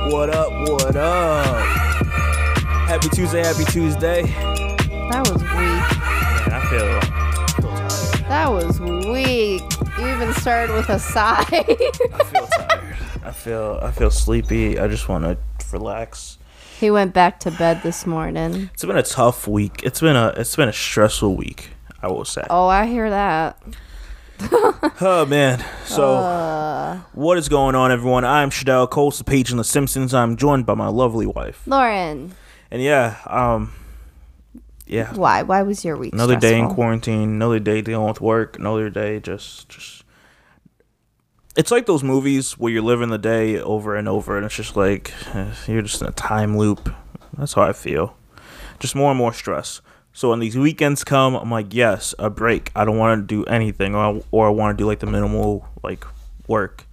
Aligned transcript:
up? 0.00 0.12
What 0.12 0.30
up? 0.34 0.52
What 0.52 0.96
up? 0.96 1.66
Happy 2.88 3.08
Tuesday, 3.10 3.42
happy 3.44 3.64
Tuesday. 3.64 4.22
That 4.22 5.28
was 5.28 5.42
weak. 5.42 5.50
Man, 5.50 6.52
I 6.52 6.66
feel, 6.70 7.00
feel 7.60 7.70
tired. 7.70 8.28
That 8.28 8.50
was 8.52 8.80
weak. 8.80 9.62
You 9.98 10.08
even 10.08 10.32
started 10.34 10.74
with 10.74 10.88
a 10.88 10.98
sigh. 10.98 11.44
I 11.48 12.24
feel 12.24 12.46
tired. 12.46 12.96
I 13.22 13.32
feel 13.32 13.78
I 13.82 13.90
feel 13.90 14.10
sleepy. 14.10 14.78
I 14.78 14.88
just 14.88 15.08
want 15.08 15.24
to 15.24 15.38
relax. 15.72 16.38
he 16.78 16.90
went 16.90 17.12
back 17.12 17.38
to 17.40 17.50
bed 17.50 17.82
this 17.82 18.06
morning. 18.06 18.70
It's 18.72 18.84
been 18.84 18.96
a 18.96 19.02
tough 19.02 19.46
week. 19.46 19.82
It's 19.84 20.00
been 20.00 20.16
a 20.16 20.28
it's 20.36 20.56
been 20.56 20.68
a 20.68 20.72
stressful 20.72 21.36
week. 21.36 21.70
I 22.02 22.08
will 22.08 22.24
say. 22.24 22.46
Oh, 22.48 22.66
I 22.66 22.86
hear 22.86 23.10
that. 23.10 23.60
Oh 25.02 25.24
man. 25.26 25.64
So 25.84 26.14
Uh, 26.14 26.98
what 27.12 27.38
is 27.38 27.48
going 27.48 27.74
on, 27.74 27.90
everyone? 27.92 28.24
I'm 28.24 28.50
Shadell 28.50 28.88
Cole, 28.88 29.10
the 29.10 29.24
page 29.24 29.50
in 29.50 29.56
The 29.56 29.64
Simpsons. 29.64 30.12
I'm 30.14 30.36
joined 30.36 30.66
by 30.66 30.74
my 30.74 30.88
lovely 30.88 31.26
wife, 31.26 31.62
Lauren, 31.66 32.34
and 32.70 32.82
yeah, 32.82 33.16
um, 33.26 33.72
yeah, 34.86 35.12
why? 35.14 35.42
Why 35.42 35.62
was 35.62 35.84
your 35.84 35.96
week 35.96 36.12
another 36.12 36.36
day 36.36 36.58
in 36.58 36.68
quarantine 36.68 37.30
another 37.30 37.58
day 37.60 37.80
dealing 37.80 38.06
with 38.08 38.20
work 38.20 38.58
another 38.58 38.90
day 38.90 39.20
just 39.20 39.68
just 39.68 40.04
it's 41.56 41.70
like 41.70 41.86
those 41.86 42.02
movies 42.02 42.52
where 42.58 42.72
you're 42.72 42.82
living 42.82 43.10
the 43.10 43.18
day 43.18 43.58
over 43.58 43.94
and 43.96 44.08
over 44.08 44.36
and 44.36 44.44
it's 44.46 44.54
just 44.56 44.76
like 44.76 45.12
eh, 45.34 45.52
you're 45.68 45.82
just 45.82 46.00
in 46.02 46.08
a 46.08 46.12
time 46.12 46.56
loop 46.58 46.92
that's 47.36 47.52
how 47.54 47.62
i 47.62 47.72
feel 47.72 48.16
just 48.80 48.94
more 48.96 49.10
and 49.10 49.18
more 49.18 49.32
stress 49.32 49.80
so 50.12 50.30
when 50.30 50.40
these 50.40 50.56
weekends 50.56 51.04
come 51.04 51.34
i'm 51.34 51.50
like 51.50 51.72
yes 51.72 52.14
a 52.18 52.30
break. 52.30 52.70
I 52.74 52.84
don't 52.84 52.98
want 52.98 53.20
to 53.20 53.26
do 53.26 53.44
anything 53.44 53.94
or, 53.94 54.22
or 54.30 54.46
i 54.46 54.50
want 54.50 54.76
to 54.76 54.82
do 54.82 54.86
like 54.86 55.00
the 55.00 55.06
minimal 55.06 55.68
like 55.82 56.04
work. 56.46 56.86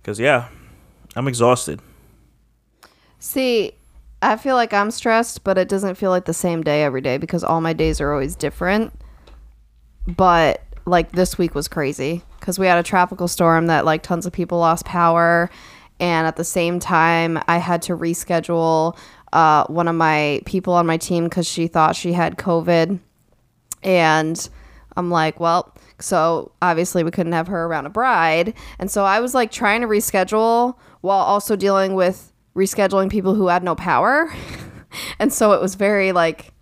Because 0.00 0.18
yeah 0.18 0.48
i'm 1.16 1.28
exhausted. 1.28 1.80
See, 3.18 3.72
I 4.20 4.36
feel 4.36 4.56
like 4.56 4.72
I'm 4.72 4.90
stressed, 4.90 5.44
but 5.44 5.56
it 5.58 5.68
doesn't 5.68 5.94
feel 5.94 6.10
like 6.10 6.24
the 6.24 6.34
same 6.34 6.62
day 6.62 6.82
every 6.82 7.00
day 7.00 7.18
because 7.18 7.44
all 7.44 7.60
my 7.60 7.72
days 7.72 8.00
are 8.00 8.12
always 8.12 8.34
different. 8.34 8.92
But 10.08 10.62
like 10.86 11.12
this 11.12 11.38
week 11.38 11.54
was 11.54 11.68
crazy 11.68 12.22
because 12.40 12.58
we 12.58 12.66
had 12.66 12.78
a 12.78 12.82
tropical 12.82 13.28
storm 13.28 13.66
that 13.66 13.84
like 13.84 14.02
tons 14.02 14.26
of 14.26 14.32
people 14.32 14.58
lost 14.58 14.84
power, 14.84 15.50
and 16.00 16.26
at 16.26 16.34
the 16.34 16.44
same 16.44 16.80
time, 16.80 17.38
I 17.46 17.58
had 17.58 17.82
to 17.82 17.96
reschedule 17.96 18.96
uh, 19.32 19.64
one 19.66 19.88
of 19.88 19.94
my 19.94 20.40
people 20.46 20.74
on 20.74 20.86
my 20.86 20.96
team 20.96 21.24
because 21.24 21.46
she 21.46 21.66
thought 21.66 21.96
she 21.96 22.12
had 22.12 22.36
COVID, 22.36 22.98
and 23.82 24.48
I'm 24.96 25.10
like, 25.10 25.40
well, 25.40 25.74
so 25.98 26.52
obviously 26.60 27.04
we 27.04 27.10
couldn't 27.10 27.32
have 27.32 27.48
her 27.48 27.64
around 27.64 27.86
a 27.86 27.90
bride. 27.90 28.54
And 28.78 28.90
so 28.90 29.04
I 29.04 29.20
was 29.20 29.34
like 29.34 29.50
trying 29.50 29.80
to 29.82 29.86
reschedule 29.86 30.76
while 31.00 31.18
also 31.18 31.56
dealing 31.56 31.94
with 31.94 32.32
rescheduling 32.54 33.10
people 33.10 33.34
who 33.34 33.48
had 33.48 33.62
no 33.62 33.74
power. 33.74 34.32
and 35.18 35.32
so 35.32 35.52
it 35.52 35.60
was 35.60 35.74
very 35.74 36.12
like 36.12 36.52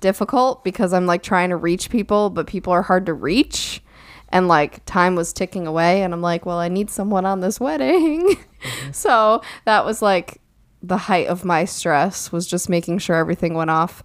difficult 0.00 0.64
because 0.64 0.92
I'm 0.92 1.06
like 1.06 1.22
trying 1.22 1.50
to 1.50 1.56
reach 1.56 1.90
people, 1.90 2.30
but 2.30 2.46
people 2.46 2.72
are 2.72 2.82
hard 2.82 3.06
to 3.06 3.14
reach. 3.14 3.82
And 4.30 4.46
like 4.46 4.84
time 4.84 5.14
was 5.14 5.32
ticking 5.32 5.66
away. 5.66 6.02
And 6.02 6.12
I'm 6.12 6.20
like, 6.20 6.44
well, 6.44 6.58
I 6.58 6.68
need 6.68 6.90
someone 6.90 7.24
on 7.24 7.40
this 7.40 7.58
wedding. 7.58 8.36
so 8.92 9.42
that 9.64 9.84
was 9.86 10.02
like 10.02 10.40
the 10.82 10.96
height 10.96 11.26
of 11.26 11.44
my 11.44 11.64
stress 11.64 12.30
was 12.30 12.46
just 12.46 12.68
making 12.68 12.98
sure 12.98 13.16
everything 13.16 13.54
went 13.54 13.70
off. 13.70 14.02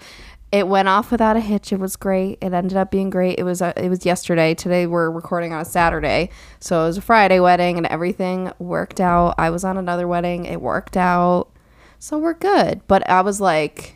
It 0.51 0.67
went 0.67 0.87
off 0.87 1.11
without 1.11 1.35
a 1.35 1.39
hitch. 1.39 1.73
It 1.73 1.79
was 1.79 1.95
great. 1.95 2.37
It 2.41 2.53
ended 2.53 2.77
up 2.77 2.91
being 2.91 3.09
great. 3.09 3.39
It 3.39 3.43
was 3.43 3.61
uh, 3.61 3.73
it 3.75 3.89
was 3.89 4.05
yesterday. 4.05 4.53
Today 4.53 4.85
we're 4.85 5.09
recording 5.09 5.51
on 5.51 5.61
a 5.61 5.65
Saturday, 5.65 6.29
so 6.59 6.83
it 6.83 6.87
was 6.87 6.97
a 6.97 7.01
Friday 7.01 7.39
wedding, 7.39 7.77
and 7.77 7.87
everything 7.87 8.51
worked 8.59 9.01
out. 9.01 9.35
I 9.39 9.49
was 9.49 9.63
on 9.63 9.77
another 9.77 10.07
wedding. 10.07 10.45
It 10.45 10.61
worked 10.61 10.95
out, 10.95 11.49
so 11.97 12.19
we're 12.19 12.35
good. 12.35 12.81
But 12.87 13.09
I 13.09 13.21
was 13.21 13.41
like, 13.41 13.95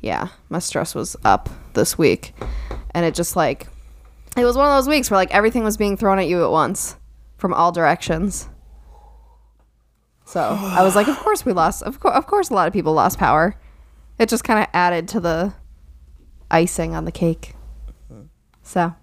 yeah, 0.00 0.28
my 0.50 0.58
stress 0.58 0.94
was 0.94 1.16
up 1.24 1.48
this 1.72 1.96
week, 1.96 2.34
and 2.90 3.06
it 3.06 3.14
just 3.14 3.34
like 3.34 3.66
it 4.36 4.44
was 4.44 4.56
one 4.56 4.66
of 4.66 4.76
those 4.76 4.88
weeks 4.88 5.10
where 5.10 5.18
like 5.18 5.34
everything 5.34 5.64
was 5.64 5.78
being 5.78 5.96
thrown 5.96 6.18
at 6.18 6.28
you 6.28 6.44
at 6.44 6.50
once 6.50 6.96
from 7.38 7.54
all 7.54 7.72
directions. 7.72 8.48
So 10.32 10.40
I 10.40 10.82
was 10.82 10.96
like, 10.96 11.08
of 11.08 11.18
course 11.18 11.44
we 11.44 11.52
lost. 11.52 11.82
Of 11.82 12.00
course, 12.00 12.16
of 12.16 12.26
course, 12.26 12.48
a 12.48 12.54
lot 12.54 12.66
of 12.66 12.72
people 12.72 12.94
lost 12.94 13.18
power. 13.18 13.54
It 14.18 14.30
just 14.30 14.44
kind 14.44 14.60
of 14.60 14.66
added 14.72 15.06
to 15.08 15.20
the 15.20 15.52
icing 16.50 16.94
on 16.94 17.04
the 17.04 17.12
cake. 17.12 17.54
So, 18.62 18.94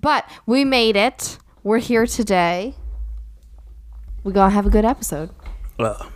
but 0.00 0.24
we 0.46 0.64
made 0.64 0.94
it. 0.94 1.38
We're 1.64 1.78
here 1.78 2.06
today. 2.06 2.76
We're 4.22 4.30
gonna 4.30 4.54
have 4.54 4.66
a 4.66 4.70
good 4.70 4.84
episode. 4.84 5.30
uh, 5.80 6.08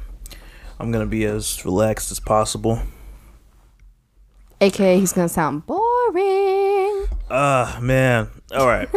i'm 0.79 0.93
gonna 0.93 1.07
be 1.07 1.25
as 1.25 1.65
relaxed 1.65 2.13
as 2.13 2.21
possible 2.21 2.81
AKA, 4.61 5.01
he's 5.01 5.13
gonna 5.13 5.29
sound 5.29 5.67
boring. 5.67 7.07
Ah, 7.31 7.79
man. 7.83 8.29
All 8.55 8.67
right. 8.67 8.89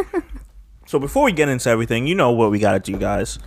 so 0.85 0.99
before 0.99 1.23
we 1.23 1.31
get 1.31 1.49
into 1.49 1.69
everything, 1.69 2.05
you 2.05 2.13
know 2.15 2.31
what 2.31 2.51
we 2.51 2.59
got 2.59 2.73
to 2.73 2.79
do, 2.91 2.97
guys. 2.99 3.39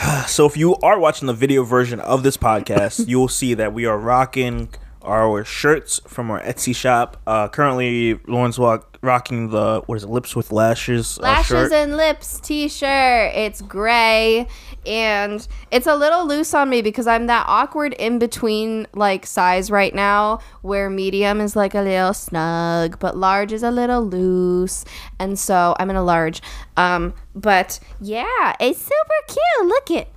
So 0.26 0.46
if 0.46 0.56
you 0.56 0.76
are 0.76 0.98
watching 0.98 1.26
the 1.26 1.34
video 1.34 1.62
version 1.64 2.00
of 2.00 2.22
this 2.22 2.36
podcast, 2.36 3.06
you 3.08 3.18
will 3.18 3.28
see 3.28 3.54
that 3.54 3.72
we 3.72 3.86
are 3.86 3.98
rocking 3.98 4.68
our 5.02 5.44
shirts 5.44 6.00
from 6.06 6.30
our 6.30 6.40
Etsy 6.42 6.74
shop. 6.74 7.20
Uh, 7.26 7.48
currently, 7.48 8.14
Lawrence 8.26 8.58
walk, 8.58 8.89
rocking 9.02 9.48
the 9.48 9.82
what 9.86 9.96
is 9.96 10.04
it, 10.04 10.10
Lips 10.10 10.36
with 10.36 10.52
Lashes 10.52 11.18
uh, 11.18 11.22
Lashes 11.22 11.46
shirt. 11.48 11.72
and 11.72 11.96
lips 11.96 12.38
t-shirt. 12.40 13.32
It's 13.34 13.62
gray 13.62 14.46
and 14.84 15.46
it's 15.70 15.86
a 15.86 15.94
little 15.96 16.26
loose 16.26 16.52
on 16.54 16.68
me 16.68 16.82
because 16.82 17.06
I'm 17.06 17.26
that 17.26 17.44
awkward 17.48 17.94
in 17.94 18.18
between 18.18 18.86
like 18.94 19.24
size 19.26 19.70
right 19.70 19.94
now 19.94 20.40
where 20.62 20.90
medium 20.90 21.40
is 21.40 21.56
like 21.56 21.74
a 21.74 21.80
little 21.80 22.12
snug 22.14 22.98
but 22.98 23.16
large 23.16 23.52
is 23.52 23.62
a 23.62 23.70
little 23.70 24.04
loose 24.04 24.84
and 25.18 25.38
so 25.38 25.74
I'm 25.78 25.88
in 25.90 25.96
a 25.96 26.04
large. 26.04 26.42
Um 26.76 27.14
but 27.34 27.80
yeah, 28.00 28.54
it's 28.60 28.78
super 28.80 29.14
cute. 29.28 29.66
Look 29.68 29.90
it. 29.90 30.08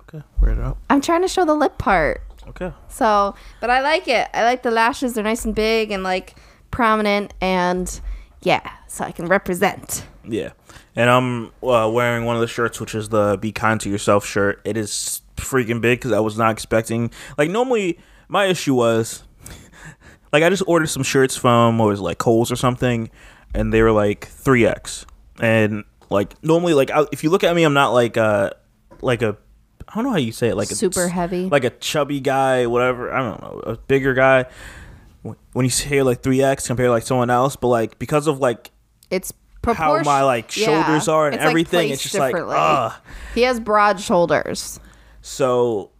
okay, 0.00 0.24
wear 0.40 0.52
it 0.52 0.58
out. 0.60 0.78
I'm 0.88 1.00
trying 1.00 1.22
to 1.22 1.28
show 1.28 1.44
the 1.44 1.54
lip 1.54 1.78
part. 1.78 2.22
Okay. 2.60 2.74
So, 2.88 3.34
but 3.60 3.70
I 3.70 3.80
like 3.82 4.08
it. 4.08 4.28
I 4.32 4.44
like 4.44 4.62
the 4.62 4.70
lashes. 4.70 5.14
They're 5.14 5.24
nice 5.24 5.44
and 5.44 5.54
big 5.54 5.90
and 5.90 6.02
like 6.02 6.36
prominent 6.70 7.34
and 7.40 8.00
yeah, 8.42 8.70
so 8.86 9.04
I 9.04 9.12
can 9.12 9.26
represent. 9.26 10.04
Yeah, 10.24 10.52
and 10.94 11.10
I'm 11.10 11.46
uh, 11.62 11.90
wearing 11.92 12.24
one 12.24 12.36
of 12.36 12.40
the 12.40 12.48
shirts, 12.48 12.80
which 12.80 12.94
is 12.94 13.08
the 13.08 13.38
"Be 13.40 13.52
Kind 13.52 13.80
to 13.82 13.90
Yourself" 13.90 14.24
shirt. 14.24 14.60
It 14.64 14.76
is 14.76 15.22
freaking 15.36 15.80
big 15.80 15.98
because 15.98 16.12
I 16.12 16.20
was 16.20 16.38
not 16.38 16.52
expecting. 16.52 17.10
Like 17.36 17.50
normally, 17.50 17.98
my 18.28 18.46
issue 18.46 18.74
was, 18.74 19.22
like 20.32 20.42
I 20.42 20.50
just 20.50 20.62
ordered 20.66 20.88
some 20.88 21.02
shirts 21.02 21.36
from 21.36 21.78
what 21.78 21.88
was 21.88 22.00
it, 22.00 22.04
like 22.04 22.18
Kohl's 22.18 22.52
or 22.52 22.56
something, 22.56 23.10
and 23.54 23.72
they 23.72 23.82
were 23.82 23.92
like 23.92 24.26
three 24.26 24.66
X, 24.66 25.06
and 25.40 25.84
like 26.08 26.42
normally, 26.42 26.74
like 26.74 26.90
I, 26.90 27.04
if 27.12 27.24
you 27.24 27.30
look 27.30 27.44
at 27.44 27.54
me, 27.54 27.64
I'm 27.64 27.74
not 27.74 27.92
like 27.92 28.16
uh 28.16 28.50
like 29.02 29.22
a 29.22 29.36
I 29.88 29.94
don't 29.94 30.04
know 30.04 30.10
how 30.10 30.16
you 30.16 30.32
say 30.32 30.48
it, 30.48 30.56
like 30.56 30.68
Super 30.68 31.04
a, 31.04 31.08
heavy. 31.08 31.48
like 31.48 31.64
a 31.64 31.70
chubby 31.70 32.20
guy, 32.20 32.66
whatever. 32.66 33.12
I 33.12 33.18
don't 33.18 33.40
know, 33.40 33.60
a 33.64 33.76
bigger 33.76 34.14
guy. 34.14 34.46
When 35.52 35.64
you 35.64 35.70
say 35.70 36.02
like 36.02 36.22
three 36.22 36.42
X 36.42 36.66
compared 36.66 36.86
to 36.88 36.90
like 36.92 37.02
someone 37.02 37.30
else, 37.30 37.56
but 37.56 37.68
like 37.68 37.98
because 37.98 38.26
of 38.26 38.38
like 38.38 38.70
It's 39.10 39.32
how 39.64 40.00
my 40.02 40.22
like 40.22 40.56
yeah. 40.56 40.66
shoulders 40.84 41.08
are 41.08 41.26
and 41.26 41.34
It's, 41.34 41.42
like, 41.42 41.50
everything. 41.50 41.90
it's 41.90 42.02
just 42.02 42.14
like 42.14 42.34
ah. 42.36 43.00
He 43.34 43.42
has 43.42 43.58
broad 43.58 44.00
shoulders. 44.00 44.78
So 45.22 45.90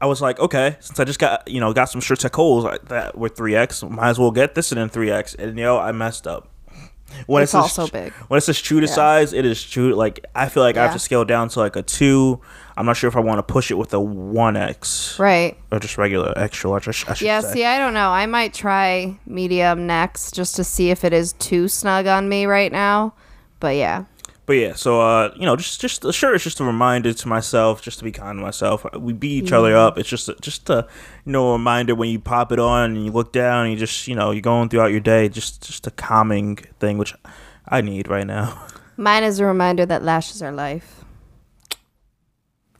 I 0.00 0.06
was 0.06 0.20
like, 0.20 0.38
okay, 0.40 0.76
since 0.80 0.98
I 0.98 1.04
just 1.04 1.18
got 1.18 1.46
you 1.48 1.60
know 1.60 1.72
got 1.72 1.86
some 1.86 2.00
shirts 2.00 2.24
at 2.24 2.32
Kohl's 2.32 2.64
like, 2.64 2.88
that 2.88 3.16
were 3.16 3.28
three 3.28 3.54
X, 3.54 3.82
might 3.84 4.10
as 4.10 4.18
well 4.18 4.30
get 4.32 4.54
this 4.54 4.72
and 4.72 4.80
in 4.80 4.88
three 4.88 5.10
X. 5.10 5.34
And 5.34 5.56
you 5.58 5.64
know 5.64 5.78
I 5.78 5.92
messed 5.92 6.26
up. 6.26 6.48
When 7.26 7.42
It's 7.42 7.50
it 7.50 7.52
says 7.52 7.62
also 7.62 7.86
tr- 7.86 7.92
big. 7.92 8.12
When 8.28 8.36
it 8.36 8.42
says 8.42 8.60
true 8.60 8.80
to 8.80 8.88
size, 8.88 9.32
it 9.32 9.44
is 9.46 9.62
true. 9.62 9.94
Like 9.94 10.24
I 10.34 10.48
feel 10.48 10.62
like 10.62 10.76
I 10.76 10.82
have 10.82 10.92
to 10.92 10.98
scale 10.98 11.24
down 11.24 11.48
to 11.50 11.58
like 11.60 11.76
a 11.76 11.82
two. 11.82 12.40
I'm 12.78 12.86
not 12.86 12.96
sure 12.96 13.08
if 13.08 13.16
I 13.16 13.20
want 13.20 13.38
to 13.40 13.42
push 13.42 13.70
it 13.70 13.74
with 13.74 13.92
a 13.92 14.00
one 14.00 14.56
X 14.56 15.18
Right. 15.18 15.58
or 15.72 15.78
just 15.80 15.98
regular 15.98 16.32
extra 16.36 16.70
large. 16.70 16.86
I, 16.88 16.92
sh- 16.92 17.04
I 17.08 17.14
should 17.14 17.26
Yeah, 17.26 17.40
say. 17.40 17.52
see, 17.52 17.64
I 17.64 17.78
don't 17.78 17.92
know. 17.92 18.10
I 18.10 18.26
might 18.26 18.54
try 18.54 19.18
medium 19.26 19.86
next 19.86 20.32
just 20.34 20.54
to 20.56 20.64
see 20.64 20.90
if 20.90 21.04
it 21.04 21.12
is 21.12 21.32
too 21.34 21.66
snug 21.68 22.06
on 22.06 22.28
me 22.28 22.46
right 22.46 22.70
now. 22.72 23.14
But 23.60 23.74
yeah. 23.76 24.04
But 24.46 24.54
yeah, 24.54 24.72
so 24.74 25.02
uh, 25.02 25.30
you 25.36 25.44
know, 25.44 25.56
just 25.56 25.78
just 25.78 26.10
shirt 26.14 26.34
is 26.36 26.42
just 26.42 26.58
a 26.60 26.64
reminder 26.64 27.12
to 27.12 27.28
myself, 27.28 27.82
just 27.82 27.98
to 27.98 28.04
be 28.04 28.10
kind 28.12 28.38
to 28.38 28.42
myself. 28.42 28.86
We 28.98 29.12
beat 29.12 29.44
each 29.44 29.52
other 29.52 29.76
up. 29.76 29.98
It's 29.98 30.08
just 30.08 30.30
just 30.40 30.70
a 30.70 30.86
you 31.26 31.32
know 31.32 31.50
a 31.50 31.52
reminder 31.52 31.94
when 31.94 32.08
you 32.08 32.18
pop 32.18 32.50
it 32.50 32.58
on 32.58 32.92
and 32.92 33.04
you 33.04 33.12
look 33.12 33.30
down 33.32 33.64
and 33.66 33.72
you 33.74 33.78
just 33.78 34.08
you 34.08 34.14
know 34.14 34.30
you're 34.30 34.40
going 34.40 34.70
throughout 34.70 34.90
your 34.90 35.00
day. 35.00 35.28
Just 35.28 35.66
just 35.66 35.86
a 35.86 35.90
calming 35.90 36.56
thing, 36.80 36.96
which 36.96 37.14
I 37.68 37.82
need 37.82 38.08
right 38.08 38.26
now. 38.26 38.64
Mine 38.96 39.22
is 39.24 39.38
a 39.38 39.44
reminder 39.44 39.84
that 39.84 40.02
lashes 40.02 40.40
are 40.42 40.50
life. 40.52 40.97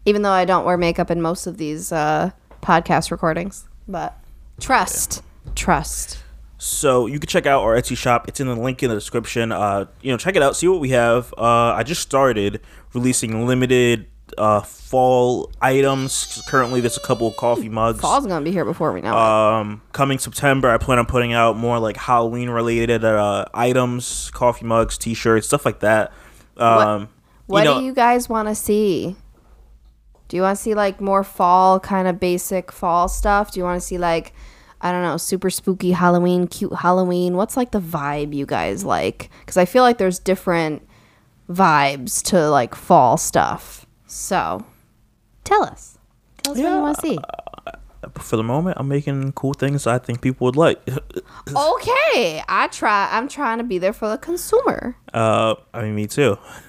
Even 0.08 0.22
though 0.22 0.31
I 0.31 0.46
don't 0.46 0.64
wear 0.64 0.78
makeup 0.78 1.10
in 1.10 1.20
most 1.20 1.46
of 1.46 1.58
these 1.58 1.93
uh, 1.93 2.31
podcast 2.62 3.10
recordings. 3.10 3.69
But 3.87 4.19
trust. 4.58 5.22
Trust. 5.55 6.22
So 6.56 7.06
you 7.06 7.19
can 7.20 7.28
check 7.28 7.44
out 7.44 7.62
our 7.62 7.76
Etsy 7.76 7.94
shop. 7.96 8.26
It's 8.26 8.40
in 8.40 8.46
the 8.46 8.56
link 8.56 8.82
in 8.82 8.88
the 8.88 8.94
description. 8.94 9.52
Uh, 9.52 9.84
you 10.00 10.10
know, 10.10 10.16
check 10.16 10.34
it 10.34 10.43
out. 10.43 10.56
See 10.56 10.66
what 10.66 10.81
we 10.81 10.90
have. 10.90 11.34
Uh, 11.37 11.75
I 11.75 11.82
just 11.82 12.00
started 12.00 12.62
releasing 12.94 13.46
limited 13.46 14.06
uh, 14.38 14.62
fall 14.62 15.52
items. 15.60 16.43
Currently, 16.49 16.81
there's 16.81 16.96
a 16.96 17.00
couple 17.00 17.26
of 17.28 17.37
coffee 17.37 17.69
mugs. 17.69 18.00
Fall's 18.00 18.26
gonna 18.26 18.44
be 18.44 18.50
here 18.50 18.64
before 18.64 18.93
we 18.94 19.02
know 19.02 19.11
it. 19.11 19.14
Um, 19.14 19.82
coming 19.93 20.19
September, 20.19 20.70
I 20.70 20.78
plan 20.78 20.99
on 20.99 21.06
putting 21.06 21.34
out 21.34 21.56
more 21.58 21.78
like 21.78 21.99
Halloween 21.99 22.49
related 22.49 23.04
uh, 23.04 23.44
items, 23.52 24.31
coffee 24.32 24.64
mugs, 24.64 24.96
T-shirts, 24.96 25.46
stuff 25.46 25.66
like 25.66 25.81
that. 25.81 26.12
Um, 26.56 27.08
What 27.46 27.64
know, 27.64 27.78
do 27.78 27.84
you 27.84 27.94
guys 27.94 28.28
want 28.28 28.49
to 28.49 28.54
see? 28.54 29.16
Do 30.28 30.36
you 30.36 30.42
want 30.42 30.56
to 30.56 30.62
see 30.62 30.75
like 30.75 31.00
more 31.00 31.25
fall 31.25 31.80
kind 31.80 32.06
of 32.06 32.20
basic 32.20 32.70
fall 32.70 33.08
stuff? 33.08 33.52
Do 33.52 33.60
you 33.60 33.64
want 33.64 33.80
to 33.80 33.86
see 33.86 33.98
like 33.98 34.32
I 34.80 34.92
don't 34.92 35.02
know, 35.02 35.16
super 35.16 35.50
spooky 35.50 35.90
Halloween, 35.90 36.46
cute 36.46 36.72
Halloween? 36.72 37.34
What's 37.34 37.56
like 37.56 37.72
the 37.72 37.80
vibe 37.80 38.32
you 38.34 38.46
guys 38.46 38.84
like? 38.84 39.30
Cuz 39.46 39.56
I 39.56 39.64
feel 39.64 39.82
like 39.82 39.98
there's 39.98 40.19
different 40.19 40.86
vibes 41.50 42.22
to 42.25 42.48
like 42.50 42.75
fall 42.75 43.16
stuff. 43.16 43.86
So, 44.06 44.64
tell 45.44 45.64
us. 45.64 45.98
Tell 46.42 46.52
us 46.52 46.58
what 46.58 46.70
you 46.70 46.80
want 46.80 46.96
to 46.98 47.02
see. 47.02 47.19
for 48.20 48.36
the 48.36 48.42
moment, 48.44 48.76
I'm 48.78 48.88
making 48.88 49.32
cool 49.32 49.54
things 49.54 49.86
I 49.86 49.98
think 49.98 50.20
people 50.20 50.44
would 50.46 50.56
like. 50.56 50.80
Okay, 51.48 52.42
I 52.46 52.69
try 52.69 53.08
I'm 53.10 53.26
trying 53.28 53.56
to 53.58 53.64
be 53.64 53.78
there 53.78 53.94
for 53.94 54.08
the 54.08 54.19
consumer. 54.19 54.96
Uh, 55.14 55.54
I 55.72 55.82
mean, 55.82 55.94
me 55.94 56.06
too. 56.06 56.36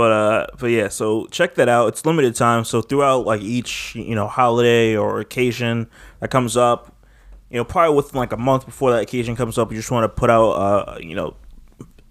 But 0.00 0.12
uh, 0.12 0.46
but 0.58 0.68
yeah, 0.68 0.88
so 0.88 1.26
check 1.26 1.56
that 1.56 1.68
out. 1.68 1.88
It's 1.88 2.06
limited 2.06 2.34
time, 2.34 2.64
so 2.64 2.80
throughout 2.80 3.26
like 3.26 3.42
each 3.42 3.94
you 3.94 4.14
know 4.14 4.28
holiday 4.28 4.96
or 4.96 5.20
occasion 5.20 5.90
that 6.20 6.30
comes 6.30 6.56
up, 6.56 6.96
you 7.50 7.58
know, 7.58 7.64
probably 7.64 7.94
within 7.94 8.16
like 8.16 8.32
a 8.32 8.38
month 8.38 8.64
before 8.64 8.92
that 8.92 9.02
occasion 9.02 9.36
comes 9.36 9.58
up, 9.58 9.68
we 9.68 9.76
just 9.76 9.90
want 9.90 10.04
to 10.04 10.08
put 10.08 10.30
out 10.30 10.52
uh, 10.52 10.98
you 11.02 11.14
know, 11.14 11.36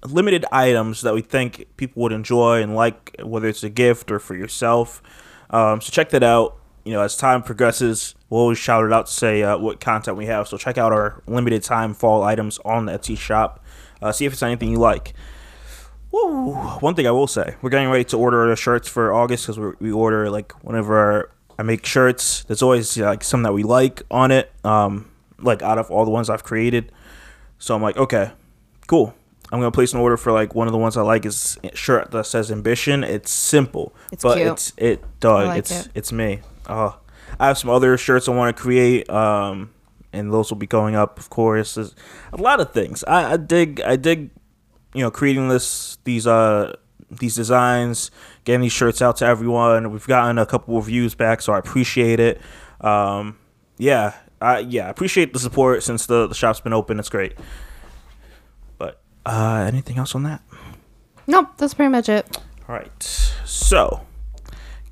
limited 0.06 0.46
items 0.52 1.02
that 1.02 1.16
we 1.16 1.22
think 1.22 1.66
people 1.78 2.04
would 2.04 2.12
enjoy 2.12 2.62
and 2.62 2.76
like, 2.76 3.16
whether 3.24 3.48
it's 3.48 3.64
a 3.64 3.70
gift 3.70 4.12
or 4.12 4.20
for 4.20 4.36
yourself. 4.36 5.02
Um, 5.50 5.82
so 5.82 5.90
check 5.90 6.12
that 6.12 6.22
out. 6.22 6.58
You 6.86 6.94
know, 6.94 7.02
as 7.02 7.18
time 7.18 7.42
progresses, 7.42 8.14
we'll 8.30 8.42
always 8.42 8.60
shout 8.60 8.86
it 8.86 8.94
out 8.94 9.08
to 9.08 9.12
say 9.12 9.42
uh, 9.42 9.58
what 9.58 9.80
content 9.80 10.16
we 10.16 10.28
have. 10.28 10.48
So 10.48 10.58
check 10.58 10.78
out 10.78 10.92
our 10.92 11.24
limited 11.26 11.64
time 11.64 11.96
fall 11.96 12.22
items 12.22 12.60
on 12.64 12.86
the 12.86 13.00
Etsy 13.00 13.18
shop. 13.18 13.66
Uh, 14.00 14.12
see 14.12 14.26
if 14.26 14.34
it's 14.34 14.44
anything 14.44 14.70
you 14.70 14.78
like. 14.78 15.16
Woo. 16.12 16.54
One 16.54 16.96
thing 16.96 17.06
I 17.08 17.12
will 17.12 17.28
say, 17.28 17.56
we're 17.62 17.70
getting 17.70 17.90
ready 17.90 18.04
to 18.06 18.18
order 18.18 18.48
the 18.50 18.56
shirts 18.56 18.88
for 18.88 19.14
August 19.14 19.48
because 19.48 19.76
we 19.80 19.92
order 19.92 20.30
like 20.30 20.52
whenever 20.64 21.30
I 21.58 21.64
make 21.64 21.86
shirts. 21.86 22.44
There's 22.46 22.62
always 22.62 22.98
you 22.98 23.04
know, 23.04 23.10
like 23.10 23.24
some 23.24 23.44
that 23.44 23.54
we 23.54 23.64
like 23.64 24.02
on 24.10 24.32
it, 24.32 24.52
um, 24.64 25.10
like 25.38 25.62
out 25.62 25.78
of 25.78 25.92
all 25.92 26.06
the 26.06 26.12
ones 26.12 26.30
I've 26.30 26.44
created. 26.44 26.92
So 27.60 27.76
I'm 27.76 27.82
like, 27.82 27.98
okay, 27.98 28.32
cool. 28.88 29.14
I'm 29.52 29.60
gonna 29.60 29.72
place 29.72 29.94
an 29.94 30.00
order 30.00 30.16
for 30.18 30.32
like 30.32 30.54
one 30.56 30.68
of 30.68 30.72
the 30.74 30.78
ones 30.80 30.96
I 30.96 31.02
like 31.02 31.26
is 31.26 31.58
shirt 31.74 32.12
that 32.12 32.26
says 32.26 32.52
ambition. 32.52 33.04
It's 33.04 33.32
simple, 33.32 33.94
It's 34.12 34.24
but 34.24 34.36
cute. 34.38 34.48
it's 34.48 34.74
it 34.78 35.04
dog. 35.20 35.48
like 35.48 35.60
it's 35.60 35.72
it. 35.86 35.92
it's 35.96 36.12
me. 36.12 36.40
Uh, 36.68 36.92
I 37.40 37.48
have 37.48 37.58
some 37.58 37.70
other 37.70 37.98
shirts 37.98 38.28
I 38.28 38.32
want 38.32 38.56
to 38.56 38.62
create, 38.62 39.10
um, 39.10 39.72
and 40.14 40.32
those 40.32 40.50
will 40.52 40.58
be 40.58 40.68
going 40.68 40.96
up, 40.96 41.18
of 41.20 41.30
course. 41.32 41.76
There's 41.76 41.96
a 42.32 42.38
lot 42.38 42.60
of 42.60 42.72
things. 42.74 43.04
I, 43.06 43.34
I 43.34 43.38
dig. 43.38 43.82
I 43.82 43.96
dig. 43.96 44.30
You 44.94 45.02
know, 45.04 45.12
creating 45.12 45.50
this 45.50 45.98
these 46.04 46.26
uh 46.26 46.76
these 47.12 47.36
designs, 47.36 48.12
getting 48.44 48.62
these 48.62 48.72
shirts 48.72 49.02
out 49.02 49.18
to 49.18 49.26
everyone. 49.26 49.92
We've 49.92 50.06
gotten 50.08 50.38
a 50.38 50.46
couple 50.46 50.78
of 50.78 50.86
reviews 50.86 51.16
back, 51.16 51.42
so 51.42 51.54
I 51.54 51.60
appreciate 51.60 52.20
it. 52.20 52.40
Um, 52.82 53.38
yeah, 53.78 54.14
I 54.42 54.60
yeah, 54.60 54.88
I 54.88 54.90
appreciate 54.90 55.34
the 55.34 55.40
support 55.40 55.84
since 55.84 56.06
the, 56.06 56.28
the 56.28 56.36
shop's 56.36 56.60
been 56.60 56.74
open. 56.74 57.00
It's 57.00 57.10
great. 57.10 57.34
But 58.78 59.02
uh, 59.26 59.66
anything 59.68 59.98
else 59.98 60.16
on 60.16 60.24
that? 60.24 60.42
Nope, 61.28 61.50
that's 61.58 61.74
pretty 61.74 61.92
much 61.92 62.10
it. 62.10 62.38
All 62.68 62.76
right. 62.76 63.04
So, 63.46 64.06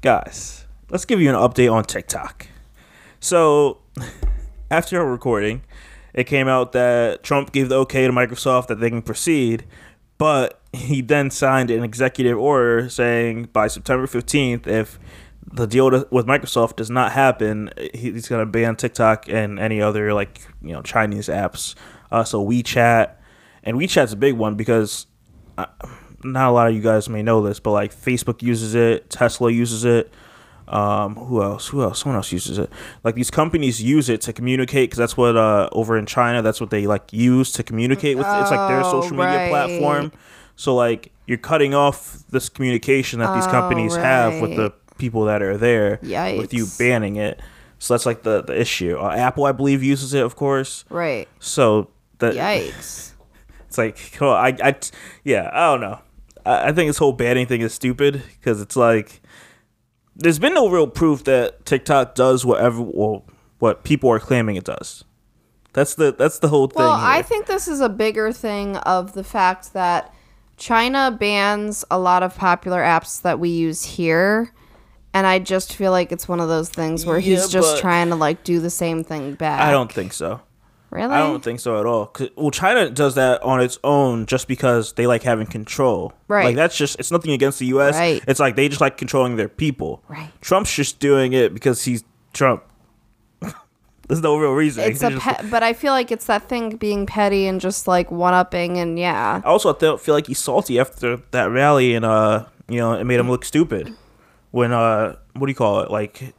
guys, 0.02 0.66
let's 0.90 1.06
give 1.06 1.22
you 1.22 1.30
an 1.30 1.36
update 1.36 1.72
on 1.72 1.84
TikTok. 1.84 2.48
So, 3.20 3.80
after 4.72 5.00
our 5.00 5.10
recording, 5.10 5.64
it 6.14 6.26
came 6.26 6.48
out 6.48 6.72
that 6.74 7.24
Trump 7.24 7.52
gave 7.52 7.70
the 7.70 7.76
okay 7.76 8.06
to 8.06 8.14
Microsoft 8.14 8.68
that 8.68 8.80
they 8.80 8.90
can 8.90 9.02
proceed, 9.02 9.66
but 10.18 10.62
he 10.74 11.02
then 11.02 11.30
signed 11.32 11.70
an 11.72 11.84
executive 11.84 12.38
order 12.38 12.90
saying 12.90 13.50
by 13.54 13.68
September 13.68 14.08
15th, 14.08 14.68
if 14.68 15.00
the 15.52 15.66
deal 15.66 15.90
with 16.12 16.26
Microsoft 16.26 16.76
does 16.76 16.90
not 16.90 17.14
happen, 17.14 17.72
he's 17.94 18.28
going 18.28 18.42
to 18.42 18.46
ban 18.46 18.76
TikTok 18.76 19.30
and 19.30 19.60
any 19.60 19.82
other 19.82 20.14
like 20.14 20.42
you 20.62 20.74
know 20.74 20.82
Chinese 20.82 21.28
apps. 21.28 21.76
Uh, 22.12 22.24
so 22.24 22.46
WeChat, 22.46 23.12
and 23.64 23.78
WeChat's 23.78 24.14
a 24.14 24.18
big 24.18 24.36
one 24.36 24.56
because 24.56 25.08
not 26.24 26.50
a 26.50 26.52
lot 26.52 26.68
of 26.68 26.76
you 26.76 26.82
guys 26.82 27.10
may 27.10 27.24
know 27.24 27.42
this, 27.42 27.60
but 27.60 27.72
like 27.72 27.94
Facebook 27.94 28.42
uses 28.42 28.76
it, 28.76 29.10
Tesla 29.10 29.52
uses 29.52 29.86
it. 29.86 30.12
Um, 30.68 31.16
who 31.16 31.42
else? 31.42 31.68
Who 31.70 31.82
else? 31.82 32.00
Someone 32.02 32.18
else 32.18 32.32
uses 32.32 32.58
it. 32.58 32.70
Like 33.04 33.16
these 33.16 33.32
companies 33.32 33.82
use 33.82 34.10
it 34.10 34.22
to 34.22 34.34
communicate 34.34 34.90
because 34.90 34.98
that's 34.98 35.16
what 35.16 35.38
uh 35.38 35.70
over 35.72 35.98
in 35.98 36.06
China 36.06 36.42
that's 36.42 36.60
what 36.60 36.70
they 36.72 36.88
like 36.88 37.14
use 37.14 37.52
to 37.54 37.64
communicate 37.64 38.18
with. 38.18 38.28
it's 38.28 38.52
like 38.52 38.68
their 38.68 38.82
Oh, 38.82 38.92
social 39.02 39.16
media 39.18 39.38
right. 39.38 39.50
platform. 39.50 40.12
So 40.56 40.76
like 40.76 41.12
you're 41.26 41.38
cutting 41.38 41.74
off 41.74 42.24
this 42.32 42.50
communication 42.50 43.20
that 43.20 43.34
these 43.34 43.48
Oh, 43.48 43.52
companies 43.52 43.96
have 43.96 44.42
with 44.42 44.56
the 44.58 44.74
people 44.98 45.26
that 45.26 45.42
are 45.42 45.56
there. 45.58 46.00
With 46.38 46.54
you 46.54 46.68
banning 46.78 47.16
it. 47.16 47.40
So 47.80 47.94
that's 47.94 48.06
like 48.06 48.24
the 48.24 48.42
the 48.44 48.60
issue. 48.60 48.98
Uh, 49.00 49.12
Apple, 49.16 49.46
I 49.46 49.52
believe, 49.54 49.84
uses 49.84 50.14
it, 50.14 50.24
of 50.24 50.36
course. 50.36 50.84
Right. 50.90 51.28
So 51.40 51.90
that 52.20 52.34
Yikes. 52.34 53.12
it's 53.68 53.78
like, 53.78 54.12
come 54.14 54.30
on, 54.30 54.38
I, 54.44 54.58
I, 54.70 54.76
yeah, 55.24 55.50
I 55.54 55.72
don't 55.72 55.82
know. 55.82 56.00
I, 56.46 56.70
I 56.70 56.72
think 56.74 56.90
this 56.90 56.98
whole 56.98 57.14
banning 57.14 57.46
thing 57.46 57.62
is 57.62 57.74
stupid 57.74 58.24
because 58.40 58.60
it's 58.62 58.76
like, 58.76 59.22
there's 60.18 60.40
been 60.40 60.54
no 60.54 60.68
real 60.70 60.88
proof 60.88 61.24
that 61.26 61.66
TikTok 61.66 62.16
does 62.16 62.46
whatever, 62.46 62.82
well, 62.82 63.26
what 63.60 63.84
people 63.84 64.10
are 64.10 64.20
claiming 64.20 64.56
it 64.56 64.64
does. 64.64 65.04
That's 65.74 65.94
the 65.94 66.12
that's 66.12 66.40
the 66.40 66.48
whole 66.48 66.68
thing. 66.68 66.84
Well, 66.84 66.92
I 66.92 67.22
think 67.22 67.46
this 67.46 67.68
is 67.68 67.82
a 67.82 67.90
bigger 67.90 68.32
thing 68.32 68.78
of 68.78 69.14
the 69.14 69.24
fact 69.24 69.74
that 69.74 70.12
China 70.58 71.16
bans 71.18 71.86
a 71.92 72.00
lot 72.00 72.24
of 72.24 72.36
popular 72.36 72.82
apps 72.82 73.22
that 73.22 73.40
we 73.40 73.50
use 73.50 73.84
here. 73.84 74.52
And 75.14 75.26
I 75.28 75.40
just 75.40 75.74
feel 75.74 75.92
like 75.92 76.12
it's 76.12 76.28
one 76.28 76.40
of 76.40 76.48
those 76.48 76.70
things 76.70 77.06
where 77.06 77.18
Yeah, 77.18 77.36
he's 77.36 77.50
just 77.50 77.80
trying 77.80 78.10
to 78.10 78.16
like 78.16 78.44
do 78.44 78.60
the 78.60 78.70
same 78.72 79.04
thing 79.04 79.36
back. 79.36 79.62
I 79.62 79.72
don't 79.72 79.92
think 79.92 80.14
so. 80.14 80.42
Really. 80.90 81.14
I 81.14 81.20
don't 81.20 81.44
think 81.44 81.60
so 81.60 81.80
at 81.80 81.86
all. 81.86 82.14
well, 82.36 82.52
China 82.52 82.90
does 82.90 83.16
that 83.16 83.42
on 83.44 83.60
its 83.62 83.78
own 83.84 84.26
just 84.26 84.48
because 84.48 84.94
they 84.94 85.08
like 85.08 85.24
having 85.24 85.48
control. 85.48 86.14
Right. 86.28 86.46
Like 86.46 86.56
that's 86.56 86.78
just 86.78 87.00
it's 87.00 87.12
nothing 87.12 87.32
against 87.32 87.60
the 87.60 87.66
U.S. 87.68 87.96
Right. 87.96 88.24
It's 88.28 88.40
like 88.40 88.56
they 88.56 88.70
just 88.70 88.82
like 88.82 88.98
controlling 88.98 89.36
their 89.36 89.50
people. 89.50 90.04
Right. 90.08 90.32
Trump's 90.42 90.74
just 90.74 91.00
doing 91.00 91.34
it 91.34 91.54
because 91.54 91.84
he's 91.84 92.04
Trump. 92.34 92.64
There's 94.08 94.22
no 94.22 94.38
real 94.38 94.54
reason. 94.54 94.84
It's 94.86 95.02
He's 95.02 95.10
a 95.10 95.12
just- 95.12 95.26
pe- 95.42 95.50
but 95.50 95.64
I 95.64 95.74
feel 95.74 95.92
like 95.92 96.12
it's 96.12 96.26
that 96.28 96.48
thing 96.48 96.78
being 96.78 97.06
petty 97.06 97.46
and 97.48 97.60
just 97.60 97.88
like 97.88 98.10
one 98.10 98.34
upping 98.34 98.78
and 98.78 98.98
yeah. 98.98 99.42
I 99.44 99.48
also 99.48 99.74
feel 99.98 100.14
like 100.16 100.28
he's 100.28 100.40
salty 100.40 100.80
after 100.80 101.18
that 101.32 101.46
rally, 101.52 101.94
and 101.94 102.06
uh, 102.06 102.46
you 102.70 102.78
know, 102.78 102.94
it 102.94 103.04
made 103.04 103.20
him 103.20 103.30
look 103.30 103.44
stupid. 103.44 103.94
When 104.52 104.72
uh, 104.72 105.18
what 105.34 105.48
do 105.48 105.52
you 105.52 105.56
call 105.56 105.82
it? 105.82 105.92
Like, 105.92 106.34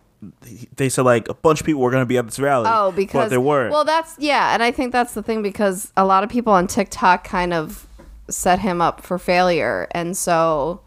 they 0.76 0.88
said 0.88 1.02
like 1.02 1.28
a 1.28 1.34
bunch 1.34 1.60
of 1.60 1.66
people 1.66 1.80
were 1.82 1.90
gonna 1.90 2.06
be 2.06 2.18
at 2.18 2.26
this 2.26 2.38
rally. 2.38 2.68
Oh, 2.72 2.92
because 2.92 3.24
but 3.26 3.28
there 3.30 3.40
weren't. 3.40 3.72
Well, 3.72 3.84
that's 3.84 4.16
yeah, 4.18 4.52
and 4.54 4.62
I 4.62 4.70
think 4.70 4.92
that's 4.92 5.14
the 5.14 5.22
thing 5.22 5.42
because 5.42 5.92
a 5.96 6.04
lot 6.04 6.24
of 6.24 6.30
people 6.30 6.52
on 6.52 6.66
TikTok 6.66 7.24
kind 7.24 7.52
of 7.54 7.86
set 8.28 8.58
him 8.58 8.80
up 8.80 9.00
for 9.02 9.18
failure, 9.18 9.86
and 9.92 10.16
so 10.16 10.80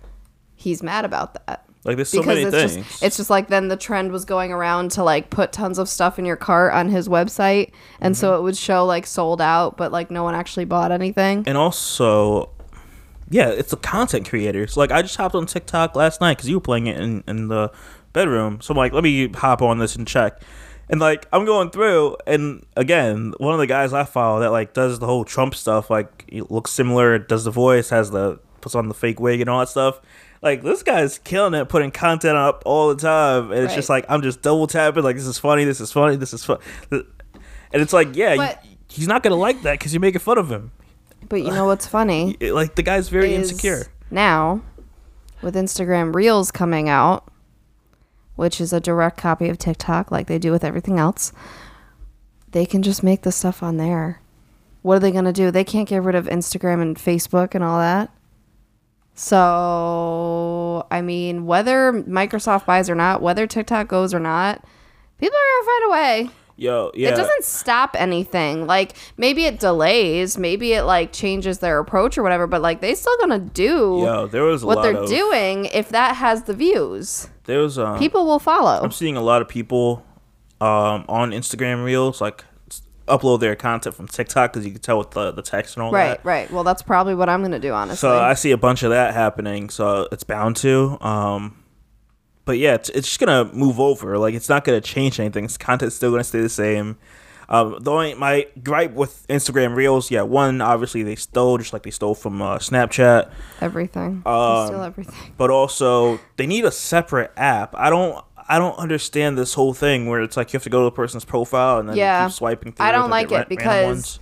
he's 0.55 0.83
mad 0.83 1.05
about 1.05 1.33
that. 1.47 1.65
like, 1.85 1.95
there's 1.95 2.09
so 2.09 2.19
because 2.19 2.27
many 2.35 2.41
it's 2.43 2.73
things. 2.73 2.87
just 2.87 3.03
it's 3.03 3.17
just 3.17 3.29
like 3.29 3.47
then 3.47 3.67
the 3.69 3.77
trend 3.77 4.11
was 4.11 4.25
going 4.25 4.51
around 4.51 4.91
to 4.91 5.03
like 5.03 5.29
put 5.29 5.51
tons 5.53 5.79
of 5.79 5.87
stuff 5.87 6.19
in 6.19 6.25
your 6.25 6.35
cart 6.35 6.73
on 6.73 6.89
his 6.89 7.07
website, 7.07 7.71
and 8.01 8.13
Mm-hmm. 8.13 8.19
so 8.19 8.37
it 8.37 8.41
would 8.43 8.57
show 8.57 8.85
like 8.85 9.07
sold 9.07 9.39
out, 9.41 9.77
but 9.77 9.91
like 9.93 10.11
no 10.11 10.23
one 10.23 10.35
actually 10.35 10.65
bought 10.65 10.91
anything. 10.91 11.43
and 11.47 11.57
also, 11.57 12.49
yeah, 13.29 13.47
it's 13.47 13.71
the 13.71 13.77
content 13.77 14.27
creators. 14.27 14.75
Like, 14.75 14.91
I 14.91 15.01
just 15.01 15.15
hopped 15.15 15.35
on 15.35 15.45
TikTok 15.45 15.95
last 15.95 16.19
night 16.19 16.35
because 16.35 16.49
you 16.49 16.57
were 16.57 16.61
playing 16.61 16.87
it 16.87 16.99
in 16.99 17.23
in 17.27 17.47
the 17.47 17.71
bedroom. 18.13 18.59
So 18.61 18.73
I'm 18.73 18.77
like, 18.77 18.93
let 18.93 19.03
me 19.03 19.27
hop 19.29 19.61
on 19.61 19.79
this 19.79 19.95
and 19.95 20.07
check. 20.07 20.41
And 20.89 20.99
like, 20.99 21.27
I'm 21.31 21.45
going 21.45 21.69
through, 21.69 22.17
and 22.27 22.65
again, 22.75 23.33
one 23.37 23.53
of 23.53 23.59
the 23.59 23.67
guys 23.67 23.93
I 23.93 24.03
follow 24.03 24.41
that 24.41 24.51
like 24.51 24.73
does 24.73 24.99
the 24.99 25.05
whole 25.05 25.23
Trump 25.23 25.55
stuff, 25.55 25.89
like 25.89 26.29
looks 26.49 26.71
similar, 26.71 27.17
does 27.17 27.45
the 27.45 27.51
voice, 27.51 27.89
has 27.91 28.11
the 28.11 28.39
puts 28.59 28.75
on 28.75 28.87
the 28.89 28.93
fake 28.93 29.19
wig 29.19 29.39
and 29.41 29.49
all 29.49 29.59
that 29.59 29.69
stuff. 29.69 30.01
Like 30.41 30.63
this 30.63 30.83
guy's 30.83 31.17
killing 31.19 31.53
it, 31.53 31.69
putting 31.69 31.91
content 31.91 32.35
up 32.35 32.63
all 32.65 32.89
the 32.93 33.01
time, 33.01 33.51
and 33.51 33.63
it's 33.63 33.75
just 33.75 33.89
like 33.89 34.05
I'm 34.09 34.21
just 34.21 34.41
double 34.41 34.67
tapping, 34.67 35.03
like 35.03 35.15
this 35.15 35.25
is 35.27 35.37
funny, 35.37 35.63
this 35.63 35.79
is 35.79 35.91
funny, 35.91 36.15
this 36.17 36.33
is 36.33 36.43
fun, 36.43 36.57
and 36.91 37.05
it's 37.71 37.93
like, 37.93 38.15
yeah, 38.15 38.35
But- 38.35 38.65
he's 38.89 39.07
not 39.07 39.23
gonna 39.23 39.35
like 39.35 39.61
that 39.61 39.79
because 39.79 39.93
you're 39.93 40.01
making 40.01 40.19
fun 40.19 40.37
of 40.37 40.51
him. 40.51 40.71
But 41.29 41.37
you 41.43 41.51
know 41.51 41.65
what's 41.65 41.87
funny? 41.87 42.35
Like 42.41 42.75
the 42.75 42.83
guy's 42.83 43.07
very 43.07 43.33
insecure. 43.33 43.85
Now, 44.09 44.61
with 45.41 45.55
Instagram 45.55 46.13
Reels 46.13 46.51
coming 46.51 46.89
out, 46.89 47.30
which 48.35 48.61
is 48.61 48.73
a 48.73 48.79
direct 48.79 49.17
copy 49.17 49.49
of 49.49 49.57
TikTok, 49.57 50.11
like 50.11 50.27
they 50.27 50.39
do 50.39 50.51
with 50.51 50.63
everything 50.63 50.99
else, 50.99 51.31
they 52.51 52.65
can 52.65 52.83
just 52.83 53.03
make 53.03 53.21
the 53.21 53.31
stuff 53.31 53.63
on 53.63 53.77
there. 53.77 54.21
What 54.81 54.95
are 54.95 54.99
they 54.99 55.11
going 55.11 55.25
to 55.25 55.33
do? 55.33 55.51
They 55.51 55.63
can't 55.63 55.87
get 55.87 56.03
rid 56.03 56.15
of 56.15 56.25
Instagram 56.25 56.81
and 56.81 56.97
Facebook 56.97 57.53
and 57.53 57.63
all 57.63 57.79
that. 57.79 58.11
So, 59.13 60.87
I 60.89 61.01
mean, 61.01 61.45
whether 61.45 61.91
Microsoft 61.93 62.65
buys 62.65 62.89
or 62.89 62.95
not, 62.95 63.21
whether 63.21 63.45
TikTok 63.45 63.87
goes 63.87 64.13
or 64.13 64.19
not, 64.19 64.63
people 65.19 65.37
are 65.37 65.51
going 65.51 65.61
to 65.61 65.65
find 65.65 65.85
a 65.85 65.91
way. 65.91 66.29
Yo, 66.61 66.91
yeah. 66.93 67.09
It 67.09 67.15
doesn't 67.15 67.43
stop 67.43 67.95
anything. 67.97 68.67
Like 68.67 68.95
maybe 69.17 69.45
it 69.45 69.59
delays, 69.59 70.37
maybe 70.37 70.73
it 70.73 70.83
like 70.83 71.11
changes 71.11 71.57
their 71.57 71.79
approach 71.79 72.19
or 72.19 72.23
whatever, 72.23 72.45
but 72.45 72.61
like 72.61 72.81
they 72.81 72.93
still 72.93 73.17
gonna 73.19 73.39
do 73.39 74.01
Yo, 74.03 74.27
there 74.27 74.43
was 74.43 74.61
a 74.61 74.67
what 74.67 74.83
they're 74.83 74.95
of, 74.95 75.09
doing 75.09 75.65
if 75.65 75.89
that 75.89 76.17
has 76.17 76.43
the 76.43 76.53
views. 76.53 77.29
There 77.45 77.57
was 77.59 77.79
um, 77.79 77.97
People 77.97 78.27
will 78.27 78.37
follow. 78.37 78.79
I'm 78.79 78.91
seeing 78.91 79.17
a 79.17 79.21
lot 79.21 79.41
of 79.41 79.47
people 79.47 80.05
um, 80.61 81.03
on 81.09 81.31
Instagram 81.31 81.83
Reels 81.83 82.21
like 82.21 82.45
upload 83.07 83.39
their 83.39 83.55
content 83.55 83.95
from 83.95 84.07
TikTok 84.07 84.53
because 84.53 84.63
you 84.63 84.71
can 84.71 84.81
tell 84.81 84.99
with 84.99 85.11
the 85.11 85.31
the 85.31 85.41
text 85.41 85.75
and 85.77 85.83
all 85.83 85.91
Right, 85.91 86.09
that. 86.09 86.23
right. 86.25 86.51
Well, 86.51 86.63
that's 86.63 86.83
probably 86.83 87.15
what 87.15 87.27
I'm 87.27 87.41
gonna 87.41 87.57
do, 87.57 87.73
honestly. 87.73 87.97
So 87.97 88.19
I 88.19 88.35
see 88.35 88.51
a 88.51 88.57
bunch 88.57 88.83
of 88.83 88.91
that 88.91 89.15
happening. 89.15 89.71
So 89.71 90.07
it's 90.11 90.23
bound 90.23 90.57
to. 90.57 90.99
Um, 91.01 91.60
but 92.45 92.57
yeah, 92.57 92.73
it's, 92.75 92.89
it's 92.89 93.07
just 93.07 93.19
gonna 93.19 93.45
move 93.53 93.79
over. 93.79 94.17
Like 94.17 94.33
it's 94.33 94.49
not 94.49 94.63
gonna 94.63 94.81
change 94.81 95.19
anything. 95.19 95.45
Its 95.45 95.57
content's 95.57 95.95
still 95.95 96.11
gonna 96.11 96.23
stay 96.23 96.41
the 96.41 96.49
same. 96.49 96.97
Um, 97.49 97.77
the 97.81 97.91
only 97.91 98.13
my 98.13 98.47
gripe 98.63 98.93
with 98.93 99.27
Instagram 99.27 99.75
Reels, 99.75 100.09
yeah, 100.09 100.21
one 100.21 100.61
obviously 100.61 101.03
they 101.03 101.15
stole 101.15 101.57
just 101.57 101.73
like 101.73 101.83
they 101.83 101.91
stole 101.91 102.15
from 102.15 102.41
uh, 102.41 102.57
Snapchat, 102.59 103.29
everything. 103.59 104.21
They 104.23 104.31
Um, 104.31 104.67
steal 104.67 104.83
everything. 104.83 105.33
but 105.37 105.49
also 105.49 106.19
they 106.37 106.47
need 106.47 106.63
a 106.65 106.71
separate 106.71 107.31
app. 107.35 107.75
I 107.77 107.89
don't. 107.89 108.23
I 108.49 108.57
don't 108.59 108.77
understand 108.77 109.37
this 109.37 109.53
whole 109.53 109.73
thing 109.73 110.07
where 110.07 110.21
it's 110.21 110.35
like 110.35 110.51
you 110.51 110.57
have 110.57 110.63
to 110.63 110.69
go 110.69 110.79
to 110.79 110.85
the 110.85 110.91
person's 110.91 111.23
profile 111.23 111.79
and 111.79 111.87
then 111.87 111.95
Yeah. 111.95 112.25
keep 112.25 112.33
swiping 112.33 112.73
through. 112.73 112.85
I 112.85 112.91
don't 112.91 113.09
like 113.09 113.31
it 113.31 113.47
because- 113.47 114.19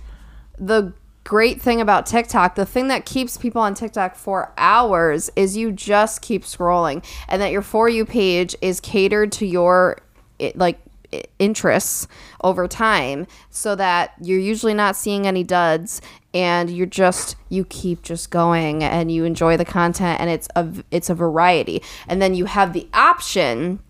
the 0.58 0.92
great 1.24 1.60
thing 1.60 1.80
about 1.80 2.06
TikTok, 2.06 2.54
the 2.54 2.66
thing 2.66 2.88
that 2.88 3.06
keeps 3.06 3.36
people 3.36 3.62
on 3.62 3.74
TikTok 3.74 4.16
for 4.16 4.52
hours 4.56 5.30
is 5.36 5.56
you 5.56 5.72
just 5.72 6.22
keep 6.22 6.44
scrolling 6.44 7.04
and 7.28 7.40
that 7.40 7.52
your 7.52 7.62
for 7.62 7.88
you 7.88 8.04
page 8.04 8.56
is 8.60 8.80
catered 8.80 9.32
to 9.32 9.46
your 9.46 9.98
like 10.54 10.78
interests 11.38 12.06
over 12.44 12.68
time 12.68 13.26
so 13.50 13.74
that 13.74 14.12
you're 14.20 14.38
usually 14.38 14.74
not 14.74 14.94
seeing 14.94 15.26
any 15.26 15.42
duds 15.42 16.00
and 16.32 16.70
you're 16.70 16.86
just 16.86 17.34
you 17.48 17.64
keep 17.64 18.02
just 18.02 18.30
going 18.30 18.84
and 18.84 19.10
you 19.10 19.24
enjoy 19.24 19.56
the 19.56 19.64
content 19.64 20.20
and 20.20 20.30
it's 20.30 20.46
a 20.54 20.68
it's 20.92 21.10
a 21.10 21.14
variety 21.14 21.82
and 22.06 22.22
then 22.22 22.32
you 22.32 22.44
have 22.44 22.72
the 22.72 22.88
option 22.94 23.80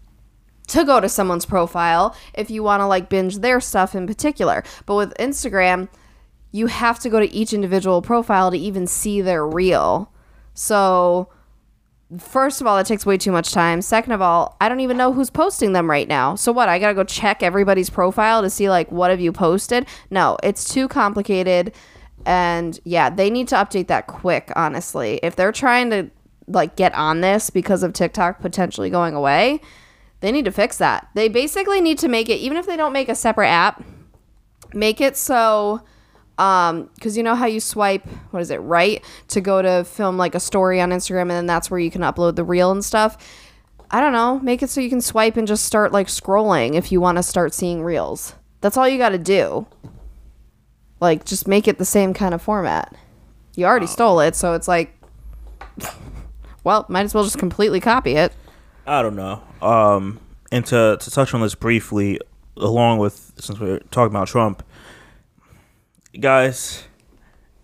to 0.67 0.85
go 0.85 1.01
to 1.01 1.09
someone's 1.09 1.45
profile 1.45 2.17
if 2.33 2.49
you 2.51 2.63
want 2.63 2.81
to 2.81 2.87
like 2.87 3.09
binge 3.09 3.39
their 3.39 3.61
stuff 3.61 3.95
in 3.95 4.07
particular. 4.07 4.63
But 4.87 4.95
with 4.95 5.15
Instagram, 5.19 5.89
you 6.52 6.66
have 6.66 6.99
to 7.00 7.09
go 7.09 7.21
to 7.21 7.33
each 7.33 7.52
individual 7.52 8.02
profile 8.02 8.50
to 8.50 8.59
even 8.59 8.87
see 8.87 9.21
their 9.21 9.47
reel. 9.47 10.12
So, 10.54 11.28
first 12.19 12.61
of 12.61 12.66
all, 12.66 12.76
that 12.76 12.87
takes 12.87 13.07
way 13.07 13.16
too 13.16 13.30
much 13.30 13.52
time. 13.52 13.83
Second 13.83 14.12
of 14.12 14.21
all, 14.21 14.57
I 14.61 14.69
don't 14.69 14.80
even 14.80 14.97
know 14.97 15.12
who's 15.12 15.30
posting 15.30 15.73
them 15.73 15.88
right 15.88 16.09
now. 16.09 16.35
So 16.35 16.50
what? 16.50 16.69
I 16.69 16.78
got 16.78 16.88
to 16.88 16.95
go 16.95 17.04
check 17.04 17.42
everybody's 17.42 17.90
profile 17.90 18.42
to 18.42 18.50
see 18.50 18.69
like 18.69 18.90
what 18.90 19.11
have 19.11 19.21
you 19.21 19.33
posted? 19.33 19.87
No, 20.11 20.37
it's 20.42 20.64
too 20.64 20.88
complicated. 20.88 21.73
And 22.26 22.78
yeah, 22.85 23.11
they 23.11 23.30
need 23.30 23.49
to 23.49 23.54
update 23.54 23.87
that 23.87 24.07
quick, 24.07 24.52
honestly. 24.57 25.21
If 25.23 25.37
they're 25.37 25.52
trying 25.52 25.90
to 25.90 26.11
like 26.49 26.75
get 26.75 26.95
on 26.95 27.21
this 27.21 27.49
because 27.49 27.83
of 27.83 27.92
TikTok 27.92 28.40
potentially 28.40 28.90
going 28.90 29.14
away, 29.14 29.61
they 30.21 30.33
need 30.33 30.45
to 30.45 30.50
fix 30.50 30.78
that. 30.78 31.09
They 31.14 31.28
basically 31.28 31.80
need 31.80 31.99
to 31.99 32.09
make 32.09 32.28
it 32.28 32.35
even 32.35 32.57
if 32.57 32.66
they 32.66 32.76
don't 32.76 32.92
make 32.92 33.09
a 33.09 33.14
separate 33.14 33.49
app, 33.49 33.83
make 34.75 35.00
it 35.00 35.16
so 35.16 35.83
um 36.40 36.88
because 36.94 37.16
you 37.16 37.23
know 37.23 37.35
how 37.35 37.47
you 37.47 37.61
swipe 37.61 38.04
what 38.30 38.40
is 38.40 38.50
it 38.50 38.56
right 38.56 39.04
to 39.28 39.40
go 39.40 39.61
to 39.61 39.85
film 39.85 40.16
like 40.16 40.35
a 40.35 40.40
story 40.40 40.80
on 40.80 40.90
instagram 40.90 41.23
and 41.23 41.30
then 41.32 41.47
that's 41.47 41.70
where 41.70 41.78
you 41.78 41.90
can 41.90 42.00
upload 42.00 42.35
the 42.35 42.44
reel 42.44 42.73
and 42.73 42.85
stuff? 42.85 43.16
I 43.92 44.00
don't 44.00 44.12
know. 44.12 44.38
Make 44.38 44.62
it 44.62 44.70
so 44.70 44.80
you 44.80 44.88
can 44.88 45.00
swipe 45.00 45.37
and 45.37 45.49
just 45.49 45.64
start 45.64 45.92
like 45.92 46.06
scrolling 46.06 46.75
if 46.75 46.92
you 46.92 47.00
want 47.00 47.18
to 47.18 47.25
start 47.25 47.52
seeing 47.52 47.82
reels. 47.82 48.35
That's 48.61 48.76
all 48.76 48.88
you 48.88 48.99
got 48.99 49.09
to 49.11 49.18
do. 49.18 49.66
Like 51.00 51.25
just 51.25 51.49
make 51.49 51.66
it 51.66 51.78
the 51.78 51.85
same 51.85 52.14
kind 52.14 52.32
of 52.32 52.40
format. 52.40 52.94
You 53.56 53.66
already 53.66 53.88
stole 53.88 54.20
it 54.20 54.37
so 54.37 54.54
it's 54.54 54.68
like 54.68 54.97
well 56.64 56.87
might 56.88 57.04
as 57.04 57.14
well 57.14 57.25
just 57.25 57.38
completely 57.38 57.80
copy 57.80 58.12
it. 58.12 58.32
I 58.87 59.02
don't 59.02 59.16
know. 59.16 59.42
Um, 59.61 60.20
and 60.52 60.64
to 60.66 60.97
to 60.99 61.11
touch 61.11 61.35
on 61.35 61.40
this 61.40 61.54
briefly, 61.54 62.20
along 62.56 62.99
with 62.99 63.32
since 63.38 63.59
we're 63.59 63.80
talking 63.90 64.12
about 64.14 64.28
Trump, 64.28 64.62
guys, 66.19 66.85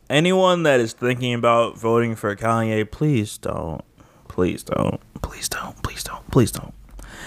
anyone 0.08 0.62
that 0.64 0.80
is 0.80 0.92
thinking 0.92 1.34
about 1.34 1.78
voting 1.78 2.14
for 2.14 2.34
Kanye, 2.36 2.90
please 2.90 3.38
don't, 3.38 3.82
please 4.28 4.62
don't, 4.62 5.00
please 5.22 5.48
don't, 5.48 5.82
please 5.82 6.04
don't, 6.04 6.30
please 6.30 6.50
don't. 6.52 6.74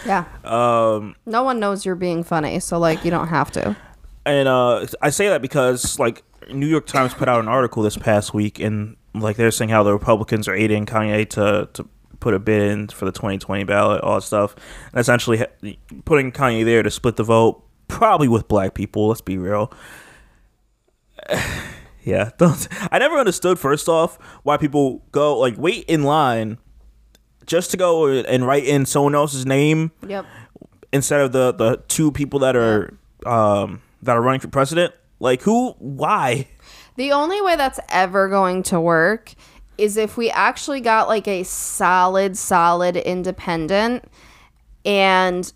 yeah 0.05 0.25
Um, 0.43 1.15
no 1.25 1.43
one 1.43 1.59
knows 1.59 1.85
you're 1.85 1.95
being 1.95 2.23
funny 2.23 2.59
so 2.59 2.79
like 2.79 3.03
you 3.03 3.11
don't 3.11 3.27
have 3.27 3.51
to 3.51 3.75
and 4.25 4.47
uh, 4.47 4.85
I 5.01 5.09
say 5.09 5.27
that 5.29 5.41
because 5.41 5.97
like 5.99 6.23
New 6.53 6.67
York 6.67 6.85
Times 6.85 7.13
put 7.13 7.27
out 7.27 7.39
an 7.39 7.47
article 7.47 7.83
this 7.83 7.97
past 7.97 8.33
week, 8.33 8.59
and 8.59 8.95
like 9.13 9.37
they're 9.37 9.51
saying 9.51 9.69
how 9.69 9.83
the 9.83 9.93
Republicans 9.93 10.47
are 10.47 10.53
aiding 10.53 10.85
Kanye 10.85 11.27
to 11.31 11.69
to 11.73 11.87
put 12.19 12.33
a 12.33 12.39
bid 12.39 12.61
in 12.71 12.87
for 12.89 13.05
the 13.05 13.11
2020 13.11 13.63
ballot, 13.63 14.01
all 14.01 14.15
that 14.15 14.21
stuff, 14.21 14.55
and 14.91 14.99
essentially 14.99 15.45
putting 16.05 16.31
Kanye 16.31 16.65
there 16.65 16.83
to 16.83 16.91
split 16.91 17.15
the 17.15 17.23
vote, 17.23 17.63
probably 17.87 18.27
with 18.27 18.47
black 18.47 18.73
people. 18.73 19.07
Let's 19.07 19.21
be 19.21 19.37
real. 19.37 19.71
yeah, 22.03 22.31
don't. 22.37 22.67
I 22.91 22.99
never 22.99 23.17
understood 23.17 23.59
first 23.59 23.87
off 23.87 24.17
why 24.43 24.57
people 24.57 25.03
go 25.11 25.37
like 25.37 25.57
wait 25.57 25.85
in 25.85 26.03
line 26.03 26.57
just 27.45 27.71
to 27.71 27.77
go 27.77 28.07
and 28.07 28.45
write 28.45 28.65
in 28.65 28.85
someone 28.85 29.15
else's 29.15 29.45
name 29.45 29.91
yep 30.07 30.25
instead 30.91 31.19
of 31.21 31.31
the 31.31 31.51
the 31.51 31.81
two 31.87 32.11
people 32.11 32.39
that 32.39 32.55
are 32.55 32.93
um 33.25 33.81
that 34.03 34.15
are 34.15 34.21
running 34.21 34.39
for 34.39 34.47
president 34.49 34.93
like 35.19 35.41
who 35.41 35.71
why 35.79 36.47
The 36.95 37.11
only 37.13 37.41
way 37.41 37.55
that's 37.55 37.79
ever 37.89 38.27
going 38.27 38.61
to 38.63 38.79
work 38.79 39.33
is 39.77 39.95
if 39.95 40.17
we 40.17 40.29
actually 40.29 40.81
got 40.81 41.07
like 41.07 41.27
a 41.29 41.43
solid, 41.43 42.37
solid 42.37 42.97
independent 42.97 44.03
and 44.85 45.51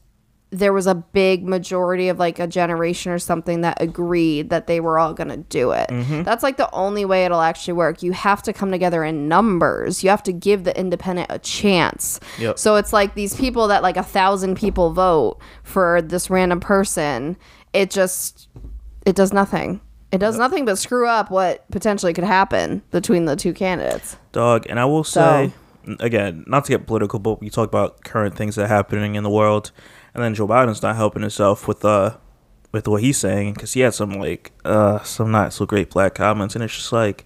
there 0.53 0.71
was 0.71 0.85
a 0.85 0.93
big 0.93 1.43
majority 1.43 2.09
of 2.09 2.19
like 2.19 2.37
a 2.37 2.45
generation 2.47 3.11
or 3.11 3.19
something 3.19 3.61
that 3.61 3.81
agreed 3.81 4.49
that 4.51 4.67
they 4.67 4.79
were 4.79 4.99
all 4.99 5.13
going 5.13 5.29
to 5.29 5.37
do 5.37 5.71
it. 5.71 5.89
Mm-hmm. 5.89 6.23
That's 6.23 6.43
like 6.43 6.57
the 6.57 6.71
only 6.71 7.05
way 7.05 7.25
it'll 7.25 7.41
actually 7.41 7.73
work. 7.73 8.03
You 8.03 8.11
have 8.13 8.43
to 8.43 8.53
come 8.53 8.71
together 8.71 9.03
in 9.03 9.27
numbers. 9.27 10.03
You 10.03 10.11
have 10.11 10.23
to 10.23 10.31
give 10.31 10.63
the 10.63 10.77
independent 10.79 11.27
a 11.31 11.39
chance. 11.39 12.19
Yep. 12.39 12.59
So 12.59 12.75
it's 12.75 12.93
like 12.93 13.15
these 13.15 13.35
people 13.35 13.67
that 13.67 13.81
like 13.81 13.97
a 13.97 14.03
thousand 14.03 14.55
people 14.55 14.93
vote 14.93 15.39
for 15.63 16.01
this 16.01 16.29
random 16.29 16.59
person. 16.59 17.35
It 17.73 17.89
just 17.89 18.47
it 19.05 19.15
does 19.15 19.33
nothing. 19.33 19.81
It 20.11 20.19
does 20.19 20.37
nothing 20.37 20.65
but 20.65 20.77
screw 20.77 21.07
up 21.07 21.31
what 21.31 21.69
potentially 21.71 22.13
could 22.13 22.23
happen 22.23 22.83
between 22.91 23.25
the 23.25 23.35
two 23.35 23.51
candidates. 23.51 24.15
dog 24.31 24.67
and 24.69 24.79
i 24.79 24.85
will 24.85 25.03
say 25.03 25.51
again 25.99 26.43
not 26.45 26.65
to 26.65 26.71
get 26.71 26.85
political 26.85 27.17
but 27.17 27.41
we 27.41 27.49
talk 27.49 27.67
about 27.67 28.03
current 28.03 28.35
things 28.35 28.55
that 28.55 28.65
are 28.65 28.67
happening 28.67 29.15
in 29.15 29.23
the 29.23 29.29
world 29.29 29.71
and 30.13 30.23
then 30.23 30.33
joe 30.33 30.47
biden's 30.47 30.81
not 30.81 30.95
helping 30.95 31.21
himself 31.21 31.67
with 31.67 31.83
uh 31.85 32.15
with 32.71 32.87
what 32.87 33.01
he's 33.01 33.17
saying 33.17 33.53
because 33.53 33.73
he 33.73 33.81
had 33.81 33.93
some 33.93 34.11
like 34.11 34.51
uh 34.65 34.99
some 35.03 35.31
not 35.31 35.53
so 35.53 35.65
great 35.65 35.89
black 35.91 36.15
comments 36.15 36.55
and 36.55 36.63
it's 36.63 36.75
just 36.75 36.91
like 36.91 37.25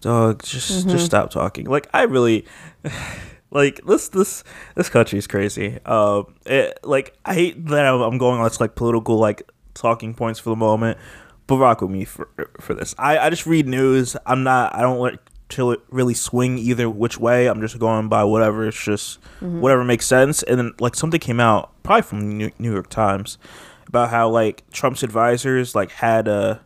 dog 0.00 0.42
just 0.42 0.88
just 0.88 1.06
stop 1.06 1.30
talking. 1.30 1.66
Like 1.66 1.88
i 1.94 2.02
really 2.02 2.44
like 3.50 3.80
this 3.86 4.08
this 4.08 4.44
this 4.74 4.88
country 4.88 5.18
is 5.18 5.26
crazy. 5.26 5.78
Uh 5.84 6.22
it, 6.46 6.78
like 6.84 7.16
i 7.24 7.34
hate 7.34 7.66
that 7.66 7.84
I'm- 7.86 8.00
i'm 8.00 8.18
going 8.18 8.38
on 8.38 8.44
this 8.44 8.60
like 8.60 8.74
political 8.74 9.16
like 9.18 9.42
talking 9.74 10.12
points 10.14 10.38
for 10.40 10.50
the 10.50 10.56
moment 10.56 10.98
but 11.46 11.56
rock 11.58 11.80
with 11.80 11.90
me 11.90 12.04
for 12.04 12.28
for 12.60 12.74
this. 12.74 12.94
I 12.98 13.18
i 13.18 13.30
just 13.30 13.46
read 13.46 13.66
news. 13.66 14.16
I'm 14.26 14.42
not 14.42 14.74
i 14.74 14.80
don't 14.82 14.98
like 14.98 15.18
to 15.52 15.80
really 15.90 16.14
swing 16.14 16.58
either 16.58 16.88
which 16.88 17.18
way 17.18 17.46
i'm 17.46 17.60
just 17.60 17.78
going 17.78 18.08
by 18.08 18.24
whatever 18.24 18.66
it's 18.66 18.82
just 18.82 19.18
whatever 19.40 19.84
makes 19.84 20.06
sense 20.06 20.42
and 20.42 20.58
then 20.58 20.72
like 20.80 20.94
something 20.94 21.20
came 21.20 21.40
out 21.40 21.70
probably 21.82 22.02
from 22.02 22.38
new, 22.38 22.50
new 22.58 22.72
york 22.72 22.88
times 22.88 23.38
about 23.86 24.10
how 24.10 24.28
like 24.28 24.68
trump's 24.70 25.02
advisors 25.02 25.74
like 25.74 25.90
had 25.90 26.28
a 26.28 26.64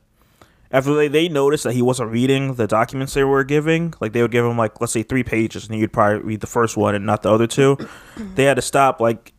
after 0.70 0.94
they, 0.94 1.08
they 1.08 1.28
noticed 1.28 1.64
that 1.64 1.72
he 1.74 1.82
wasn't 1.82 2.10
reading 2.10 2.54
the 2.54 2.66
documents 2.66 3.14
they 3.14 3.24
were 3.24 3.44
giving, 3.44 3.94
like 4.00 4.12
they 4.12 4.22
would 4.22 4.30
give 4.30 4.44
him 4.44 4.58
like 4.58 4.80
let's 4.80 4.92
say 4.92 5.02
three 5.02 5.22
pages, 5.22 5.66
and 5.66 5.74
he'd 5.74 5.92
probably 5.92 6.18
read 6.18 6.40
the 6.40 6.46
first 6.46 6.76
one 6.76 6.94
and 6.94 7.06
not 7.06 7.22
the 7.22 7.30
other 7.30 7.46
two. 7.46 7.76
they 8.34 8.44
had 8.44 8.54
to 8.54 8.62
stop 8.62 9.00
like 9.00 9.32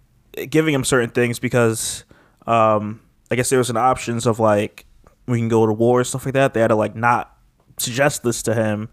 giving 0.49 0.73
him 0.73 0.83
certain 0.83 1.09
things 1.09 1.39
because 1.39 2.05
um, 2.45 3.01
I 3.29 3.35
guess 3.35 3.49
there 3.49 3.59
was 3.59 3.69
an 3.69 3.77
options 3.77 4.25
of 4.25 4.39
like 4.39 4.85
we 5.27 5.39
can 5.39 5.49
go 5.49 5.65
to 5.65 5.73
war 5.73 5.99
and 5.99 6.07
stuff 6.07 6.25
like 6.25 6.33
that. 6.33 6.53
They 6.53 6.61
had 6.61 6.69
to 6.69 6.75
like 6.75 6.95
not 6.95 7.35
suggest 7.77 8.23
this 8.23 8.41
to 8.43 8.53
him 8.53 8.89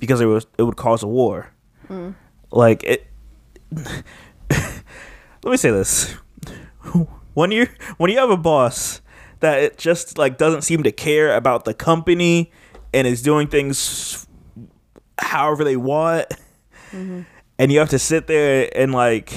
because 0.00 0.20
it 0.20 0.26
was 0.26 0.48
it 0.58 0.64
would 0.64 0.76
cause 0.76 1.04
a 1.04 1.06
war. 1.06 1.52
Mm. 1.88 2.16
Like 2.50 2.82
it. 2.82 3.06
Let 4.50 5.52
me 5.52 5.56
say 5.56 5.70
this: 5.70 6.12
when 7.34 7.52
you 7.52 7.68
when 7.98 8.10
you 8.10 8.18
have 8.18 8.30
a 8.30 8.36
boss 8.36 9.00
that 9.38 9.60
it 9.60 9.78
just 9.78 10.18
like 10.18 10.38
doesn't 10.38 10.62
seem 10.62 10.82
to 10.82 10.92
care 10.92 11.36
about 11.36 11.64
the 11.64 11.74
company 11.74 12.50
and 12.92 13.06
is 13.06 13.22
doing 13.22 13.46
things 13.46 14.26
however 15.18 15.64
they 15.64 15.76
want. 15.76 16.26
Mm-hmm. 16.90 17.22
And 17.58 17.70
you 17.70 17.78
have 17.78 17.90
to 17.90 17.98
sit 17.98 18.26
there 18.26 18.70
and 18.74 18.92
like 18.92 19.32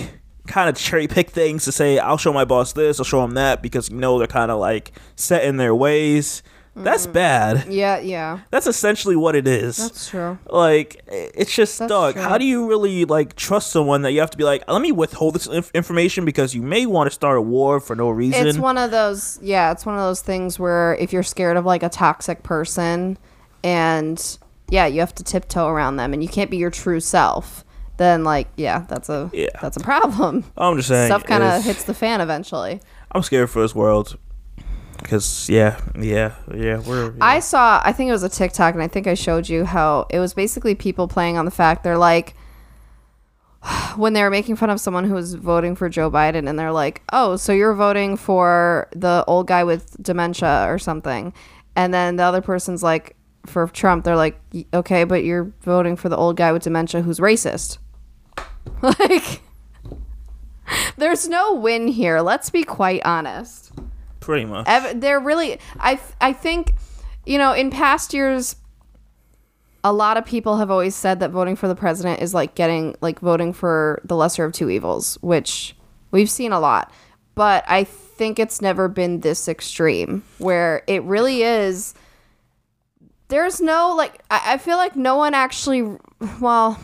kind 0.48 0.70
of 0.70 0.75
cherry 0.75 1.08
pick 1.08 1.29
things 1.29 1.65
to 1.65 1.72
say, 1.72 2.00
I'll 2.00 2.17
show 2.17 2.34
my 2.34 2.46
boss 2.46 2.74
this, 2.74 3.00
I'll 3.00 3.05
show 3.05 3.24
him 3.24 3.34
that 3.36 3.62
because 3.62 3.89
you 3.89 3.98
know 3.98 4.17
they're 4.17 4.27
kind 4.27 4.51
of 4.51 4.60
like 4.60 4.91
set 5.15 5.43
in 5.43 5.58
their 5.58 5.75
ways. 5.75 6.41
That's 6.75 7.05
bad. 7.05 7.71
Yeah, 7.71 7.99
yeah. 7.99 8.39
That's 8.49 8.65
essentially 8.65 9.15
what 9.15 9.35
it 9.35 9.47
is. 9.47 9.77
That's 9.77 10.09
true. 10.09 10.39
like 10.49 11.01
it's 11.07 11.53
just 11.53 11.77
That's 11.77 11.89
dog. 11.89 12.13
true. 12.15 12.23
How 12.23 12.37
do 12.39 12.45
you 12.45 12.67
really 12.67 13.05
like 13.05 13.35
trust 13.35 13.71
someone 13.71 14.01
that 14.01 14.11
you 14.11 14.19
have 14.21 14.31
to 14.31 14.37
be 14.37 14.43
like, 14.43 14.63
let 14.67 14.81
me 14.81 14.91
withhold 14.91 15.35
this 15.35 15.45
inf- 15.45 15.69
information 15.75 16.25
because 16.25 16.55
you 16.55 16.61
may 16.63 16.85
want 16.87 17.07
to 17.07 17.11
start 17.13 17.37
a 17.37 17.41
war 17.41 17.79
for 17.79 17.95
no 17.95 18.09
reason. 18.09 18.47
It's 18.47 18.57
one 18.57 18.77
of 18.79 18.89
those, 18.89 19.37
yeah, 19.41 19.71
it's 19.71 19.85
one 19.85 19.93
of 19.95 20.01
those 20.01 20.21
things 20.21 20.57
where 20.57 20.95
if 20.95 21.13
you're 21.13 21.21
scared 21.21 21.57
of 21.57 21.65
like 21.65 21.83
a 21.83 21.89
toxic 21.89 22.41
person 22.41 23.17
and 23.63 24.37
yeah, 24.69 24.87
you 24.87 24.99
have 25.01 25.13
to 25.15 25.23
tiptoe 25.23 25.67
around 25.67 25.97
them 25.97 26.13
and 26.13 26.23
you 26.23 26.29
can't 26.29 26.49
be 26.49 26.57
your 26.57 26.71
true 26.71 26.99
self, 26.99 27.63
then 27.97 28.23
like, 28.23 28.47
yeah, 28.57 28.85
that's 28.89 29.09
a 29.09 29.29
Yeah. 29.33 29.49
that's 29.61 29.77
a 29.77 29.81
problem. 29.81 30.43
I'm 30.57 30.75
just 30.77 30.87
saying, 30.87 31.07
Stuff 31.09 31.23
kind 31.25 31.43
of 31.43 31.63
hits 31.63 31.83
the 31.83 31.93
fan 31.93 32.21
eventually. 32.21 32.81
I'm 33.11 33.21
scared 33.21 33.51
for 33.51 33.61
this 33.61 33.75
world 33.75 34.17
because 35.03 35.50
yeah, 35.50 35.79
yeah, 36.00 36.36
yeah. 36.53 36.79
We're 36.79 37.13
I 37.22 37.39
saw, 37.39 37.81
I 37.83 37.93
think 37.93 38.10
it 38.10 38.13
was 38.13 38.24
a 38.24 38.29
TikTok, 38.29 38.74
and 38.74 38.83
I 38.83 38.88
think 38.88 39.05
I 39.05 39.13
showed 39.13 39.48
you 39.48 39.65
how 39.65 40.07
it 40.10 40.19
was 40.19 40.33
basically 40.33 40.74
people 40.74 41.07
playing 41.07 41.38
on 41.38 41.45
the 41.45 41.51
fact 41.51 41.83
they're 41.83 41.98
like, 41.98 42.36
when 43.95 44.13
they 44.13 44.24
were 44.24 44.29
making 44.29 44.55
fun 44.55 44.69
of 44.69 44.79
someone 44.79 45.03
who 45.03 45.13
was 45.13 45.36
voting 45.36 45.75
for 45.75 45.89
Joe 45.89 46.10
Biden, 46.10 46.50
and 46.50 46.57
they're 46.57 46.72
like, 46.72 47.01
oh, 47.12 47.36
so 47.36 47.53
you're 47.53 47.75
voting 47.75 48.17
for 48.17 48.88
the 48.95 49.24
old 49.27 49.48
guy 49.48 49.63
with 49.63 50.01
dementia 50.01 50.65
or 50.67 50.79
something. 50.79 51.33
And 51.75 51.93
then 51.93 52.15
the 52.17 52.24
other 52.24 52.41
person's 52.41 52.83
like, 52.83 53.15
for 53.45 53.67
Trump, 53.67 54.05
they're 54.05 54.15
like, 54.15 54.39
okay, 54.74 55.03
but 55.03 55.24
you're 55.24 55.51
voting 55.62 55.95
for 55.95 56.10
the 56.10 56.15
old 56.15 56.38
guy 56.38 56.51
with 56.51 56.63
dementia 56.63 57.01
who's 57.01 57.19
racist. 57.19 57.77
like, 58.81 59.41
there's 60.98 61.27
no 61.27 61.55
win 61.55 61.88
here. 61.88 62.22
Let's 62.22 62.50
be 62.50 62.63
quite 62.63 63.01
honest. 63.03 63.72
Pretty 64.23 64.45
much. 64.45 64.65
Ev- 64.67 64.99
they're 65.01 65.19
really 65.19 65.59
I 65.79 65.99
I 66.19 66.33
think 66.33 66.73
you 67.25 67.37
know 67.37 67.53
in 67.53 67.71
past 67.71 68.13
years 68.13 68.55
a 69.83 69.91
lot 69.91 70.15
of 70.17 70.25
people 70.25 70.57
have 70.57 70.71
always 70.71 70.95
said 70.95 71.19
that 71.19 71.31
voting 71.31 71.55
for 71.55 71.67
the 71.67 71.75
president 71.75 72.21
is 72.21 72.33
like 72.33 72.55
getting 72.55 72.95
like 73.01 73.19
voting 73.19 73.51
for 73.53 74.01
the 74.05 74.15
lesser 74.15 74.45
of 74.45 74.53
two 74.53 74.69
evils, 74.69 75.17
which 75.21 75.75
we've 76.11 76.29
seen 76.29 76.53
a 76.53 76.59
lot. 76.59 76.91
But 77.35 77.65
I 77.67 77.83
think 77.83 78.39
it's 78.39 78.61
never 78.61 78.87
been 78.87 79.19
this 79.21 79.47
extreme 79.47 80.23
where 80.37 80.83
it 80.87 81.03
really 81.03 81.41
is 81.43 81.93
there's 83.27 83.59
no 83.59 83.95
like 83.95 84.21
I, 84.29 84.53
I 84.53 84.57
feel 84.57 84.77
like 84.77 84.95
no 84.95 85.15
one 85.15 85.33
actually 85.33 85.97
well 86.39 86.79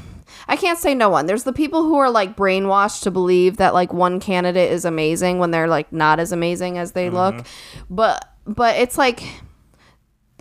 I 0.50 0.56
can't 0.56 0.80
say 0.80 0.96
no 0.96 1.10
one. 1.10 1.28
There's 1.28 1.44
the 1.44 1.54
people 1.54 1.84
who 1.84 1.96
are 1.98 2.10
like 2.10 2.36
brainwashed 2.36 3.04
to 3.04 3.12
believe 3.12 3.58
that 3.58 3.76
like 3.76 3.94
one 3.94 4.20
candidate 4.20 4.72
is 4.72 4.84
amazing 4.84 5.38
when 5.38 5.52
they're 5.52 5.68
like 5.68 5.94
not 5.94 6.20
as 6.20 6.32
amazing 6.32 6.80
as 6.80 6.94
they 6.94 7.12
look. 7.12 7.36
Mm-hmm. 7.36 7.94
But 7.94 8.28
but 8.48 8.76
it's 8.78 8.98
like 8.98 9.22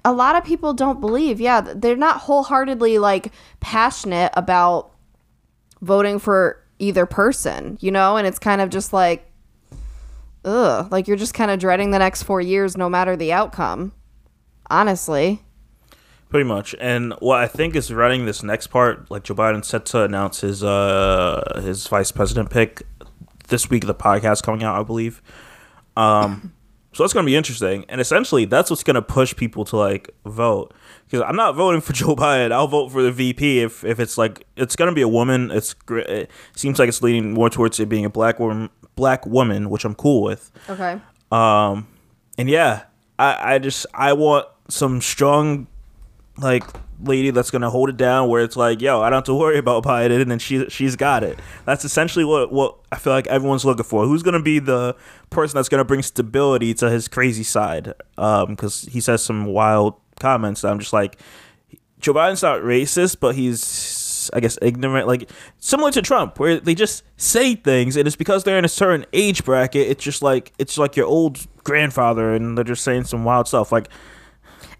a 0.06 0.12
lot 0.12 0.34
of 0.34 0.44
people 0.44 0.72
don't 0.72 1.02
believe. 1.02 1.42
Yeah, 1.42 1.60
they're 1.60 1.94
not 1.94 2.22
wholeheartedly 2.22 2.98
like 2.98 3.32
passionate 3.60 4.32
about 4.34 4.92
voting 5.82 6.18
for 6.18 6.64
either 6.78 7.04
person, 7.04 7.76
you 7.80 7.90
know? 7.90 8.16
And 8.16 8.26
it's 8.26 8.38
kind 8.38 8.62
of 8.62 8.70
just 8.70 8.94
like 8.94 9.30
ugh, 10.42 10.90
like 10.90 11.06
you're 11.06 11.18
just 11.18 11.34
kind 11.34 11.50
of 11.50 11.58
dreading 11.58 11.90
the 11.90 11.98
next 11.98 12.22
4 12.22 12.40
years 12.40 12.78
no 12.78 12.88
matter 12.88 13.14
the 13.14 13.34
outcome. 13.34 13.92
Honestly. 14.70 15.42
Pretty 16.28 16.44
much. 16.44 16.74
And 16.78 17.14
what 17.20 17.40
I 17.40 17.46
think 17.46 17.74
is 17.74 17.92
running 17.92 18.26
this 18.26 18.42
next 18.42 18.66
part, 18.66 19.10
like 19.10 19.24
Joe 19.24 19.34
Biden 19.34 19.64
set 19.64 19.86
to 19.86 20.02
announce 20.02 20.42
his 20.42 20.62
uh 20.62 21.60
his 21.64 21.86
vice 21.86 22.12
president 22.12 22.50
pick 22.50 22.82
this 23.48 23.70
week 23.70 23.84
of 23.84 23.88
the 23.88 23.94
podcast 23.94 24.42
coming 24.42 24.62
out, 24.62 24.78
I 24.78 24.82
believe. 24.82 25.22
Um 25.96 26.52
so 26.92 27.02
that's 27.02 27.14
gonna 27.14 27.24
be 27.24 27.36
interesting. 27.36 27.86
And 27.88 27.98
essentially 28.00 28.44
that's 28.44 28.68
what's 28.68 28.82
gonna 28.84 29.00
push 29.00 29.34
people 29.36 29.64
to 29.66 29.76
like 29.76 30.10
vote. 30.26 30.74
Because 31.06 31.24
I'm 31.26 31.36
not 31.36 31.54
voting 31.54 31.80
for 31.80 31.92
Joe 31.94 32.14
Biden. 32.14 32.52
I'll 32.52 32.68
vote 32.68 32.90
for 32.90 33.02
the 33.02 33.10
VP 33.10 33.60
if, 33.60 33.82
if 33.82 33.98
it's 33.98 34.18
like 34.18 34.46
it's 34.56 34.76
gonna 34.76 34.92
be 34.92 35.02
a 35.02 35.08
woman. 35.08 35.50
It's 35.50 35.74
it 35.88 36.30
seems 36.54 36.78
like 36.78 36.90
it's 36.90 37.00
leaning 37.00 37.32
more 37.32 37.48
towards 37.48 37.80
it 37.80 37.88
being 37.88 38.04
a 38.04 38.10
black 38.10 38.38
woman 38.38 38.68
black 38.96 39.24
woman, 39.24 39.70
which 39.70 39.86
I'm 39.86 39.94
cool 39.94 40.22
with. 40.22 40.50
Okay. 40.68 41.00
Um, 41.32 41.86
and 42.36 42.50
yeah, 42.50 42.82
I, 43.18 43.54
I 43.54 43.58
just 43.58 43.86
I 43.94 44.12
want 44.12 44.46
some 44.68 45.00
strong 45.00 45.68
like 46.38 46.64
lady 47.00 47.30
that's 47.30 47.50
gonna 47.50 47.70
hold 47.70 47.88
it 47.88 47.96
down 47.96 48.28
where 48.28 48.42
it's 48.42 48.56
like, 48.56 48.80
yo, 48.80 49.00
I 49.00 49.10
don't 49.10 49.18
have 49.18 49.24
to 49.24 49.34
worry 49.34 49.58
about 49.58 49.84
Biden 49.84 50.20
and 50.20 50.30
then 50.30 50.38
she 50.38 50.68
she's 50.68 50.96
got 50.96 51.22
it. 51.22 51.38
That's 51.64 51.84
essentially 51.84 52.24
what 52.24 52.52
what 52.52 52.78
I 52.90 52.96
feel 52.96 53.12
like 53.12 53.26
everyone's 53.26 53.64
looking 53.64 53.84
for. 53.84 54.04
Who's 54.06 54.22
gonna 54.22 54.42
be 54.42 54.58
the 54.58 54.96
person 55.30 55.56
that's 55.56 55.68
gonna 55.68 55.84
bring 55.84 56.02
stability 56.02 56.74
to 56.74 56.90
his 56.90 57.08
crazy 57.08 57.44
side? 57.44 57.94
Um, 58.16 58.50
because 58.50 58.82
he 58.82 59.00
says 59.00 59.22
some 59.22 59.46
wild 59.46 59.94
comments 60.20 60.64
I'm 60.64 60.80
just 60.80 60.92
like 60.92 61.20
Joe 62.00 62.14
Biden's 62.14 62.42
not 62.42 62.60
racist, 62.60 63.18
but 63.20 63.34
he's 63.34 64.30
I 64.32 64.40
guess 64.40 64.58
ignorant, 64.60 65.06
like 65.06 65.30
similar 65.58 65.90
to 65.92 66.02
Trump, 66.02 66.38
where 66.38 66.60
they 66.60 66.74
just 66.74 67.02
say 67.16 67.54
things, 67.54 67.96
and 67.96 68.06
it's 68.06 68.16
because 68.16 68.44
they're 68.44 68.58
in 68.58 68.64
a 68.64 68.68
certain 68.68 69.06
age 69.12 69.44
bracket. 69.44 69.88
It's 69.88 70.04
just 70.04 70.22
like 70.22 70.52
it's 70.58 70.78
like 70.78 70.96
your 70.96 71.06
old 71.06 71.46
grandfather, 71.64 72.34
and 72.34 72.56
they're 72.56 72.64
just 72.64 72.84
saying 72.84 73.04
some 73.04 73.24
wild 73.24 73.48
stuff. 73.48 73.72
Like, 73.72 73.88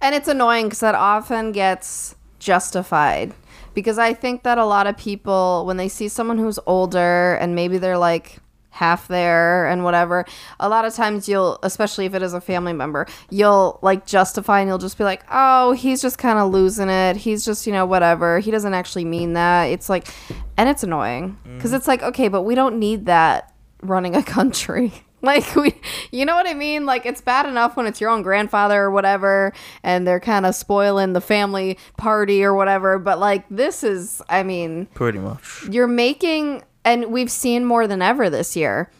And 0.00 0.14
it's 0.14 0.28
annoying 0.28 0.66
because 0.66 0.80
that 0.80 0.94
often 0.94 1.52
gets 1.52 2.14
justified. 2.38 3.34
Because 3.74 3.98
I 3.98 4.14
think 4.14 4.42
that 4.42 4.58
a 4.58 4.64
lot 4.64 4.86
of 4.86 4.96
people, 4.96 5.64
when 5.66 5.76
they 5.76 5.88
see 5.88 6.08
someone 6.08 6.38
who's 6.38 6.58
older 6.66 7.34
and 7.34 7.54
maybe 7.54 7.78
they're 7.78 7.98
like 7.98 8.38
half 8.70 9.08
there 9.08 9.66
and 9.66 9.84
whatever, 9.84 10.24
a 10.60 10.68
lot 10.68 10.84
of 10.84 10.94
times 10.94 11.28
you'll, 11.28 11.58
especially 11.62 12.06
if 12.06 12.14
it 12.14 12.22
is 12.22 12.32
a 12.32 12.40
family 12.40 12.72
member, 12.72 13.06
you'll 13.30 13.78
like 13.82 14.06
justify 14.06 14.60
and 14.60 14.68
you'll 14.68 14.78
just 14.78 14.98
be 14.98 15.04
like, 15.04 15.24
oh, 15.30 15.72
he's 15.72 16.00
just 16.00 16.18
kind 16.18 16.38
of 16.38 16.52
losing 16.52 16.88
it. 16.88 17.16
He's 17.16 17.44
just, 17.44 17.66
you 17.66 17.72
know, 17.72 17.86
whatever. 17.86 18.38
He 18.38 18.50
doesn't 18.50 18.74
actually 18.74 19.04
mean 19.04 19.34
that. 19.34 19.64
It's 19.64 19.88
like, 19.88 20.08
and 20.56 20.68
it's 20.68 20.82
annoying 20.82 21.36
because 21.44 21.72
mm. 21.72 21.76
it's 21.76 21.88
like, 21.88 22.02
okay, 22.02 22.28
but 22.28 22.42
we 22.42 22.54
don't 22.54 22.78
need 22.78 23.06
that 23.06 23.52
running 23.82 24.16
a 24.16 24.22
country. 24.22 24.92
Like 25.22 25.56
we, 25.56 25.74
you 26.12 26.24
know 26.24 26.36
what 26.36 26.46
I 26.46 26.54
mean? 26.54 26.86
Like 26.86 27.04
it's 27.04 27.20
bad 27.20 27.44
enough 27.44 27.76
when 27.76 27.86
it's 27.86 28.00
your 28.00 28.08
own 28.08 28.22
grandfather 28.22 28.84
or 28.84 28.90
whatever, 28.92 29.52
and 29.82 30.06
they're 30.06 30.20
kind 30.20 30.46
of 30.46 30.54
spoiling 30.54 31.12
the 31.12 31.20
family 31.20 31.76
party 31.96 32.44
or 32.44 32.54
whatever. 32.54 33.00
But 33.00 33.18
like 33.18 33.44
this 33.50 33.82
is, 33.82 34.22
I 34.28 34.44
mean, 34.44 34.86
pretty 34.94 35.18
much. 35.18 35.64
you're 35.68 35.88
making, 35.88 36.62
and 36.84 37.06
we've 37.06 37.32
seen 37.32 37.64
more 37.64 37.88
than 37.88 38.00
ever 38.00 38.30
this 38.30 38.54
year 38.54 38.92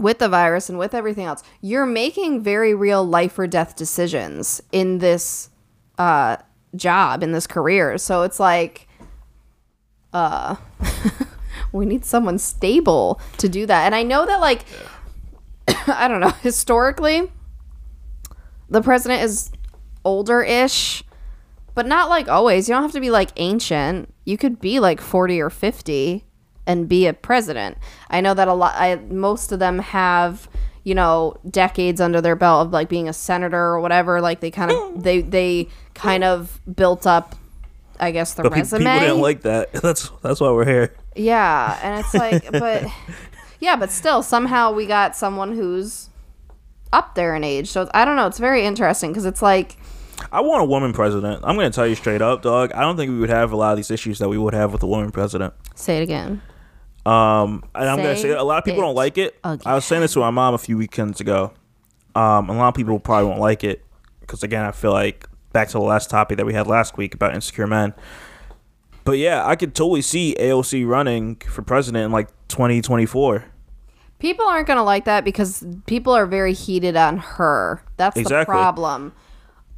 with 0.00 0.18
the 0.18 0.28
virus 0.28 0.68
and 0.68 0.78
with 0.78 0.94
everything 0.94 1.26
else. 1.26 1.42
You're 1.60 1.86
making 1.86 2.42
very 2.42 2.74
real 2.74 3.04
life 3.04 3.38
or 3.38 3.46
death 3.46 3.76
decisions 3.76 4.62
in 4.72 4.98
this 4.98 5.50
uh, 5.98 6.38
job, 6.74 7.22
in 7.22 7.32
this 7.32 7.46
career. 7.46 7.98
So 7.98 8.22
it's 8.22 8.40
like, 8.40 8.88
uh, 10.12 10.56
we 11.72 11.86
need 11.86 12.04
someone 12.04 12.38
stable 12.38 13.20
to 13.38 13.48
do 13.48 13.66
that. 13.66 13.84
And 13.84 13.94
I 13.94 14.02
know 14.02 14.26
that 14.26 14.40
like. 14.40 14.64
I 15.86 16.08
don't 16.08 16.20
know. 16.20 16.30
Historically, 16.42 17.30
the 18.68 18.82
president 18.82 19.22
is 19.22 19.50
older 20.04 20.42
ish, 20.42 21.02
but 21.74 21.86
not 21.86 22.08
like 22.08 22.28
always. 22.28 22.68
You 22.68 22.74
don't 22.74 22.82
have 22.82 22.92
to 22.92 23.00
be 23.00 23.10
like 23.10 23.30
ancient. 23.36 24.12
You 24.24 24.36
could 24.36 24.60
be 24.60 24.80
like 24.80 25.00
40 25.00 25.40
or 25.40 25.50
50 25.50 26.24
and 26.66 26.88
be 26.88 27.06
a 27.06 27.12
president. 27.12 27.78
I 28.08 28.20
know 28.20 28.34
that 28.34 28.48
a 28.48 28.54
lot, 28.54 28.74
I, 28.76 28.96
most 28.96 29.50
of 29.50 29.58
them 29.58 29.78
have, 29.80 30.48
you 30.84 30.94
know, 30.94 31.36
decades 31.48 32.00
under 32.00 32.20
their 32.20 32.36
belt 32.36 32.66
of 32.66 32.72
like 32.72 32.88
being 32.88 33.08
a 33.08 33.12
senator 33.12 33.58
or 33.58 33.80
whatever. 33.80 34.20
Like 34.20 34.40
they 34.40 34.50
kind 34.50 34.70
of, 34.70 35.02
they, 35.02 35.20
they 35.20 35.68
kind 35.94 36.22
of 36.22 36.60
built 36.76 37.06
up, 37.06 37.34
I 37.98 38.12
guess, 38.12 38.34
the 38.34 38.44
But 38.44 38.52
resume. 38.52 38.84
people 38.84 39.00
didn't 39.00 39.20
like 39.20 39.42
that. 39.42 39.72
That's 39.82 40.10
that's 40.22 40.40
why 40.40 40.50
we're 40.50 40.64
here. 40.64 40.94
Yeah, 41.16 41.78
and 41.82 41.98
it's 42.00 42.14
like, 42.14 42.50
but 42.52 42.84
yeah, 43.60 43.76
but 43.76 43.90
still, 43.90 44.22
somehow 44.22 44.72
we 44.72 44.86
got 44.86 45.14
someone 45.16 45.54
who's 45.54 46.08
up 46.92 47.14
there 47.14 47.36
in 47.36 47.44
age. 47.44 47.68
So 47.68 47.88
I 47.94 48.04
don't 48.04 48.16
know. 48.16 48.26
It's 48.26 48.38
very 48.38 48.64
interesting 48.64 49.10
because 49.10 49.24
it's 49.24 49.42
like, 49.42 49.76
I 50.32 50.40
want 50.40 50.62
a 50.62 50.66
woman 50.66 50.92
president. 50.92 51.40
I'm 51.44 51.56
gonna 51.56 51.70
tell 51.70 51.86
you 51.86 51.94
straight 51.94 52.20
up, 52.22 52.42
dog. 52.42 52.72
I 52.72 52.80
don't 52.80 52.96
think 52.96 53.10
we 53.10 53.18
would 53.18 53.30
have 53.30 53.52
a 53.52 53.56
lot 53.56 53.70
of 53.72 53.76
these 53.76 53.90
issues 53.90 54.18
that 54.18 54.28
we 54.28 54.36
would 54.38 54.54
have 54.54 54.72
with 54.72 54.82
a 54.82 54.86
woman 54.86 55.10
president. 55.10 55.54
say 55.74 55.98
it 55.98 56.02
again. 56.02 56.42
Um, 57.06 57.64
and 57.74 57.88
I'm 57.88 57.96
gonna 57.96 58.16
Say 58.16 58.22
say 58.22 58.30
a 58.32 58.42
lot 58.42 58.58
of 58.58 58.64
people 58.64 58.82
don't 58.82 58.94
like 58.94 59.16
it. 59.16 59.38
I 59.42 59.74
was 59.74 59.84
saying 59.86 60.02
this 60.02 60.12
to 60.14 60.20
my 60.20 60.30
mom 60.30 60.52
a 60.54 60.58
few 60.58 60.76
weekends 60.76 61.20
ago. 61.20 61.52
Um, 62.14 62.50
a 62.50 62.56
lot 62.56 62.68
of 62.68 62.74
people 62.74 62.98
probably 63.00 63.28
won't 63.28 63.40
like 63.40 63.64
it 63.64 63.84
because 64.20 64.42
again, 64.42 64.64
I 64.64 64.72
feel 64.72 64.92
like 64.92 65.26
back 65.52 65.68
to 65.68 65.72
the 65.74 65.80
last 65.80 66.10
topic 66.10 66.36
that 66.36 66.44
we 66.44 66.52
had 66.52 66.66
last 66.66 66.96
week 66.98 67.14
about 67.14 67.34
insecure 67.34 67.66
men. 67.66 67.94
But 69.10 69.18
yeah, 69.18 69.44
I 69.44 69.56
could 69.56 69.74
totally 69.74 70.02
see 70.02 70.36
AOC 70.38 70.86
running 70.86 71.34
for 71.36 71.62
president 71.62 72.04
in 72.04 72.12
like 72.12 72.28
2024. 72.46 73.44
People 74.20 74.44
aren't 74.46 74.68
gonna 74.68 74.84
like 74.84 75.04
that 75.06 75.24
because 75.24 75.66
people 75.86 76.12
are 76.12 76.26
very 76.26 76.52
heated 76.52 76.94
on 76.94 77.16
her. 77.18 77.82
That's 77.96 78.14
the 78.14 78.20
Exactly. 78.20 78.52
problem. 78.52 79.12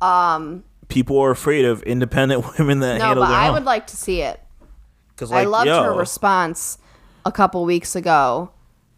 Um, 0.03 0.65
People 0.89 1.19
are 1.19 1.31
afraid 1.31 1.65
of 1.65 1.83
independent 1.85 2.45
women 2.59 2.81
that 2.81 2.99
no, 2.99 3.05
handle 3.07 3.25
but 3.25 3.31
their 3.31 3.39
I 3.39 3.49
own. 3.49 3.55
would 3.55 3.65
like 3.65 3.87
to 3.87 3.97
see 3.97 4.21
it. 4.21 4.39
'Cause, 5.17 5.33
I 5.33 5.45
like, 5.45 5.49
loved 5.49 5.67
yo, 5.69 5.83
her 5.85 5.95
response 5.95 6.77
a 7.25 7.33
couple 7.33 7.65
weeks 7.65 7.97
ago 7.97 8.51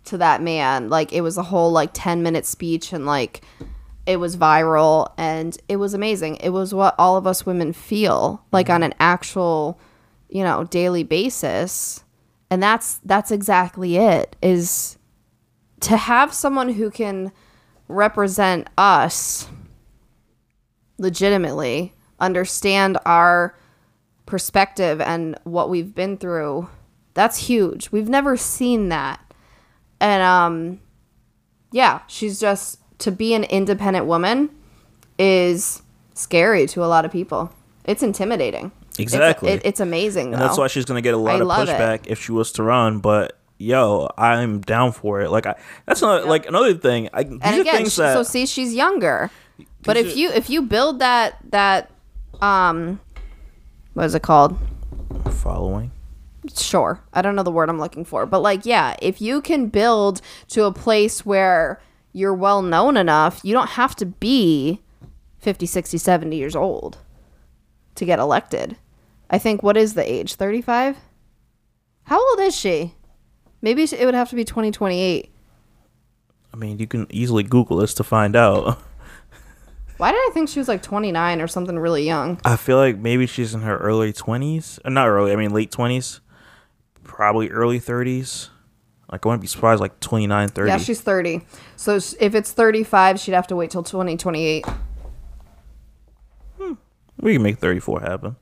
to 0.06 0.18
that 0.18 0.42
man. 0.42 0.88
Like 0.88 1.12
it 1.12 1.20
was 1.20 1.38
a 1.38 1.44
whole 1.44 1.70
like 1.70 1.90
10 1.92 2.24
minute 2.24 2.44
speech 2.44 2.92
and 2.92 3.06
like 3.06 3.40
it 4.06 4.16
was 4.16 4.36
viral 4.36 5.12
and 5.16 5.56
it 5.68 5.76
was 5.76 5.94
amazing. 5.94 6.36
It 6.36 6.48
was 6.50 6.74
what 6.74 6.96
all 6.98 7.16
of 7.16 7.24
us 7.24 7.46
women 7.46 7.72
feel 7.72 8.42
like 8.50 8.68
on 8.68 8.82
an 8.82 8.94
actual, 8.98 9.78
you 10.34 10.42
know, 10.42 10.64
daily 10.64 11.04
basis. 11.04 12.04
And 12.50 12.62
that's 12.62 13.00
that's 13.04 13.30
exactly 13.30 13.96
it 13.96 14.36
is 14.42 14.98
to 15.80 15.96
have 15.96 16.34
someone 16.34 16.70
who 16.70 16.90
can 16.90 17.32
represent 17.88 18.68
us 18.76 19.48
legitimately, 20.98 21.94
understand 22.18 22.98
our 23.06 23.56
perspective 24.26 25.00
and 25.00 25.38
what 25.44 25.70
we've 25.70 25.94
been 25.94 26.16
through 26.16 26.68
that's 27.14 27.46
huge. 27.46 27.92
We've 27.92 28.08
never 28.08 28.36
seen 28.36 28.88
that. 28.88 29.20
And 30.00 30.22
um 30.22 30.80
yeah 31.70 32.00
she's 32.08 32.40
just 32.40 32.80
to 32.98 33.10
be 33.10 33.34
an 33.34 33.44
independent 33.44 34.06
woman 34.06 34.50
is 35.18 35.82
scary 36.14 36.66
to 36.68 36.84
a 36.84 36.86
lot 36.86 37.04
of 37.04 37.12
people. 37.12 37.52
It's 37.84 38.02
intimidating 38.02 38.72
It's- 38.98 39.12
Exactly. 39.14 39.50
it- 39.52 39.62
it's 39.64 39.80
amazing 39.80 40.32
and 40.32 40.40
that's 40.42 40.56
why 40.58 40.66
she's 40.68 40.84
gonna 40.84 41.00
get 41.02 41.14
a 41.14 41.18
lot 41.18 41.36
I 41.36 41.40
of 41.40 41.46
love 41.46 41.68
it. 41.68 41.72
pushback 41.72 42.00
if 42.06 42.22
she 42.22 42.32
was 42.32 42.52
to 42.52 42.62
run. 42.62 42.98
But 43.00 43.36
yo, 43.58 44.08
I'm 44.18 44.60
down 44.60 44.92
for 44.92 45.20
it. 45.20 45.30
Like 45.30 45.46
I, 45.46 45.54
that's 45.86 46.00
not 46.02 46.26
like 46.26 46.46
another 46.46 46.74
thing. 46.74 47.08
I, 47.12 47.24
these 47.24 47.38
and 47.42 47.60
again 47.60 47.88
she- 47.88 48.00
that 48.02 48.14
so 48.14 48.22
see 48.22 48.46
she's 48.46 48.74
younger 48.74 49.30
but 49.82 49.96
if 49.96 50.06
are- 50.14 50.18
you 50.18 50.30
if 50.30 50.48
you 50.50 50.62
build 50.62 50.98
that 51.00 51.38
that 51.50 51.90
um 52.40 53.00
what 53.94 54.06
is 54.06 54.14
it 54.14 54.22
called 54.22 54.56
following. 55.30 55.90
sure 56.56 57.00
i 57.12 57.22
don't 57.22 57.36
know 57.36 57.42
the 57.42 57.50
word 57.52 57.68
i'm 57.70 57.78
looking 57.78 58.04
for 58.04 58.26
but 58.26 58.40
like 58.40 58.66
yeah 58.66 58.94
if 59.00 59.20
you 59.20 59.40
can 59.40 59.68
build 59.68 60.20
to 60.48 60.64
a 60.64 60.72
place 60.72 61.24
where 61.24 61.80
you're 62.12 62.34
well 62.34 62.60
known 62.62 62.96
enough 62.96 63.40
you 63.44 63.52
don't 63.52 63.70
have 63.70 63.94
to 63.96 64.04
be 64.06 64.80
50 65.38 65.64
60 65.66 65.96
70 65.98 66.36
years 66.36 66.56
old 66.56 66.98
to 67.94 68.04
get 68.04 68.18
elected 68.18 68.76
i 69.30 69.38
think 69.38 69.62
what 69.62 69.76
is 69.76 69.94
the 69.94 70.10
age 70.12 70.34
35 70.34 70.96
how 72.04 72.18
old 72.30 72.40
is 72.40 72.54
she 72.54 72.94
maybe 73.62 73.82
it 73.82 74.04
would 74.04 74.14
have 74.14 74.30
to 74.30 74.36
be 74.36 74.44
2028 74.44 75.30
I 76.52 76.56
mean, 76.56 76.78
you 76.78 76.86
can 76.86 77.08
easily 77.10 77.42
Google 77.42 77.78
this 77.78 77.94
to 77.94 78.04
find 78.04 78.36
out. 78.36 78.78
why 79.96 80.12
did 80.12 80.18
i 80.18 80.30
think 80.32 80.48
she 80.48 80.60
was 80.60 80.68
like 80.68 80.82
29 80.82 81.40
or 81.40 81.48
something 81.48 81.76
really 81.78 82.04
young 82.04 82.38
I 82.44 82.54
feel 82.56 82.76
like 82.76 82.96
maybe 82.96 83.26
she's 83.26 83.54
in 83.54 83.62
her 83.62 83.76
early 83.78 84.12
20s. 84.12 84.78
Uh, 84.84 84.90
Not 84.90 85.08
early, 85.08 85.32
I 85.32 85.36
mean 85.36 85.50
late 85.52 85.72
20s. 85.72 86.20
Probably 87.02 87.48
early 87.50 87.80
30s. 87.80 88.50
Like, 89.12 89.24
I 89.24 89.28
wouldn't 89.28 89.42
be 89.42 89.46
surprised, 89.48 89.80
like 89.80 89.98
29, 90.00 90.48
30. 90.48 90.68
yeah 90.68 90.78
she's 90.78 91.00
30 91.00 91.42
so 91.76 91.96
if 91.96 92.34
it's 92.34 92.52
35 92.52 93.18
she'd 93.20 93.32
have 93.34 93.46
to 93.48 93.56
wait 93.56 93.70
till 93.70 93.82
2028 93.82 94.64
Hmm. 96.58 96.72
we 97.20 97.32
can 97.34 97.42
make 97.42 97.58
34 97.58 98.00
happen. 98.00 98.36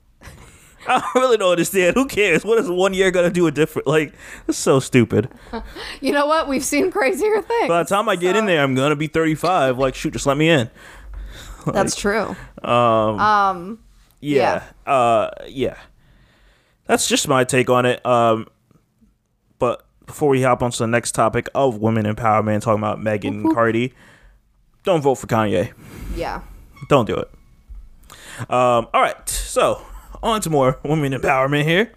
I 0.88 1.11
really 1.14 1.37
don't 1.37 1.51
understand. 1.51 1.97
Who 1.97 2.07
cares? 2.07 2.45
What 2.45 2.59
is 2.59 2.68
one 2.68 2.95
year 2.95 3.11
going 3.11 3.29
to 3.29 3.33
do 3.33 3.47
a 3.47 3.51
different? 3.51 3.87
Like, 3.87 4.14
it's 4.49 4.59
so 4.59 4.81
stupid. 4.81 5.29
you 6.01 6.12
know 6.12 6.27
what 6.27 6.49
we've 6.49 6.64
seen 6.64 6.90
crazier 6.90 7.40
things 7.42 7.68
By 7.68 7.83
the 7.83 7.88
time 7.88 8.09
I 8.09 8.16
get 8.16 8.37
in 8.37 8.47
there, 8.47 8.62
I'm 8.62 8.75
going 8.75 8.90
to 8.90 8.97
be 8.97 9.07
35. 9.07 9.79
Like, 9.79 9.95
shoot, 9.95 10.12
just 10.12 10.27
let 10.27 10.37
me 10.37 10.49
in. 10.49 10.71
that's 11.73 11.95
true 11.95 12.35
Yeah. 14.21 14.64
Uh, 14.87 15.31
yeah. 15.47 15.77
That's 16.87 17.09
just 17.09 17.29
my 17.29 17.45
take 17.45 17.71
on 17.71 17.87
it. 17.87 18.05
Um, 18.05 18.49
but 19.59 19.87
before 20.07 20.29
we 20.29 20.42
hop 20.42 20.62
on 20.62 20.73
to 20.73 20.79
the 20.79 20.87
next 20.88 21.12
topic 21.12 21.49
of 21.55 21.79
women 21.79 22.05
empowerment, 22.05 22.62
talking 22.62 22.81
about 22.81 23.01
Megan 23.01 23.35
and 23.35 23.55
Cardi, 23.55 23.95
don't 24.85 25.01
vote 25.01 25.14
for 25.16 25.27
Kanye. 25.29 25.73
yeah 26.16 26.42
Don't 26.88 27.07
do 27.07 27.16
it. 27.16 27.31
Um, 28.51 28.88
all 28.92 29.01
right. 29.01 29.29
So, 29.29 29.83
on 30.22 30.40
to 30.42 30.50
more 30.50 30.78
women 30.85 31.12
empowerment 31.12 31.64
here. 31.64 31.92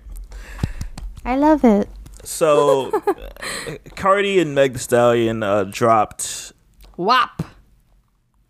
I 1.24 1.36
love 1.38 1.64
it. 1.64 1.90
So, 2.24 2.92
Cardi 3.96 4.40
and 4.40 4.56
Meg 4.56 4.74
Thee 4.74 4.80
Stallion 4.80 5.44
uh, 5.44 5.66
dropped 5.66 6.54
WAP. 6.98 7.44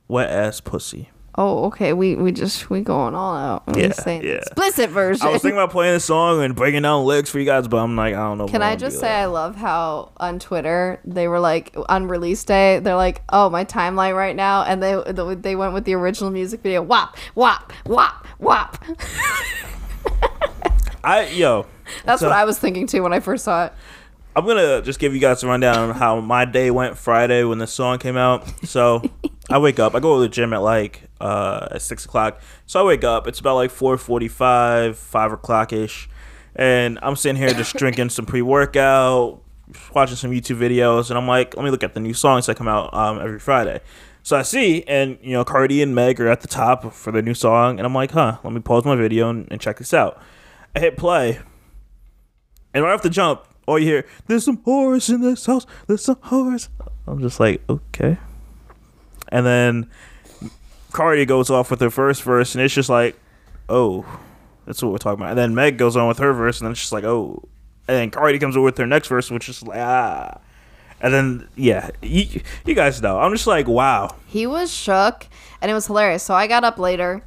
"Wet 0.07 0.29
Ass 0.29 0.61
Pussy." 0.61 1.09
Oh, 1.37 1.65
okay. 1.65 1.91
We 1.91 2.15
we 2.15 2.31
just 2.31 2.69
we 2.69 2.79
going 2.81 3.13
all 3.13 3.35
out. 3.35 3.63
We 3.67 3.81
Yeah, 3.83 3.91
saying 3.91 4.23
yeah. 4.23 4.35
explicit 4.35 4.89
version. 4.89 5.27
I 5.27 5.31
was 5.31 5.41
thinking 5.41 5.57
about 5.57 5.71
playing 5.71 5.95
the 5.95 5.99
song 5.99 6.41
and 6.41 6.55
breaking 6.55 6.83
down 6.83 7.03
lyrics 7.05 7.29
for 7.29 7.39
you 7.39 7.45
guys, 7.45 7.67
but 7.67 7.77
I'm 7.77 7.95
like, 7.97 8.13
I 8.15 8.19
don't 8.19 8.37
know. 8.37 8.47
Can 8.47 8.61
I 8.61 8.75
just 8.77 8.95
say 8.99 9.07
that. 9.07 9.21
I 9.23 9.25
love 9.25 9.55
how 9.57 10.13
on 10.17 10.39
Twitter 10.39 10.99
they 11.03 11.27
were 11.27 11.39
like 11.41 11.75
on 11.89 12.07
release 12.07 12.43
day 12.45 12.79
they're 12.79 12.95
like 12.95 13.21
oh 13.29 13.49
my 13.49 13.65
timeline 13.65 14.15
right 14.15 14.35
now 14.35 14.63
and 14.63 14.81
they 14.81 14.95
they 15.35 15.55
went 15.57 15.73
with 15.73 15.83
the 15.83 15.93
original 15.95 16.31
music 16.31 16.61
video 16.61 16.81
wop 16.81 17.17
wop 17.35 17.73
wop 17.85 18.25
wop. 18.39 18.81
I 21.03 21.27
yo, 21.27 21.67
That's 22.03 22.21
So- 22.21 22.27
what 22.29 22.35
I 22.35 22.45
was 22.45 22.57
thinking 22.57 22.87
too 22.87 23.03
when 23.03 23.13
I 23.13 23.19
first 23.19 23.43
saw 23.43 23.65
it. 23.65 23.73
I'm 24.37 24.45
gonna 24.45 24.81
just 24.81 24.99
give 24.99 25.13
you 25.13 25.21
guys 25.21 25.43
a 25.43 25.47
rundown 25.47 25.77
on 25.77 25.95
how 25.95 26.19
my 26.19 26.43
day 26.43 26.69
went 26.69 26.97
Friday 26.97 27.43
when 27.45 27.57
the 27.57 27.67
song 27.67 27.99
came 27.99 28.17
out. 28.17 28.45
So 28.67 29.01
I 29.49 29.59
wake 29.59 29.79
up, 29.79 29.95
I 29.95 29.99
go 30.01 30.15
to 30.15 30.21
the 30.21 30.27
gym 30.27 30.51
at 30.53 30.61
like 30.61 31.03
uh, 31.19 31.67
at 31.71 31.81
six 31.81 32.05
o'clock. 32.05 32.41
So 32.65 32.81
I 32.81 32.83
wake 32.83 33.03
up, 33.03 33.27
it's 33.27 33.39
about 33.39 33.55
like 33.55 33.71
four 33.71 33.97
forty-five, 33.97 34.97
five 34.97 35.31
o'clock 35.31 35.73
ish, 35.73 36.09
and 36.55 36.99
I'm 37.01 37.15
sitting 37.15 37.37
here 37.37 37.49
just 37.49 37.75
drinking 37.75 38.09
some 38.09 38.25
pre-workout, 38.25 39.41
watching 39.93 40.15
some 40.15 40.31
YouTube 40.31 40.57
videos, 40.57 41.09
and 41.09 41.17
I'm 41.17 41.27
like, 41.27 41.55
let 41.55 41.63
me 41.63 41.71
look 41.71 41.83
at 41.83 41.93
the 41.93 41.99
new 41.99 42.13
songs 42.13 42.45
that 42.45 42.57
come 42.57 42.67
out 42.67 42.93
um, 42.93 43.19
every 43.19 43.39
Friday. 43.39 43.81
So 44.23 44.35
I 44.35 44.41
see, 44.41 44.83
and 44.87 45.19
you 45.21 45.33
know, 45.33 45.43
Cardi 45.43 45.81
and 45.81 45.93
Meg 45.93 46.19
are 46.19 46.27
at 46.27 46.41
the 46.41 46.47
top 46.47 46.91
for 46.93 47.11
the 47.11 47.21
new 47.21 47.33
song, 47.33 47.79
and 47.79 47.85
I'm 47.85 47.93
like, 47.93 48.11
huh, 48.11 48.37
let 48.43 48.53
me 48.53 48.59
pause 48.59 48.83
my 48.83 48.95
video 48.95 49.29
and, 49.29 49.47
and 49.51 49.61
check 49.61 49.77
this 49.77 49.93
out. 49.93 50.19
I 50.75 50.79
hit 50.79 50.97
play, 50.97 51.39
and 52.73 52.83
right 52.83 52.93
off 52.93 53.03
the 53.03 53.09
jump, 53.09 53.43
all 53.67 53.79
you 53.79 53.85
hear, 53.85 54.05
there's 54.27 54.43
some 54.43 54.57
whores 54.57 55.13
in 55.13 55.21
this 55.21 55.45
house. 55.45 55.65
There's 55.87 56.03
some 56.03 56.17
whores. 56.17 56.69
I'm 57.07 57.21
just 57.21 57.39
like, 57.39 57.61
okay. 57.69 58.17
And 59.29 59.45
then 59.45 59.89
Cardi 60.95 61.25
goes 61.25 61.49
off 61.49 61.69
with 61.69 61.81
her 61.81 61.89
first 61.89 62.23
verse, 62.23 62.55
and 62.55 62.63
it's 62.63 62.73
just 62.73 62.89
like, 62.89 63.19
oh, 63.67 64.05
that's 64.65 64.81
what 64.81 64.93
we're 64.93 64.97
talking 64.97 65.19
about. 65.19 65.31
And 65.31 65.37
then 65.37 65.53
Meg 65.53 65.77
goes 65.77 65.97
on 65.97 66.07
with 66.07 66.19
her 66.19 66.31
verse, 66.31 66.59
and 66.59 66.65
then 66.65 66.71
it's 66.71 66.79
just 66.79 66.93
like, 66.93 67.03
oh. 67.03 67.43
And 67.87 67.97
then 67.97 68.11
Cardi 68.11 68.39
comes 68.39 68.55
over 68.55 68.63
with 68.63 68.77
her 68.77 68.87
next 68.87 69.09
verse, 69.09 69.29
which 69.29 69.49
is 69.49 69.61
like, 69.61 69.77
ah. 69.77 70.39
And 71.01 71.13
then, 71.13 71.49
yeah, 71.55 71.89
you, 72.01 72.41
you 72.65 72.73
guys 72.73 73.01
know. 73.01 73.19
I'm 73.19 73.33
just 73.33 73.45
like, 73.45 73.67
wow. 73.67 74.15
He 74.25 74.47
was 74.47 74.73
shook 74.73 75.27
and 75.61 75.69
it 75.69 75.73
was 75.73 75.85
hilarious. 75.87 76.23
So 76.23 76.33
I 76.33 76.47
got 76.47 76.63
up 76.63 76.79
later 76.79 77.21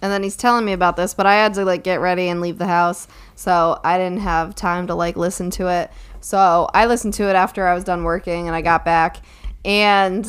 and 0.00 0.12
then 0.12 0.22
he's 0.22 0.36
telling 0.36 0.64
me 0.64 0.72
about 0.72 0.96
this, 0.96 1.12
but 1.12 1.26
I 1.26 1.34
had 1.34 1.52
to 1.54 1.64
like 1.64 1.82
get 1.82 2.00
ready 2.00 2.28
and 2.28 2.40
leave 2.40 2.58
the 2.58 2.68
house. 2.68 3.08
So 3.34 3.80
I 3.82 3.98
didn't 3.98 4.20
have 4.20 4.54
time 4.54 4.86
to 4.86 4.94
like 4.94 5.16
listen 5.16 5.50
to 5.50 5.66
it. 5.66 5.90
So 6.20 6.68
I 6.72 6.86
listened 6.86 7.14
to 7.14 7.28
it 7.28 7.34
after 7.34 7.66
I 7.66 7.74
was 7.74 7.82
done 7.82 8.04
working 8.04 8.46
and 8.46 8.54
I 8.54 8.62
got 8.62 8.84
back 8.84 9.20
and 9.64 10.24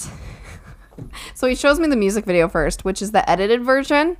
so 1.34 1.48
he 1.48 1.56
shows 1.56 1.80
me 1.80 1.88
the 1.88 1.96
music 1.96 2.26
video 2.26 2.48
first, 2.48 2.86
which 2.86 3.02
is 3.02 3.12
the 3.12 3.28
edited 3.30 3.64
version. 3.64 4.18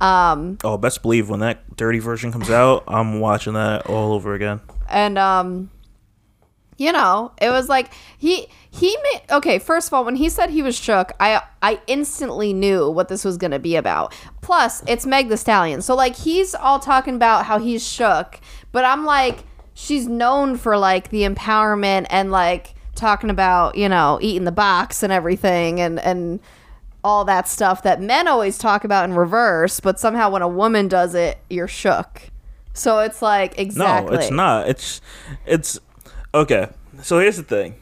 Um 0.00 0.58
Oh, 0.64 0.76
best 0.76 1.02
believe 1.02 1.30
when 1.30 1.40
that 1.40 1.76
dirty 1.76 1.98
version 2.00 2.32
comes 2.32 2.50
out, 2.50 2.84
I'm 2.88 3.20
watching 3.20 3.54
that 3.54 3.86
all 3.86 4.12
over 4.12 4.34
again. 4.34 4.60
and 4.88 5.16
um 5.18 5.70
you 6.76 6.90
know 6.90 7.30
it 7.40 7.50
was 7.50 7.68
like 7.68 7.92
he 8.18 8.48
he 8.70 8.96
made 9.04 9.22
okay 9.30 9.60
first 9.60 9.86
of 9.88 9.94
all 9.94 10.04
when 10.04 10.16
he 10.16 10.28
said 10.28 10.50
he 10.50 10.60
was 10.60 10.76
shook 10.76 11.12
i 11.20 11.40
i 11.62 11.80
instantly 11.86 12.52
knew 12.52 12.90
what 12.90 13.06
this 13.06 13.24
was 13.24 13.36
gonna 13.36 13.60
be 13.60 13.76
about 13.76 14.12
plus 14.40 14.82
it's 14.88 15.06
meg 15.06 15.28
the 15.28 15.36
stallion 15.36 15.80
so 15.80 15.94
like 15.94 16.16
he's 16.16 16.52
all 16.52 16.80
talking 16.80 17.14
about 17.14 17.46
how 17.46 17.60
he's 17.60 17.86
shook 17.86 18.40
but 18.72 18.84
i'm 18.84 19.04
like 19.06 19.44
she's 19.72 20.08
known 20.08 20.56
for 20.56 20.76
like 20.76 21.10
the 21.10 21.22
empowerment 21.22 22.06
and 22.10 22.32
like 22.32 22.73
talking 22.94 23.30
about 23.30 23.76
you 23.76 23.88
know 23.88 24.18
eating 24.22 24.44
the 24.44 24.52
box 24.52 25.02
and 25.02 25.12
everything 25.12 25.80
and 25.80 25.98
and 26.00 26.40
all 27.02 27.24
that 27.24 27.46
stuff 27.46 27.82
that 27.82 28.00
men 28.00 28.26
always 28.26 28.56
talk 28.56 28.82
about 28.84 29.04
in 29.04 29.14
reverse 29.14 29.78
but 29.80 30.00
somehow 30.00 30.30
when 30.30 30.40
a 30.42 30.48
woman 30.48 30.88
does 30.88 31.14
it 31.14 31.38
you're 31.50 31.68
shook 31.68 32.30
so 32.74 32.98
it's 32.98 33.22
like 33.22 33.56
exactly 33.58 34.16
No, 34.16 34.20
it's 34.20 34.30
not. 34.30 34.68
It's 34.68 35.00
it's 35.46 35.78
okay. 36.34 36.68
So 37.02 37.20
here's 37.20 37.36
the 37.36 37.44
thing. 37.44 37.76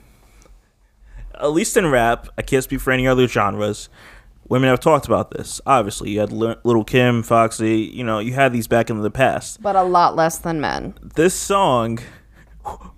At 1.34 1.50
least 1.52 1.76
in 1.76 1.90
rap, 1.90 2.28
I 2.36 2.42
can't 2.42 2.62
speak 2.62 2.80
for 2.80 2.92
any 2.92 3.08
other 3.08 3.26
genres. 3.26 3.88
Women 4.48 4.68
have 4.68 4.80
talked 4.80 5.06
about 5.06 5.30
this. 5.30 5.62
Obviously, 5.64 6.10
you 6.10 6.20
had 6.20 6.30
Li- 6.30 6.56
Little 6.62 6.84
Kim, 6.84 7.22
Foxy. 7.22 7.78
You 7.78 8.04
know, 8.04 8.18
you 8.18 8.34
had 8.34 8.52
these 8.52 8.68
back 8.68 8.90
in 8.90 9.00
the 9.00 9.10
past. 9.10 9.62
but 9.62 9.76
a 9.76 9.82
lot 9.82 10.14
less 10.14 10.36
than 10.36 10.60
men. 10.60 10.94
This 11.14 11.34
song 11.34 11.98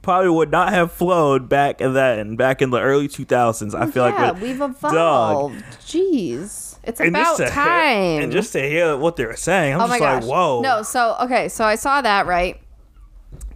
probably 0.03 0.31
would 0.31 0.51
not 0.51 0.73
have 0.73 0.93
flowed 0.93 1.49
back 1.49 1.81
in 1.81 1.95
then, 1.95 2.37
back 2.37 2.61
in 2.61 2.71
the 2.71 2.81
early 2.81 3.09
2000s. 3.09 3.75
I 3.75 3.91
feel 3.91 4.09
yeah, 4.09 4.31
like 4.31 4.41
we've 4.41 4.59
Dog. 4.59 4.77
evolved. 4.77 5.65
Jeez, 5.81 6.79
it's 6.83 7.01
and 7.01 7.11
about 7.11 7.39
time. 7.39 8.13
Hear, 8.15 8.23
and 8.23 8.33
just 8.33 8.53
to 8.53 8.61
hear 8.61 8.97
what 8.97 9.17
they 9.17 9.25
were 9.25 9.37
saying, 9.37 9.75
I'm 9.75 9.81
oh 9.81 9.87
just 9.87 10.01
like, 10.01 10.21
gosh. 10.21 10.25
whoa. 10.25 10.61
No, 10.61 10.83
so 10.83 11.17
okay, 11.23 11.49
so 11.49 11.65
I 11.65 11.77
saw 11.77 12.01
that 12.03 12.27
right. 12.27 12.61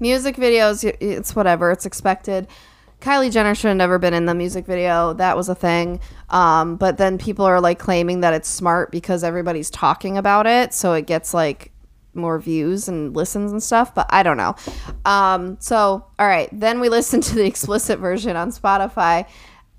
Music 0.00 0.36
videos, 0.36 0.84
it's 1.00 1.36
whatever, 1.36 1.70
it's 1.70 1.86
expected. 1.86 2.48
Kylie 3.00 3.30
Jenner 3.30 3.54
should 3.54 3.68
have 3.68 3.76
never 3.76 3.98
been 3.98 4.14
in 4.14 4.26
the 4.26 4.34
music 4.34 4.66
video. 4.66 5.12
That 5.12 5.36
was 5.36 5.48
a 5.48 5.54
thing. 5.54 6.00
Um, 6.30 6.76
but 6.76 6.98
then 6.98 7.16
people 7.16 7.44
are 7.44 7.60
like 7.60 7.78
claiming 7.78 8.20
that 8.20 8.34
it's 8.34 8.48
smart 8.48 8.90
because 8.90 9.22
everybody's 9.22 9.70
talking 9.70 10.18
about 10.18 10.46
it, 10.46 10.74
so 10.74 10.94
it 10.94 11.06
gets 11.06 11.32
like 11.32 11.72
more 12.14 12.38
views 12.38 12.88
and 12.88 13.14
listens 13.14 13.52
and 13.52 13.62
stuff. 13.62 13.94
But 13.94 14.06
I 14.10 14.22
don't 14.22 14.36
know. 14.36 14.56
Um, 15.04 15.56
so 15.60 16.04
all 16.18 16.26
right, 16.26 16.48
then 16.52 16.80
we 16.80 16.88
listened 16.98 17.22
to 17.24 17.34
the 17.34 17.46
explicit 17.46 17.98
version 17.98 18.36
on 18.36 18.50
Spotify, 18.50 19.26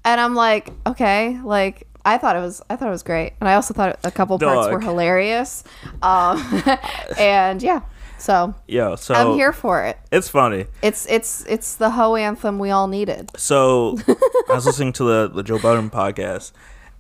and 0.04 0.20
I'm 0.22 0.36
like, 0.36 0.72
okay, 0.88 1.40
like 1.44 1.88
I 2.06 2.18
thought 2.18 2.36
it 2.36 2.40
was, 2.40 2.62
I 2.70 2.76
thought 2.76 2.88
it 2.88 2.92
was 2.92 3.04
great, 3.04 3.34
and 3.40 3.50
I 3.50 3.56
also 3.56 3.74
thought 3.74 4.00
a 4.04 4.12
couple 4.12 4.40
parts 4.40 4.72
were 4.72 4.80
hilarious. 4.80 5.64
Um, 6.02 6.64
and 7.18 7.62
yeah, 7.62 7.82
so 8.20 8.54
Yo, 8.68 8.96
so 8.96 9.14
I'm 9.14 9.34
here 9.36 9.54
for 9.54 9.84
it. 9.86 9.98
it's 10.12 10.28
funny. 10.28 10.66
It's 10.82 11.06
it's 11.08 11.46
it's 11.48 11.76
the 11.76 11.92
hoe 11.92 12.16
anthem 12.16 12.60
we 12.60 12.70
all 12.70 12.88
needed. 12.88 13.32
So 13.38 13.98
I 14.08 14.54
was 14.54 14.66
listening 14.66 14.94
to 14.94 15.04
the, 15.04 15.30
the 15.34 15.44
Joe 15.44 15.60
Budden 15.60 15.90
podcast 15.90 16.52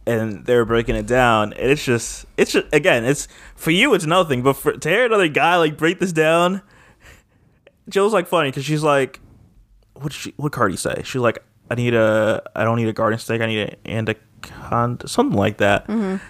and 0.05 0.45
they 0.45 0.55
were 0.55 0.65
breaking 0.65 0.95
it 0.95 1.05
down 1.05 1.53
and 1.53 1.71
it's 1.71 1.83
just 1.83 2.25
it's 2.37 2.51
just 2.51 2.67
again, 2.73 3.05
it's 3.05 3.27
for 3.55 3.71
you 3.71 3.93
it's 3.93 4.05
nothing, 4.05 4.41
but 4.41 4.53
for 4.53 4.73
to 4.73 4.89
hear 4.89 5.05
another 5.05 5.27
guy 5.27 5.57
like 5.57 5.77
break 5.77 5.99
this 5.99 6.11
down, 6.11 6.61
Joe's 7.89 8.13
like 8.13 8.27
funny 8.27 8.49
because 8.49 8.65
she's 8.65 8.83
like 8.83 9.19
what 9.93 10.13
she 10.13 10.33
what 10.37 10.51
Cardi 10.51 10.77
say? 10.77 11.01
She's 11.03 11.21
like, 11.21 11.39
I 11.69 11.75
need 11.75 11.93
a 11.93 12.41
I 12.55 12.63
don't 12.63 12.77
need 12.77 12.87
a 12.87 12.93
garden 12.93 13.19
steak, 13.19 13.41
I 13.41 13.45
need 13.47 13.61
an 13.61 13.75
anaconda 13.85 15.07
something 15.07 15.37
like 15.37 15.57
that. 15.57 15.87
Mm-hmm. 15.87 16.23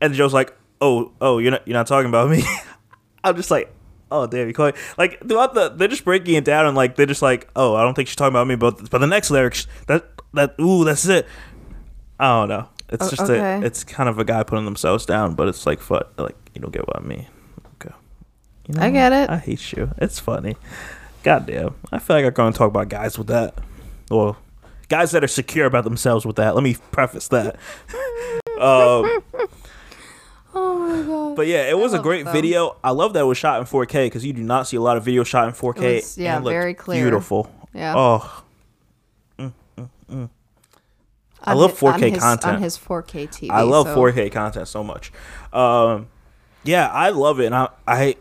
And 0.00 0.14
Joe's 0.14 0.34
like, 0.34 0.56
Oh, 0.80 1.12
oh, 1.20 1.38
you're 1.38 1.52
not 1.52 1.66
you're 1.66 1.76
not 1.76 1.86
talking 1.86 2.08
about 2.08 2.30
me. 2.30 2.44
I'm 3.24 3.36
just 3.36 3.50
like, 3.50 3.72
oh 4.10 4.26
damn, 4.26 4.46
you 4.46 4.54
call 4.54 4.66
it 4.66 4.76
like 4.98 5.26
throughout 5.26 5.54
the 5.54 5.70
they're 5.70 5.88
just 5.88 6.04
breaking 6.04 6.34
it 6.34 6.44
down 6.44 6.66
and 6.66 6.76
like 6.76 6.96
they're 6.96 7.06
just 7.06 7.22
like, 7.22 7.48
oh, 7.56 7.74
I 7.74 7.82
don't 7.82 7.94
think 7.94 8.08
she's 8.08 8.16
talking 8.16 8.34
about 8.34 8.46
me, 8.46 8.56
but 8.56 8.90
but 8.90 8.98
the 8.98 9.06
next 9.06 9.30
lyrics 9.30 9.66
that 9.86 10.06
that 10.34 10.54
ooh, 10.60 10.84
that's 10.84 11.06
it. 11.06 11.26
I 12.18 12.40
don't 12.40 12.48
know. 12.48 12.68
It's 12.88 13.06
Oh, 13.06 13.10
just 13.10 13.22
okay. 13.22 13.38
a 13.38 13.60
it's 13.62 13.82
kind 13.84 14.08
of 14.08 14.18
a 14.18 14.24
guy 14.24 14.42
putting 14.42 14.64
themselves 14.64 15.04
down, 15.06 15.34
but 15.34 15.48
it's 15.48 15.66
like 15.66 15.80
fuck, 15.80 16.12
like 16.18 16.36
you 16.54 16.60
don't 16.60 16.72
get 16.72 16.86
what 16.86 16.96
I 16.96 17.00
mean. 17.00 17.26
Okay, 17.74 17.94
you 18.68 18.74
know, 18.74 18.82
I 18.82 18.90
get 18.90 19.12
it. 19.12 19.28
I 19.30 19.38
hate 19.38 19.72
you. 19.72 19.90
It's 19.98 20.18
funny. 20.20 20.56
Goddamn, 21.22 21.74
I 21.90 21.98
feel 21.98 22.16
like 22.16 22.24
I'm 22.26 22.32
going 22.32 22.52
to 22.52 22.58
talk 22.58 22.68
about 22.68 22.88
guys 22.88 23.18
with 23.18 23.26
that. 23.26 23.54
Well, 24.10 24.36
guys 24.88 25.10
that 25.10 25.24
are 25.24 25.28
secure 25.28 25.66
about 25.66 25.82
themselves 25.84 26.24
with 26.24 26.36
that. 26.36 26.54
Let 26.54 26.62
me 26.62 26.76
preface 26.92 27.26
that. 27.28 27.56
um, 28.60 29.22
Oh 30.58 30.78
my 30.78 31.02
god. 31.06 31.36
but 31.36 31.46
yeah, 31.48 31.68
it 31.68 31.76
was 31.76 31.92
a 31.92 31.98
great 31.98 32.20
it, 32.22 32.24
though. 32.26 32.32
video. 32.32 32.76
I 32.82 32.92
love 32.92 33.12
that 33.14 33.20
it 33.20 33.24
was 33.24 33.36
shot 33.36 33.60
in 33.60 33.66
4K 33.66 34.06
because 34.06 34.24
you 34.24 34.32
do 34.32 34.42
not 34.42 34.66
see 34.66 34.76
a 34.76 34.80
lot 34.80 34.96
of 34.96 35.04
video 35.04 35.22
shot 35.24 35.48
in 35.48 35.54
4K. 35.54 35.82
It 35.82 35.94
was, 35.96 36.16
yeah, 36.18 36.36
looked 36.38 36.52
very 36.54 36.72
clear. 36.74 37.02
Beautiful. 37.02 37.50
Yeah. 37.74 37.94
Oh, 37.96 38.44
I 41.46 41.54
love 41.54 41.78
4K 41.78 42.10
his- 42.10 42.18
content. 42.20 42.54
on 42.56 42.62
his 42.62 42.76
4K 42.76 43.28
TV. 43.28 43.50
I 43.50 43.62
love 43.62 43.86
so- 43.86 43.94
4K 43.96 44.30
content 44.32 44.68
so 44.68 44.82
much. 44.82 45.12
Um, 45.52 46.08
yeah, 46.64 46.88
I 46.88 47.10
love 47.10 47.40
it, 47.40 47.46
and 47.46 47.54
I, 47.54 47.68
I, 47.86 48.16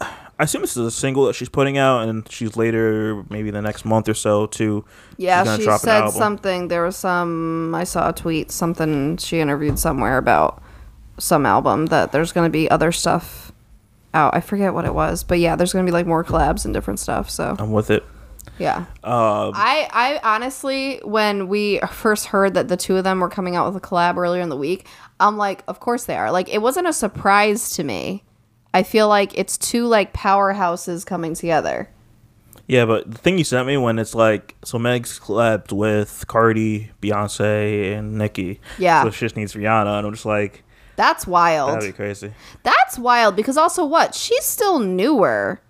I 0.00 0.44
assume 0.44 0.60
this 0.60 0.76
is 0.76 0.86
a 0.86 0.90
single 0.90 1.24
that 1.26 1.34
she's 1.34 1.48
putting 1.48 1.78
out, 1.78 2.08
and 2.08 2.30
she's 2.30 2.56
later, 2.56 3.24
maybe 3.28 3.50
the 3.50 3.60
next 3.60 3.84
month 3.84 4.08
or 4.08 4.14
so, 4.14 4.46
to 4.46 4.84
Yeah, 5.16 5.56
she 5.56 5.64
said 5.78 6.10
something. 6.10 6.68
There 6.68 6.84
was 6.84 6.96
some. 6.96 7.74
I 7.74 7.82
saw 7.82 8.10
a 8.10 8.12
tweet. 8.12 8.52
Something 8.52 9.16
she 9.16 9.40
interviewed 9.40 9.80
somewhere 9.80 10.16
about 10.16 10.62
some 11.18 11.44
album 11.44 11.86
that 11.86 12.12
there's 12.12 12.30
going 12.30 12.46
to 12.46 12.52
be 12.52 12.70
other 12.70 12.92
stuff 12.92 13.50
out. 14.14 14.32
I 14.36 14.40
forget 14.40 14.72
what 14.72 14.84
it 14.84 14.94
was, 14.94 15.24
but 15.24 15.40
yeah, 15.40 15.56
there's 15.56 15.72
going 15.72 15.84
to 15.84 15.90
be 15.90 15.92
like 15.92 16.06
more 16.06 16.22
collabs 16.22 16.64
and 16.64 16.72
different 16.72 17.00
stuff. 17.00 17.28
So 17.28 17.56
I'm 17.58 17.72
with 17.72 17.90
it. 17.90 18.04
Yeah. 18.58 18.78
Um, 19.04 19.52
I, 19.54 19.88
I 19.92 20.20
honestly, 20.22 21.00
when 21.04 21.48
we 21.48 21.80
first 21.90 22.26
heard 22.26 22.54
that 22.54 22.68
the 22.68 22.76
two 22.76 22.96
of 22.96 23.04
them 23.04 23.20
were 23.20 23.28
coming 23.28 23.56
out 23.56 23.72
with 23.72 23.82
a 23.82 23.86
collab 23.86 24.16
earlier 24.16 24.42
in 24.42 24.48
the 24.48 24.56
week, 24.56 24.86
I'm 25.20 25.36
like, 25.36 25.62
of 25.68 25.80
course 25.80 26.04
they 26.04 26.16
are. 26.16 26.30
Like, 26.30 26.48
it 26.48 26.62
wasn't 26.62 26.86
a 26.86 26.92
surprise 26.92 27.70
to 27.70 27.84
me. 27.84 28.24
I 28.74 28.82
feel 28.82 29.08
like 29.08 29.36
it's 29.36 29.56
two 29.58 29.86
like 29.86 30.12
powerhouses 30.12 31.04
coming 31.04 31.34
together. 31.34 31.88
yeah, 32.66 32.84
but 32.84 33.10
the 33.10 33.18
thing 33.18 33.38
you 33.38 33.44
sent 33.44 33.66
me 33.66 33.76
when 33.76 33.98
it's 33.98 34.14
like, 34.14 34.54
so 34.64 34.78
Meg's 34.78 35.18
collabed 35.18 35.72
with 35.72 36.24
Cardi, 36.28 36.90
Beyonce, 37.00 37.96
and 37.96 38.18
Nicki. 38.18 38.60
Yeah. 38.78 39.02
So 39.04 39.10
she 39.10 39.24
just 39.24 39.36
needs 39.36 39.54
Rihanna, 39.54 39.98
and 39.98 40.06
I'm 40.06 40.12
just 40.12 40.26
like, 40.26 40.64
That's 40.96 41.26
wild. 41.26 41.70
that'd 41.76 41.88
be 41.88 41.96
crazy. 41.96 42.32
That's 42.62 42.98
wild 42.98 43.36
because 43.36 43.56
also 43.56 43.84
what? 43.86 44.14
She's 44.14 44.44
still 44.44 44.78
newer. 44.80 45.60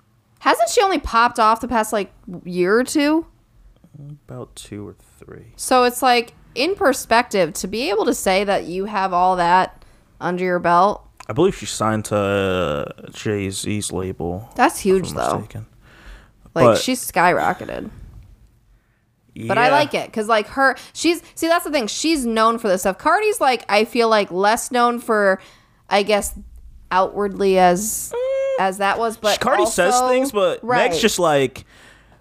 Hasn't 0.40 0.68
she 0.70 0.80
only 0.80 0.98
popped 0.98 1.38
off 1.40 1.60
the 1.60 1.68
past 1.68 1.92
like 1.92 2.12
year 2.44 2.78
or 2.78 2.84
two? 2.84 3.26
About 4.28 4.54
two 4.54 4.86
or 4.86 4.94
three. 5.18 5.52
So 5.56 5.84
it's 5.84 6.02
like 6.02 6.34
in 6.54 6.74
perspective 6.74 7.52
to 7.54 7.66
be 7.66 7.90
able 7.90 8.04
to 8.04 8.14
say 8.14 8.44
that 8.44 8.64
you 8.64 8.84
have 8.84 9.12
all 9.12 9.36
that 9.36 9.84
under 10.20 10.44
your 10.44 10.58
belt. 10.58 11.04
I 11.28 11.32
believe 11.32 11.56
she 11.56 11.66
signed 11.66 12.06
to 12.06 12.16
uh, 12.16 13.10
Jay 13.10 13.50
Z's 13.50 13.92
label. 13.92 14.48
That's 14.54 14.78
huge 14.80 15.12
though. 15.12 15.38
mistaken. 15.38 15.66
Like 16.54 16.64
But- 16.64 16.78
she's 16.78 17.00
skyrocketed. 17.10 17.90
But 19.46 19.56
I 19.56 19.70
like 19.70 19.94
it 19.94 20.06
because 20.06 20.26
like 20.26 20.48
her, 20.48 20.74
she's 20.92 21.22
see 21.36 21.46
that's 21.46 21.64
the 21.64 21.70
thing. 21.70 21.86
She's 21.86 22.26
known 22.26 22.58
for 22.58 22.66
this 22.66 22.80
stuff. 22.82 22.98
Cardi's 22.98 23.40
like 23.40 23.64
I 23.68 23.84
feel 23.84 24.08
like 24.08 24.32
less 24.32 24.72
known 24.72 24.98
for, 24.98 25.40
I 25.88 26.02
guess, 26.02 26.36
outwardly 26.90 27.56
as 27.56 28.12
as 28.58 28.78
that 28.78 28.98
was. 28.98 29.16
But 29.16 29.40
Cardi 29.40 29.66
says 29.66 29.98
things, 30.02 30.32
but 30.32 30.62
right. 30.62 30.88
Meg's 30.90 31.00
just 31.00 31.18
like 31.18 31.64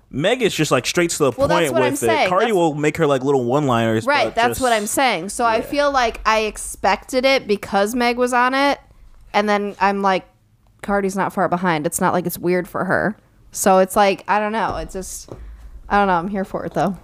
Meg 0.10 0.42
is 0.42 0.54
just 0.56 0.72
like 0.72 0.86
straight 0.86 1.10
to 1.12 1.18
the 1.18 1.32
Well, 1.38 1.48
point 1.50 1.74
with 1.74 1.84
I'm 1.84 1.94
it. 1.94 1.98
saying. 1.98 2.30
Cardi 2.30 2.46
That's- 2.46 2.56
will 2.56 2.74
make 2.76 2.98
her 2.98 3.06
like 3.06 3.24
little 3.24 3.44
one-liners. 3.44 4.06
Right, 4.06 4.26
but 4.28 4.36
that's 4.36 4.48
just- 4.52 4.62
what 4.62 4.72
I'm 4.74 4.88
saying. 4.88 5.30
So 5.30 5.44
I 5.46 5.62
feel 5.62 5.92
like 5.92 6.22
I 6.26 6.40
expected 6.42 7.26
it 7.26 7.46
because 7.48 7.94
Meg 7.94 8.18
was 8.18 8.32
on 8.34 8.54
it, 8.54 8.80
and 9.34 9.50
then 9.50 9.76
I'm 9.82 10.02
like, 10.02 10.26
Cardi's 10.82 11.16
not 11.18 11.34
far 11.34 11.50
behind. 11.50 11.86
It's 11.86 12.00
not 12.00 12.14
like 12.14 12.26
it's 12.26 12.38
weird 12.40 12.68
for 12.68 12.86
her. 12.86 13.18
So 13.52 13.80
it's 13.80 13.96
like 13.96 14.24
I 14.28 14.40
don't 14.40 14.52
know. 14.54 14.78
It's 14.78 14.94
just 14.94 15.30
I 15.90 15.98
don't 15.98 16.08
know. 16.08 16.14
I'm 16.14 16.28
here 16.30 16.46
for 16.46 16.66
it 16.66 16.74
though. 16.74 16.98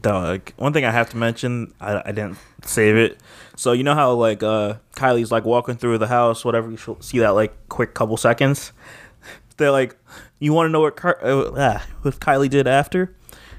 Dog. 0.00 0.52
One 0.56 0.72
thing 0.72 0.84
I 0.84 0.90
have 0.90 1.10
to 1.10 1.16
mention, 1.16 1.74
I, 1.80 2.02
I 2.06 2.12
didn't 2.12 2.38
save 2.64 2.96
it. 2.96 3.20
So 3.56 3.72
you 3.72 3.82
know 3.84 3.94
how 3.94 4.12
like 4.14 4.42
uh 4.42 4.74
Kylie's 4.96 5.30
like 5.32 5.44
walking 5.44 5.76
through 5.76 5.98
the 5.98 6.06
house, 6.06 6.44
whatever. 6.44 6.70
You 6.70 6.78
see 7.00 7.18
that 7.18 7.30
like 7.30 7.52
quick 7.68 7.94
couple 7.94 8.16
seconds. 8.16 8.72
They're 9.56 9.70
like, 9.70 9.96
you 10.38 10.52
want 10.54 10.68
to 10.68 10.70
know 10.70 10.80
what 10.80 10.96
Car- 10.96 11.18
uh, 11.22 11.50
ah, 11.56 11.86
what 12.02 12.18
Kylie 12.20 12.48
did 12.48 12.66
after? 12.66 13.14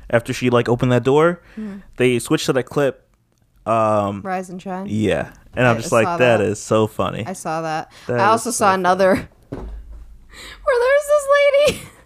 After 0.10 0.34
she 0.34 0.50
like 0.50 0.68
opened 0.68 0.92
that 0.92 1.04
door, 1.04 1.42
Mm-hmm. 1.56 1.80
they 1.98 2.18
switched 2.20 2.48
to 2.48 2.54
the 2.54 2.64
clip. 2.64 3.08
Um, 3.66 4.22
Rise 4.24 4.50
and 4.50 4.60
shine. 4.60 4.88
yeah, 4.90 5.34
and 5.54 5.68
I'm 5.68 5.78
I 5.78 5.80
just 5.82 5.92
like, 5.92 6.06
that 6.18 6.38
that. 6.38 6.42
is 6.42 6.60
so 6.60 6.88
funny. 6.88 7.24
I 7.28 7.34
saw 7.34 7.62
that. 7.62 7.92
That 8.08 8.20
I 8.20 8.26
also 8.26 8.50
so 8.50 8.56
saw 8.56 8.74
another 8.74 9.16
where 9.52 10.80
there's 10.80 11.08
this 11.08 11.28
lady 11.68 11.82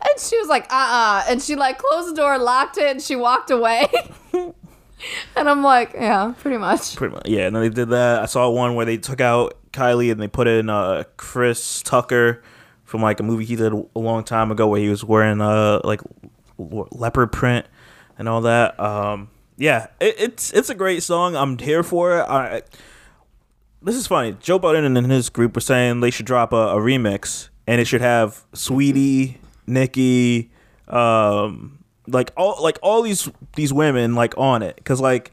and 0.00 0.20
she 0.20 0.38
was 0.38 0.48
like, 0.48 0.64
uh 0.64 0.76
uh 0.76 1.24
And 1.28 1.42
she 1.42 1.56
like 1.56 1.78
closed 1.78 2.10
the 2.10 2.16
door, 2.16 2.38
locked 2.38 2.78
it, 2.78 2.90
and 2.90 3.02
she 3.02 3.16
walked 3.16 3.50
away. 3.50 3.86
and 4.32 5.48
I'm 5.48 5.62
like, 5.62 5.92
yeah, 5.94 6.34
pretty 6.38 6.58
much. 6.58 6.96
Pretty 6.96 7.14
much, 7.14 7.28
yeah. 7.28 7.46
And 7.46 7.56
then 7.56 7.62
they 7.62 7.68
did 7.68 7.90
that. 7.90 8.22
I 8.22 8.26
saw 8.26 8.48
one 8.50 8.74
where 8.74 8.86
they 8.86 8.96
took 8.96 9.20
out 9.20 9.54
Kylie 9.72 10.10
and 10.10 10.20
they 10.20 10.28
put 10.28 10.46
in 10.46 10.68
uh 10.70 11.04
Chris 11.16 11.82
Tucker 11.82 12.42
from 12.84 13.02
like 13.02 13.20
a 13.20 13.22
movie 13.22 13.44
he 13.44 13.56
did 13.56 13.72
a 13.72 13.98
long 13.98 14.24
time 14.24 14.50
ago 14.50 14.68
where 14.68 14.80
he 14.80 14.88
was 14.88 15.04
wearing 15.04 15.40
uh 15.40 15.80
like 15.84 16.00
leopard 16.58 17.32
print 17.32 17.66
and 18.18 18.28
all 18.28 18.42
that. 18.42 18.78
Um, 18.80 19.30
yeah, 19.56 19.88
it, 20.00 20.14
it's 20.18 20.52
it's 20.52 20.70
a 20.70 20.74
great 20.74 21.02
song. 21.02 21.36
I'm 21.36 21.58
here 21.58 21.82
for 21.82 22.18
it. 22.18 22.22
I, 22.22 22.62
this 23.82 23.96
is 23.96 24.06
funny. 24.06 24.36
Joe 24.40 24.58
Budden 24.58 24.96
and 24.96 25.10
his 25.10 25.28
group 25.28 25.54
were 25.54 25.60
saying 25.60 26.00
they 26.00 26.10
should 26.10 26.26
drop 26.26 26.52
a, 26.52 26.68
a 26.68 26.76
remix 26.76 27.48
and 27.66 27.80
it 27.80 27.86
should 27.86 28.00
have 28.00 28.44
Sweetie, 28.52 29.38
Nikki, 29.66 30.50
um, 30.88 31.84
like 32.06 32.32
all 32.36 32.62
like 32.62 32.78
all 32.82 33.02
these 33.02 33.28
these 33.56 33.72
women 33.72 34.14
like 34.14 34.36
on 34.38 34.62
it 34.62 34.76
because 34.76 35.00
like 35.00 35.32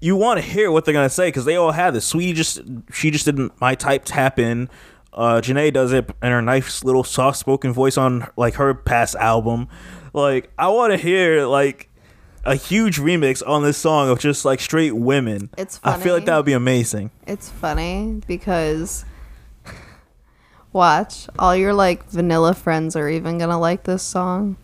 you 0.00 0.16
want 0.16 0.38
to 0.38 0.46
hear 0.46 0.70
what 0.70 0.84
they're 0.84 0.94
gonna 0.94 1.08
say 1.08 1.28
because 1.28 1.44
they 1.44 1.56
all 1.56 1.72
have 1.72 1.94
this. 1.94 2.06
Sweetie 2.06 2.32
just 2.32 2.60
she 2.92 3.10
just 3.10 3.24
didn't 3.24 3.58
my 3.60 3.74
type 3.74 4.02
tap 4.04 4.38
in. 4.38 4.68
Uh, 5.12 5.40
Janae 5.40 5.72
does 5.72 5.92
it 5.92 6.10
in 6.22 6.30
her 6.30 6.42
nice 6.42 6.82
little 6.82 7.04
soft 7.04 7.38
spoken 7.38 7.72
voice 7.72 7.96
on 7.96 8.26
like 8.36 8.54
her 8.54 8.74
past 8.74 9.14
album. 9.16 9.68
Like 10.12 10.50
I 10.58 10.68
want 10.68 10.92
to 10.92 10.96
hear 10.96 11.46
like 11.46 11.88
a 12.44 12.54
huge 12.54 12.98
remix 12.98 13.42
on 13.46 13.62
this 13.62 13.78
song 13.78 14.10
of 14.10 14.18
just 14.18 14.44
like 14.44 14.60
straight 14.60 14.94
women. 14.94 15.50
It's 15.56 15.78
funny. 15.78 15.96
I 15.96 16.04
feel 16.04 16.14
like 16.14 16.26
that 16.26 16.36
would 16.36 16.46
be 16.46 16.52
amazing. 16.52 17.10
It's 17.26 17.48
funny 17.48 18.20
because 18.26 19.04
Watch. 20.74 21.28
All 21.38 21.54
your 21.54 21.72
like 21.72 22.04
vanilla 22.10 22.52
friends 22.52 22.96
are 22.96 23.08
even 23.08 23.38
gonna 23.38 23.58
like 23.58 23.84
this 23.84 24.02
song. 24.02 24.56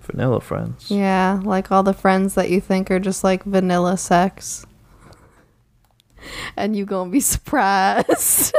Vanilla 0.00 0.40
friends. 0.40 0.90
Yeah, 0.90 1.40
like 1.44 1.70
all 1.70 1.84
the 1.84 1.94
friends 1.94 2.34
that 2.34 2.50
you 2.50 2.60
think 2.60 2.90
are 2.90 2.98
just 2.98 3.22
like 3.22 3.44
vanilla 3.44 3.96
sex. 3.96 4.66
And 6.56 6.74
you 6.74 6.84
gonna 6.84 7.10
be 7.10 7.20
surprised. 7.20 8.52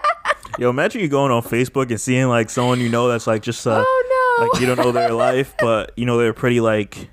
Yo, 0.58 0.68
imagine 0.68 1.00
you 1.00 1.08
going 1.08 1.32
on 1.32 1.42
Facebook 1.42 1.88
and 1.88 1.98
seeing 1.98 2.28
like 2.28 2.50
someone 2.50 2.80
you 2.80 2.90
know 2.90 3.08
that's 3.08 3.26
like 3.26 3.40
just 3.40 3.66
uh, 3.66 3.82
oh 3.84 4.38
no. 4.38 4.46
like 4.46 4.60
you 4.60 4.66
don't 4.66 4.76
know 4.76 4.92
their 4.92 5.14
life, 5.14 5.54
but 5.58 5.92
you 5.96 6.04
know 6.04 6.18
they're 6.18 6.34
pretty 6.34 6.60
like 6.60 7.08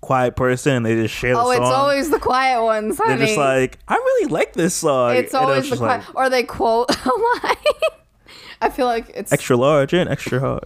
quiet 0.00 0.34
person 0.34 0.76
and 0.76 0.86
they 0.86 0.94
just 0.94 1.14
share 1.14 1.34
the 1.34 1.40
oh, 1.40 1.52
song. 1.52 1.62
it's 1.62 1.70
always 1.70 2.10
the 2.10 2.18
quiet 2.18 2.62
ones, 2.62 2.96
honey. 2.96 3.16
they're 3.16 3.26
just 3.26 3.36
like, 3.36 3.78
I 3.86 3.96
really 3.96 4.32
like 4.32 4.54
this 4.54 4.74
song. 4.74 5.14
it's 5.14 5.34
And 5.34 5.44
always 5.44 5.68
the 5.68 5.76
quiet, 5.76 6.06
like, 6.06 6.14
or 6.14 6.30
they 6.30 6.42
quote 6.42 6.88
a 7.04 7.10
line. 7.44 7.56
I 8.60 8.70
feel 8.70 8.86
like 8.86 9.10
it's 9.14 9.32
extra 9.32 9.56
large 9.56 9.92
and 9.92 10.08
extra 10.08 10.40
hard. 10.40 10.64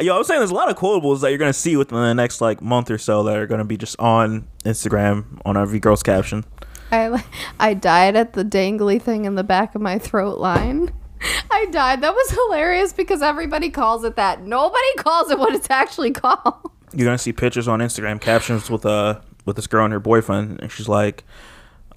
Yo, 0.00 0.16
I'm 0.16 0.24
saying 0.24 0.40
there's 0.40 0.50
a 0.50 0.54
lot 0.54 0.70
of 0.70 0.76
quotables 0.76 1.20
that 1.20 1.28
you're 1.28 1.38
gonna 1.38 1.52
see 1.52 1.76
within 1.76 1.98
the 1.98 2.14
next 2.14 2.40
like 2.40 2.60
month 2.60 2.90
or 2.90 2.98
so 2.98 3.22
that 3.24 3.36
are 3.36 3.46
gonna 3.46 3.64
be 3.64 3.76
just 3.76 3.98
on 4.00 4.48
Instagram 4.64 5.40
on 5.44 5.56
every 5.56 5.78
girl's 5.78 6.02
caption. 6.02 6.44
I 6.90 7.22
I 7.60 7.74
died 7.74 8.16
at 8.16 8.32
the 8.32 8.44
dangly 8.44 9.00
thing 9.00 9.24
in 9.24 9.34
the 9.34 9.44
back 9.44 9.74
of 9.74 9.80
my 9.80 9.98
throat 9.98 10.38
line. 10.38 10.92
I 11.50 11.66
died. 11.66 12.00
That 12.00 12.14
was 12.14 12.30
hilarious 12.30 12.92
because 12.92 13.22
everybody 13.22 13.70
calls 13.70 14.04
it 14.04 14.16
that. 14.16 14.42
Nobody 14.42 14.94
calls 14.96 15.30
it 15.30 15.38
what 15.38 15.54
it's 15.54 15.70
actually 15.70 16.12
called. 16.12 16.70
You're 16.92 17.04
gonna 17.06 17.18
see 17.18 17.32
pictures 17.32 17.68
on 17.68 17.80
Instagram 17.80 18.20
captions 18.20 18.70
with 18.70 18.84
uh 18.86 19.20
with 19.44 19.56
this 19.56 19.66
girl 19.66 19.84
and 19.84 19.92
her 19.92 20.00
boyfriend, 20.00 20.60
and 20.60 20.70
she's 20.72 20.88
like, 20.88 21.24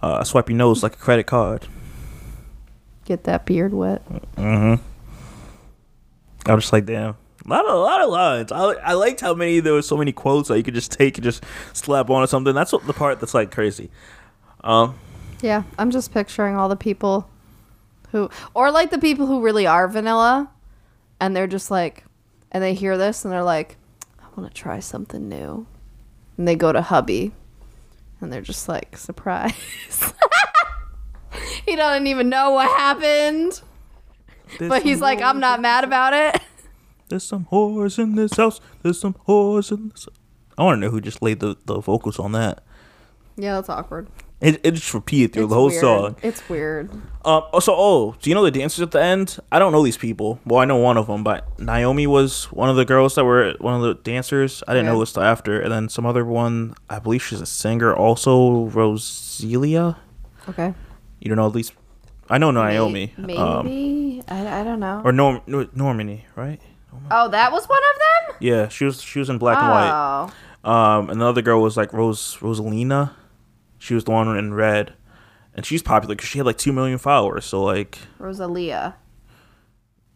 uh, 0.01 0.23
"Swipe 0.23 0.49
your 0.49 0.57
nose 0.57 0.83
like 0.83 0.93
a 0.93 0.97
credit 0.97 1.27
card." 1.27 1.67
Get 3.11 3.25
that 3.25 3.45
beard 3.45 3.73
wet. 3.73 4.01
Mm-hmm. 4.37 4.81
I 6.49 6.55
was 6.55 6.63
just 6.63 6.71
like, 6.71 6.85
damn. 6.85 7.17
A 7.45 7.49
lot 7.49 7.65
of 7.65 7.75
a 7.75 7.77
lot 7.77 8.01
of 8.01 8.09
lines. 8.09 8.53
I 8.53 8.61
I 8.75 8.93
liked 8.93 9.19
how 9.19 9.33
many 9.33 9.59
there 9.59 9.73
was 9.73 9.85
so 9.85 9.97
many 9.97 10.13
quotes 10.13 10.47
that 10.47 10.55
you 10.55 10.63
could 10.63 10.75
just 10.75 10.93
take 10.93 11.17
and 11.17 11.23
just 11.25 11.43
slap 11.73 12.09
on 12.09 12.23
or 12.23 12.27
something. 12.27 12.55
That's 12.55 12.71
what 12.71 12.87
the 12.87 12.93
part 12.93 13.19
that's 13.19 13.33
like 13.33 13.51
crazy. 13.51 13.89
Um, 14.63 14.97
Yeah, 15.41 15.63
I'm 15.77 15.91
just 15.91 16.13
picturing 16.13 16.55
all 16.55 16.69
the 16.69 16.77
people 16.77 17.29
who, 18.13 18.29
or 18.53 18.71
like 18.71 18.91
the 18.91 18.97
people 18.97 19.25
who 19.25 19.41
really 19.41 19.67
are 19.67 19.89
vanilla, 19.89 20.49
and 21.19 21.35
they're 21.35 21.47
just 21.47 21.69
like, 21.69 22.05
and 22.49 22.63
they 22.63 22.73
hear 22.73 22.97
this 22.97 23.25
and 23.25 23.33
they're 23.33 23.43
like, 23.43 23.75
I 24.21 24.27
want 24.39 24.49
to 24.49 24.61
try 24.61 24.79
something 24.79 25.27
new, 25.27 25.67
and 26.37 26.47
they 26.47 26.55
go 26.55 26.71
to 26.71 26.81
hubby, 26.81 27.33
and 28.21 28.31
they're 28.31 28.39
just 28.39 28.69
like, 28.69 28.95
surprise. 29.09 29.51
he 31.65 31.75
doesn't 31.75 32.07
even 32.07 32.29
know 32.29 32.51
what 32.51 32.67
happened, 32.77 33.61
there's 34.59 34.69
but 34.69 34.83
he's 34.83 34.99
like, 35.01 35.21
I'm 35.21 35.39
not 35.39 35.61
mad 35.61 35.83
about 35.83 36.13
it. 36.13 36.41
There's 37.09 37.23
some 37.23 37.47
whores 37.51 37.99
in 37.99 38.15
this 38.15 38.35
house. 38.37 38.59
There's 38.83 38.99
some 38.99 39.15
whores 39.27 39.71
in 39.71 39.89
this. 39.89 40.07
I 40.57 40.63
want 40.63 40.77
to 40.77 40.79
know 40.81 40.91
who 40.91 41.01
just 41.01 41.21
laid 41.21 41.39
the, 41.39 41.57
the 41.65 41.79
vocals 41.79 42.19
on 42.19 42.31
that. 42.33 42.63
Yeah, 43.35 43.55
that's 43.55 43.69
awkward. 43.69 44.07
It, 44.39 44.59
it 44.63 44.71
just 44.71 44.93
repeated 44.93 45.33
through 45.33 45.43
It's 45.43 45.49
the 45.51 45.55
whole 45.55 45.67
weird. 45.67 45.81
song. 45.81 46.15
It's 46.23 46.49
weird. 46.49 46.89
Um. 47.23 47.43
Also, 47.53 47.73
oh, 47.75 48.15
do 48.21 48.29
you 48.29 48.33
know 48.33 48.43
the 48.43 48.49
dancers 48.51 48.81
at 48.81 48.91
the 48.91 49.01
end? 49.01 49.37
I 49.51 49.59
don't 49.59 49.71
know 49.71 49.83
these 49.83 49.97
people. 49.97 50.39
Well, 50.45 50.59
I 50.59 50.65
know 50.65 50.77
one 50.77 50.97
of 50.97 51.07
them, 51.07 51.23
but 51.23 51.59
Naomi 51.59 52.07
was 52.07 52.45
one 52.45 52.67
of 52.69 52.75
the 52.75 52.85
girls 52.85 53.15
that 53.15 53.23
were 53.25 53.53
one 53.59 53.75
of 53.75 53.81
the 53.83 53.93
dancers. 53.93 54.63
I 54.67 54.73
didn't 54.73 54.87
Yeah. 54.87 54.93
know 54.93 54.99
this 55.01 55.13
till 55.13 55.21
after, 55.23 55.59
and 55.61 55.71
then 55.71 55.89
some 55.89 56.05
other 56.07 56.25
one. 56.25 56.73
I 56.89 56.97
believe 56.99 57.21
she's 57.23 57.39
a 57.41 57.45
singer, 57.45 57.93
also 57.95 58.65
Rosalia. 58.69 59.97
Okay. 60.49 60.73
You 61.21 61.29
don't 61.29 61.37
know 61.37 61.45
at 61.47 61.53
least. 61.53 61.73
I 62.29 62.37
know 62.37 62.51
Naomi. 62.51 63.13
Maybe. 63.17 63.37
Um, 63.37 63.67
I, 64.27 64.61
I 64.61 64.63
don't 64.63 64.79
know. 64.79 65.01
or 65.05 65.11
Norm 65.11 65.41
Nor- 65.47 65.65
Normani, 65.65 66.23
right? 66.35 66.59
oh, 67.09 67.29
that 67.29 67.51
was 67.53 67.67
one 67.69 67.79
of 67.93 67.99
them. 68.29 68.37
Yeah, 68.41 68.67
she 68.67 68.83
was 68.85 69.01
she 69.01 69.19
was 69.19 69.29
in 69.29 69.37
black 69.37 69.57
and 69.57 69.69
white. 69.69 70.29
Oh. 70.65 70.69
Um, 70.69 71.09
another 71.09 71.41
girl 71.41 71.61
was 71.61 71.77
like 71.77 71.93
Rose 71.93 72.37
Rosalina. 72.39 73.11
She 73.79 73.93
was 73.93 74.03
the 74.03 74.11
one 74.11 74.35
in 74.37 74.53
red, 74.53 74.93
and 75.55 75.65
she's 75.65 75.81
popular 75.81 76.15
because 76.15 76.27
she 76.29 76.37
had 76.39 76.45
like 76.45 76.57
two 76.57 76.73
million 76.73 76.97
followers. 76.97 77.45
So 77.45 77.63
like, 77.63 77.97
Rosalia. 78.19 78.95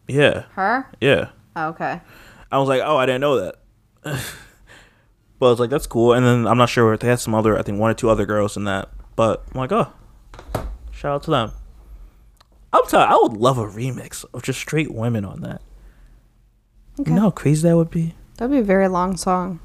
yeah, 0.08 0.44
Her? 0.52 0.86
yeah. 1.00 1.30
Oh, 1.56 1.68
okay. 1.68 2.00
I 2.52 2.58
was 2.58 2.68
like, 2.68 2.82
oh, 2.84 2.96
I 2.96 3.06
didn't 3.06 3.22
know 3.22 3.40
that. 3.40 3.56
but 4.02 5.46
I 5.46 5.50
was 5.50 5.58
like, 5.60 5.70
that's 5.70 5.86
cool. 5.86 6.12
And 6.12 6.24
then 6.24 6.46
I'm 6.46 6.58
not 6.58 6.68
sure 6.68 6.92
if 6.94 7.00
they 7.00 7.08
had 7.08 7.18
some 7.20 7.34
other, 7.34 7.58
I 7.58 7.62
think 7.62 7.80
one 7.80 7.90
or 7.90 7.94
two 7.94 8.08
other 8.10 8.24
girls 8.26 8.56
in 8.56 8.64
that. 8.64 8.90
But 9.16 9.42
I'm 9.52 9.58
like, 9.58 9.72
oh, 9.72 9.92
shout 11.06 11.14
out 11.14 11.22
to 11.22 11.30
them. 11.30 11.52
I'm 12.72 12.84
telling, 12.86 13.08
I 13.08 13.16
would 13.22 13.34
love 13.34 13.58
a 13.58 13.64
remix 13.66 14.24
of 14.34 14.42
just 14.42 14.58
straight 14.58 14.92
women 14.92 15.24
on 15.24 15.40
that. 15.42 15.62
Okay. 16.98 17.10
You 17.10 17.14
know 17.16 17.22
how 17.22 17.30
crazy 17.30 17.68
that 17.68 17.76
would 17.76 17.90
be. 17.90 18.14
That'd 18.36 18.50
be 18.50 18.58
a 18.58 18.62
very 18.64 18.88
long 18.88 19.16
song. 19.16 19.60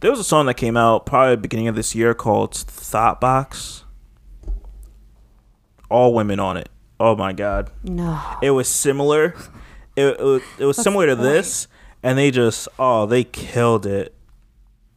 There 0.00 0.10
was 0.12 0.20
a 0.20 0.24
song 0.24 0.46
that 0.46 0.54
came 0.54 0.76
out 0.76 1.04
probably 1.04 1.34
beginning 1.34 1.66
of 1.66 1.74
this 1.74 1.96
year 1.96 2.14
called 2.14 2.54
Thot 2.54 3.20
Box. 3.20 3.82
All 5.90 6.14
women 6.14 6.38
on 6.38 6.56
it. 6.56 6.68
Oh 7.00 7.16
my 7.16 7.32
god. 7.32 7.70
No. 7.82 8.20
It 8.40 8.52
was 8.52 8.68
similar. 8.68 9.34
It, 9.96 10.04
it, 10.04 10.20
was- 10.20 10.42
it 10.60 10.64
was 10.64 10.76
similar 10.76 11.08
to 11.08 11.16
this, 11.16 11.66
and 12.04 12.16
they 12.16 12.30
just 12.30 12.68
oh 12.78 13.06
they 13.06 13.24
killed 13.24 13.84
it. 13.84 14.14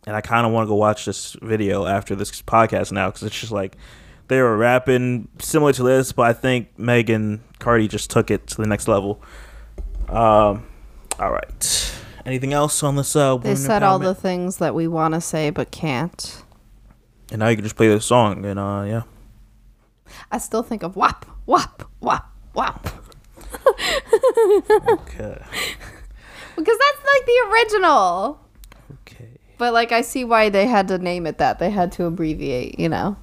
And 0.06 0.16
I 0.16 0.22
kind 0.22 0.46
of 0.46 0.54
want 0.54 0.66
to 0.66 0.70
go 0.70 0.76
watch 0.76 1.06
this 1.06 1.36
video 1.42 1.86
after 1.88 2.14
this 2.16 2.40
podcast 2.44 2.92
now 2.92 3.08
because 3.08 3.24
it's 3.24 3.40
just 3.40 3.52
like 3.52 3.78
they 4.32 4.42
were 4.42 4.56
rapping 4.56 5.28
similar 5.40 5.74
to 5.74 5.84
this, 5.84 6.14
but 6.14 6.22
I 6.24 6.32
think 6.32 6.70
Megan 6.80 7.44
Cardi 7.60 7.90
just 7.90 8.10
took 8.10 8.32
it 8.32 8.48
to 8.48 8.62
the 8.62 8.66
next 8.66 8.88
level. 8.88 9.22
Um, 10.08 10.66
all 11.20 11.32
right. 11.32 11.94
Anything 12.26 12.54
else 12.54 12.82
on 12.82 12.96
this? 12.96 13.14
Uh, 13.14 13.36
They 13.36 13.56
said 13.56 13.84
all 13.84 14.00
the 14.00 14.16
things 14.16 14.56
that 14.58 14.74
we 14.74 14.88
want 14.88 15.16
to 15.16 15.22
say 15.22 15.50
but 15.50 15.70
can't. 15.72 16.44
and 17.30 17.40
now 17.40 17.50
you 17.50 17.58
can 17.58 17.66
just 17.66 17.76
play 17.76 17.90
the 17.90 18.00
song, 18.00 18.46
and 18.46 18.58
uh, 18.58 18.84
yeah. 18.88 19.02
I 20.32 20.38
still 20.38 20.64
think 20.64 20.82
of 20.82 20.96
WAP, 20.96 21.26
WAP, 21.46 21.84
WAP, 22.00 22.26
WAP. 22.54 22.88
Okay. 24.88 25.42
Because 26.56 26.78
that's 26.78 27.06
like 27.06 27.26
the 27.26 27.50
original. 27.52 28.40
Okay. 29.02 29.30
But 29.58 29.74
like 29.74 29.92
I 29.92 30.02
see 30.02 30.24
why 30.24 30.48
they 30.48 30.68
had 30.68 30.88
to 30.88 30.98
name 31.00 31.28
it 31.28 31.38
that. 31.40 31.60
They 31.60 31.70
had 31.70 31.92
to 31.94 32.06
abbreviate, 32.06 32.80
you 32.80 32.88
know. 32.88 33.18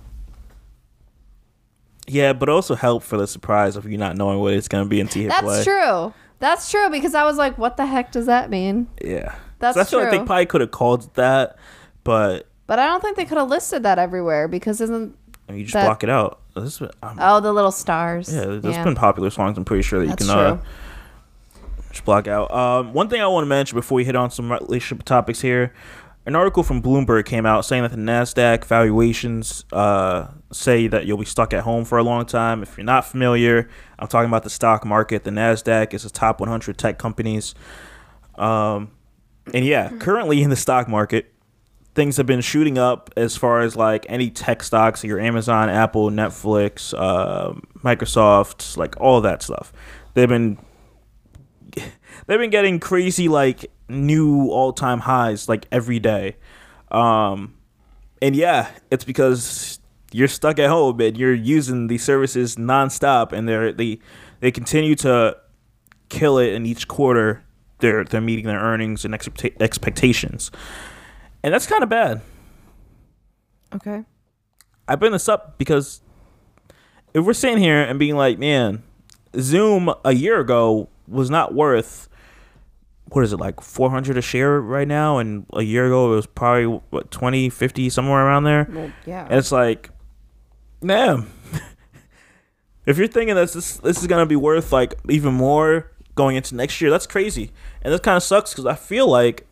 Yeah, 2.09 2.33
but 2.33 2.49
also 2.49 2.75
help 2.75 3.03
for 3.03 3.16
the 3.16 3.27
surprise 3.27 3.77
of 3.77 3.87
you 3.87 3.99
not 3.99 4.16
knowing 4.16 4.38
what 4.40 4.55
it's 4.55 4.68
gonna 4.68 4.87
be 4.87 5.01
until 5.01 5.23
you 5.23 5.29
hit 5.29 5.35
That's 5.40 5.44
play. 5.44 5.64
true. 5.64 6.14
That's 6.40 6.71
true 6.71 6.88
because 6.90 7.14
I 7.14 7.25
was 7.25 7.37
like, 7.37 7.59
what 7.59 7.77
the 7.77 7.87
heck 7.87 8.12
does 8.12 8.27
that 8.27 8.49
mean? 8.51 8.88
Yeah. 9.05 9.35
That's 9.59 9.75
so 9.75 9.81
I 9.81 9.85
feel 9.85 10.01
like 10.01 10.11
they 10.11 10.18
probably 10.25 10.47
could 10.47 10.61
have 10.61 10.71
called 10.71 11.05
it 11.05 11.14
that, 11.14 11.57
but 12.05 12.47
But 12.66 12.79
I 12.79 12.87
don't 12.87 13.01
think 13.03 13.16
they 13.16 13.25
could 13.25 13.38
have 13.38 13.49
listed 13.49 13.83
that 13.83 13.99
everywhere 13.99 14.47
because 14.49 14.81
isn't 14.81 15.16
you 15.51 15.62
just 15.64 15.75
That- 15.75 15.85
block 15.87 16.03
it 16.05 16.11
out. 16.11 16.40
This 16.55 16.81
um, 16.81 16.90
oh 17.21 17.40
the 17.40 17.53
little 17.53 17.71
stars. 17.71 18.33
yeah, 18.35 18.44
there's 18.44 18.79
been 18.85 18.94
popular 18.97 19.31
songs. 19.31 19.57
I'm 19.57 19.64
pretty 19.64 19.83
sure 19.83 20.01
that 20.01 20.07
you 20.07 20.11
That's 20.11 20.27
can 20.27 20.37
uh, 20.38 20.57
true. 20.57 20.62
just 21.90 22.05
block 22.05 22.27
out. 22.27 22.51
Um, 22.53 22.92
one 22.92 23.09
thing 23.09 23.21
I 23.21 23.27
want 23.29 23.44
to 23.44 23.49
mention 23.49 23.77
before 23.77 23.97
we 23.97 24.05
hit 24.05 24.16
on 24.16 24.31
some 24.31 24.51
relationship 24.51 25.05
topics 25.05 25.40
here, 25.40 25.73
an 26.29 26.37
article 26.37 26.62
from 26.62 26.83
Bloomberg 26.83 27.25
came 27.25 27.47
out 27.47 27.64
saying 27.64 27.85
that 27.85 27.91
the 27.91 27.97
Nasdaq 27.97 28.67
valuations 28.67 29.64
uh, 29.73 30.27
say 30.53 30.87
that 30.87 31.07
you'll 31.07 31.17
be 31.17 31.25
stuck 31.25 31.55
at 31.55 31.62
home 31.62 31.87
for 31.87 31.97
a 31.97 32.03
long 32.03 32.27
time. 32.27 32.62
If 32.62 32.77
you're 32.77 32.85
not 32.85 33.07
familiar, 33.07 33.67
I'm 33.99 34.09
talking 34.09 34.29
about 34.29 34.43
the 34.43 34.51
stock 34.51 34.85
market. 34.85 35.25
The 35.25 35.31
Nasdaq 35.31 35.95
is 35.95 36.03
the 36.03 36.11
top 36.11 36.38
100 36.38 36.77
tech 36.77 36.99
companies. 36.99 37.55
Um, 38.35 38.91
and 39.55 39.64
yeah, 39.64 39.88
currently 40.01 40.43
in 40.43 40.51
the 40.51 40.57
stock 40.57 40.87
market, 40.87 41.33
things 41.95 42.19
have 42.19 42.27
been 42.27 42.43
shooting 42.43 42.77
up 42.77 43.09
as 43.17 43.35
far 43.35 43.62
as 43.62 43.75
like 43.75 44.05
any 44.11 44.29
tech 44.29 44.62
stocks, 44.62 45.03
your 45.03 45.19
Amazon, 45.19 45.71
Apple, 45.71 46.11
Netflix, 46.11 46.93
uh, 46.95 47.55
Microsoft, 47.79 48.77
like 48.77 49.01
all 49.01 49.23
that 49.23 49.43
stuff. 49.43 49.73
They've 50.12 50.29
been 50.29 50.59
they've 52.29 52.38
been 52.38 52.51
getting 52.51 52.79
crazy 52.79 53.27
like 53.27 53.69
new 53.88 54.49
all 54.51 54.73
time 54.73 55.01
highs 55.01 55.49
like 55.49 55.67
every 55.73 55.99
day. 55.99 56.37
Um, 56.92 57.57
and 58.23 58.37
yeah, 58.37 58.71
it's 58.90 59.05
because 59.05 59.81
you're 60.13 60.29
stuck 60.29 60.59
at 60.59 60.69
home 60.69 61.00
and 61.00 61.19
you're 61.19 61.35
using 61.35 61.88
these 61.88 62.05
services 62.05 62.57
nonstop, 62.57 63.33
and 63.33 63.48
they're 63.48 63.73
they 63.73 63.98
they 64.40 64.52
continue 64.52 64.94
to 64.96 65.37
kill 66.09 66.38
it 66.38 66.52
in 66.52 66.65
each 66.65 66.87
quarter. 66.87 67.42
They're 67.81 68.05
they're 68.05 68.21
meeting 68.21 68.46
their 68.46 68.61
earnings 68.61 69.05
and 69.05 69.15
expecta- 69.15 69.61
expectations, 69.61 70.50
and 71.42 71.52
that's 71.52 71.67
kind 71.67 71.83
of 71.83 71.88
bad. 71.88 72.21
Okay. 73.75 74.05
I 74.87 74.96
bring 74.96 75.13
this 75.13 75.29
up 75.29 75.59
because 75.59 76.00
if 77.13 77.25
we're 77.25 77.35
sitting 77.35 77.59
here 77.59 77.83
and 77.83 77.98
being 77.98 78.17
like, 78.17 78.38
man, 78.38 78.83
Zoom 79.38 79.92
a 80.02 80.13
year 80.13 80.40
ago 80.40 80.88
was 81.07 81.29
not 81.29 81.55
worth 81.55 82.08
what 83.11 83.25
is 83.25 83.33
it 83.33 83.38
like 83.38 83.61
400 83.61 84.17
a 84.17 84.23
share 84.23 84.61
right 84.61 84.88
now? 84.88 85.19
And 85.19 85.46
a 85.52 85.63
year 85.63 85.87
ago 85.87 86.13
it 86.13 86.17
was 86.17 86.27
probably 86.27 86.67
what 86.90 87.11
20 87.11 87.50
50 87.50 87.90
somewhere 87.90 88.27
around 88.27 88.44
there? 88.44 88.69
Well, 88.71 88.92
yeah. 89.06 89.25
and 89.25 89.35
it's 89.35 89.52
like 89.52 89.90
man 90.81 91.27
if 92.87 92.96
you're 92.96 93.06
thinking 93.06 93.35
that 93.35 93.52
this 93.52 93.77
this 93.79 94.00
is 94.00 94.06
gonna 94.06 94.27
be 94.27 94.37
worth 94.37 94.73
like 94.73 94.94
even 95.09 95.35
more 95.35 95.92
going 96.15 96.35
into 96.37 96.56
next 96.56 96.81
year, 96.81 96.90
that's 96.90 97.06
crazy, 97.06 97.52
and 97.83 97.94
that 97.94 98.02
kind 98.02 98.17
of 98.17 98.23
sucks 98.23 98.50
because 98.50 98.67
I 98.67 98.75
feel 98.75 99.06
like 99.06 99.46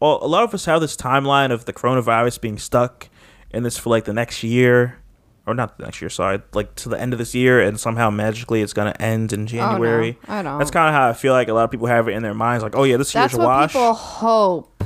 well, 0.00 0.18
a 0.22 0.28
lot 0.28 0.44
of 0.44 0.52
us 0.52 0.66
have 0.66 0.80
this 0.80 0.96
timeline 0.96 1.50
of 1.50 1.64
the 1.64 1.72
coronavirus 1.72 2.40
being 2.40 2.58
stuck 2.58 3.08
in 3.50 3.62
this 3.62 3.78
for 3.78 3.88
like 3.88 4.04
the 4.04 4.12
next 4.12 4.42
year, 4.42 4.98
or 5.46 5.54
not 5.54 5.78
next 5.78 6.00
year, 6.00 6.08
sorry, 6.10 6.40
like 6.52 6.74
to 6.76 6.88
the 6.88 6.98
end 7.00 7.12
of 7.12 7.18
this 7.18 7.34
year, 7.34 7.60
and 7.60 7.78
somehow 7.78 8.10
magically 8.10 8.62
it's 8.62 8.72
gonna 8.72 8.94
end 8.98 9.32
in 9.32 9.46
January. 9.46 10.18
I 10.28 10.42
don't. 10.42 10.58
That's 10.58 10.70
kind 10.70 10.88
of 10.88 10.94
how 10.94 11.08
I 11.08 11.12
feel 11.12 11.32
like 11.32 11.48
a 11.48 11.52
lot 11.52 11.64
of 11.64 11.70
people 11.70 11.86
have 11.86 12.08
it 12.08 12.12
in 12.12 12.22
their 12.22 12.34
minds, 12.34 12.62
like, 12.62 12.74
oh 12.76 12.84
yeah, 12.84 12.96
this 12.96 13.12
That's 13.12 13.32
year's 13.34 13.38
a 13.38 13.46
what 13.46 13.48
wash. 13.48 13.72
people 13.72 13.94
hope, 13.94 14.84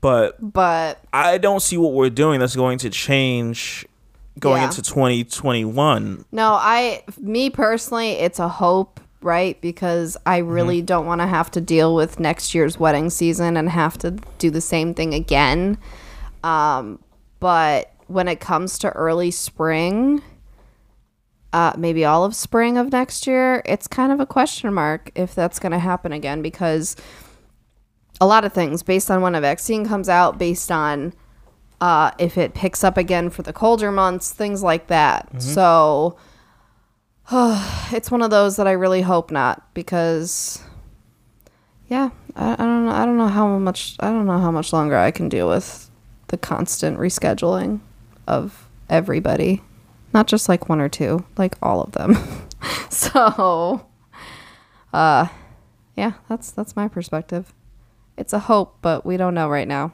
But 0.00 0.36
but 0.52 1.00
I 1.12 1.38
don't 1.38 1.60
see 1.60 1.76
what 1.76 1.92
we're 1.92 2.10
doing 2.10 2.38
that's 2.40 2.54
going 2.56 2.78
to 2.78 2.90
change 2.90 3.86
going 4.38 4.60
Yeah. 4.62 4.68
into 4.68 4.82
2021. 4.82 6.24
no, 6.32 6.52
I, 6.52 7.02
me 7.20 7.50
personally, 7.50 8.12
it's 8.12 8.38
a 8.38 8.48
hope, 8.48 9.00
right? 9.20 9.60
Because 9.60 10.16
I 10.26 10.40
Mm-hmm. 10.40 10.50
really 10.50 10.82
don't 10.82 11.06
want 11.06 11.20
to 11.22 11.26
have 11.26 11.50
to 11.52 11.60
deal 11.60 11.94
with 11.94 12.20
next 12.20 12.54
year's 12.54 12.78
wedding 12.78 13.10
season 13.10 13.56
and 13.56 13.68
have 13.70 13.98
to 13.98 14.12
do 14.38 14.50
the 14.50 14.60
same 14.60 14.94
thing 14.94 15.12
again. 15.14 15.76
Um, 16.44 17.00
but 17.40 17.90
when 18.08 18.26
it 18.26 18.40
comes 18.40 18.78
to 18.78 18.90
early 18.90 19.30
spring, 19.30 20.22
uh, 21.52 21.72
maybe 21.76 22.04
all 22.04 22.24
of 22.24 22.34
spring 22.34 22.76
of 22.76 22.90
next 22.90 23.26
year, 23.26 23.62
it's 23.64 23.86
kind 23.86 24.10
of 24.10 24.18
a 24.18 24.26
question 24.26 24.72
mark 24.74 25.10
if 25.14 25.34
that's 25.34 25.58
going 25.58 25.72
to 25.72 25.78
happen 25.78 26.12
again 26.12 26.42
because 26.42 26.96
a 28.20 28.26
lot 28.26 28.44
of 28.44 28.52
things 28.52 28.82
based 28.82 29.10
on 29.10 29.22
when 29.22 29.34
a 29.34 29.40
vaccine 29.40 29.86
comes 29.86 30.08
out, 30.08 30.38
based 30.38 30.72
on 30.72 31.12
uh, 31.80 32.10
if 32.18 32.36
it 32.36 32.54
picks 32.54 32.82
up 32.82 32.96
again 32.96 33.30
for 33.30 33.42
the 33.42 33.52
colder 33.52 33.92
months, 33.92 34.32
things 34.32 34.62
like 34.62 34.88
that. 34.88 35.40
So 35.40 36.16
it's 37.32 38.10
one 38.10 38.22
of 38.22 38.30
those 38.30 38.56
that 38.56 38.66
I 38.66 38.72
really 38.72 39.02
hope 39.02 39.30
not 39.30 39.72
because, 39.74 40.62
yeah, 41.88 42.10
I, 42.34 42.54
I 42.54 42.56
don't 42.56 42.86
know. 42.86 42.92
I 42.92 43.04
don't 43.04 43.18
know 43.18 43.28
how 43.28 43.58
much. 43.58 43.96
I 44.00 44.08
don't 44.08 44.26
know 44.26 44.38
how 44.38 44.50
much 44.50 44.72
longer 44.72 44.96
I 44.96 45.10
can 45.10 45.28
deal 45.28 45.48
with 45.48 45.90
the 46.28 46.36
constant 46.36 46.98
rescheduling 46.98 47.80
of 48.28 48.68
everybody, 48.88 49.62
not 50.14 50.28
just 50.28 50.48
like 50.48 50.68
one 50.68 50.80
or 50.80 50.88
two, 50.88 51.24
like 51.36 51.56
all 51.60 51.82
of 51.82 51.92
them. 51.92 52.16
so, 52.90 53.86
uh, 54.92 55.26
yeah, 55.96 56.12
that's 56.28 56.52
that's 56.52 56.76
my 56.76 56.86
perspective. 56.86 57.52
It's 58.16 58.32
a 58.32 58.38
hope, 58.38 58.78
but 58.82 59.04
we 59.04 59.16
don't 59.16 59.34
know 59.34 59.48
right 59.48 59.66
now. 59.66 59.92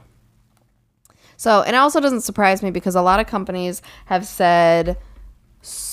So, 1.37 1.61
and 1.61 1.75
it 1.75 1.79
also 1.79 1.99
doesn't 1.99 2.21
surprise 2.21 2.61
me 2.61 2.71
because 2.71 2.95
a 2.95 3.01
lot 3.01 3.19
of 3.19 3.27
companies 3.27 3.81
have 4.05 4.25
said, 4.25 4.97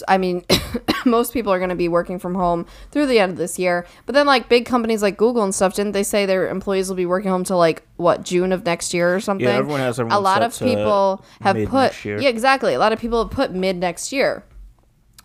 I 0.08 0.18
mean, 0.18 0.44
most 1.06 1.32
people 1.32 1.52
are 1.52 1.58
going 1.58 1.70
to 1.70 1.76
be 1.76 1.88
working 1.88 2.18
from 2.18 2.34
home 2.34 2.66
through 2.90 3.06
the 3.06 3.18
end 3.18 3.32
of 3.32 3.38
this 3.38 3.58
year. 3.58 3.86
But 4.06 4.14
then, 4.14 4.26
like, 4.26 4.48
big 4.48 4.66
companies 4.66 5.02
like 5.02 5.16
Google 5.16 5.42
and 5.42 5.54
stuff, 5.54 5.74
didn't 5.74 5.92
they 5.92 6.02
say 6.02 6.26
their 6.26 6.48
employees 6.48 6.88
will 6.88 6.96
be 6.96 7.06
working 7.06 7.30
home 7.30 7.44
till 7.44 7.58
like 7.58 7.82
what 7.96 8.22
June 8.22 8.52
of 8.52 8.64
next 8.64 8.92
year 8.94 9.14
or 9.14 9.20
something? 9.20 9.46
Yeah, 9.46 9.54
everyone 9.54 9.80
has 9.80 9.98
a 9.98 10.04
lot 10.04 10.42
of 10.42 10.58
people 10.58 11.24
have 11.40 11.56
put 11.68 12.04
yeah, 12.04 12.28
exactly. 12.28 12.74
A 12.74 12.78
lot 12.78 12.92
of 12.92 12.98
people 12.98 13.22
have 13.24 13.32
put 13.32 13.52
mid 13.52 13.76
next 13.76 14.12
year 14.12 14.44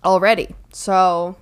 already. 0.03 0.55
So, 0.71 1.35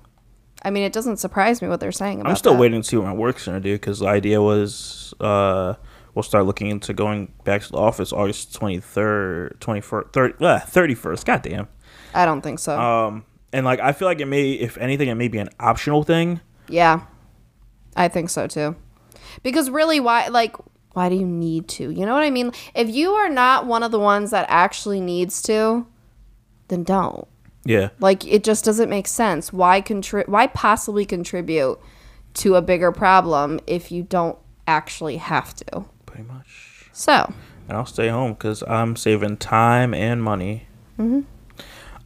I 0.62 0.70
mean, 0.70 0.82
it 0.82 0.92
doesn't 0.92 1.18
surprise 1.18 1.62
me 1.62 1.68
what 1.68 1.80
they're 1.80 1.92
saying 1.92 2.20
about. 2.20 2.30
I'm 2.30 2.36
still 2.36 2.54
that. 2.54 2.60
waiting 2.60 2.82
to 2.82 2.88
see 2.88 2.96
what 2.96 3.06
my 3.06 3.12
work's 3.12 3.46
gonna 3.46 3.60
do 3.60 3.74
because 3.74 4.00
the 4.00 4.08
idea 4.08 4.42
was 4.42 5.14
uh, 5.20 5.74
we'll 6.14 6.22
start 6.22 6.46
looking 6.46 6.68
into 6.68 6.92
going 6.92 7.32
back 7.44 7.62
to 7.62 7.70
the 7.70 7.78
office 7.78 8.12
August 8.12 8.58
23rd, 8.58 9.58
21st, 9.58 10.12
30, 10.12 10.44
uh, 10.44 10.60
31st. 10.60 11.24
God 11.24 11.42
damn. 11.42 11.68
I 12.16 12.24
don't 12.24 12.40
think 12.40 12.58
so. 12.58 12.78
Um, 12.78 13.24
and 13.52 13.64
like 13.64 13.80
I 13.80 13.92
feel 13.92 14.08
like 14.08 14.20
it 14.20 14.26
may, 14.26 14.52
if 14.52 14.78
anything, 14.78 15.08
it 15.08 15.14
may 15.14 15.28
be 15.28 15.38
an 15.38 15.50
optional 15.60 16.02
thing. 16.02 16.40
Yeah. 16.68 17.02
I 17.94 18.08
think 18.08 18.30
so 18.30 18.46
too. 18.46 18.76
Because 19.42 19.70
really 19.70 20.00
why 20.00 20.28
like 20.28 20.56
why 20.94 21.10
do 21.10 21.14
you 21.14 21.26
need 21.26 21.68
to? 21.68 21.90
You 21.90 22.06
know 22.06 22.14
what 22.14 22.22
I 22.22 22.30
mean? 22.30 22.52
If 22.74 22.88
you 22.88 23.12
are 23.12 23.28
not 23.28 23.66
one 23.66 23.82
of 23.82 23.90
the 23.90 23.98
ones 23.98 24.30
that 24.30 24.46
actually 24.48 25.00
needs 25.00 25.42
to, 25.42 25.86
then 26.68 26.84
don't. 26.84 27.28
Yeah. 27.66 27.90
Like 28.00 28.26
it 28.26 28.44
just 28.44 28.64
doesn't 28.64 28.88
make 28.88 29.06
sense. 29.06 29.52
Why 29.52 29.82
contri- 29.82 30.26
why 30.26 30.46
possibly 30.46 31.04
contribute 31.04 31.78
to 32.34 32.54
a 32.54 32.62
bigger 32.62 32.92
problem 32.92 33.60
if 33.66 33.92
you 33.92 34.02
don't 34.04 34.38
actually 34.66 35.18
have 35.18 35.54
to? 35.54 35.84
Pretty 36.06 36.24
much. 36.24 36.88
So, 36.92 37.32
And 37.68 37.76
I'll 37.76 37.84
stay 37.84 38.08
home 38.08 38.32
because 38.32 38.62
I'm 38.66 38.96
saving 38.96 39.36
time 39.36 39.92
and 39.92 40.22
money. 40.22 40.66
Mm-hmm. 40.98 41.20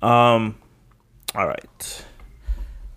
Um, 0.02 0.56
all 1.34 1.46
right. 1.46 2.04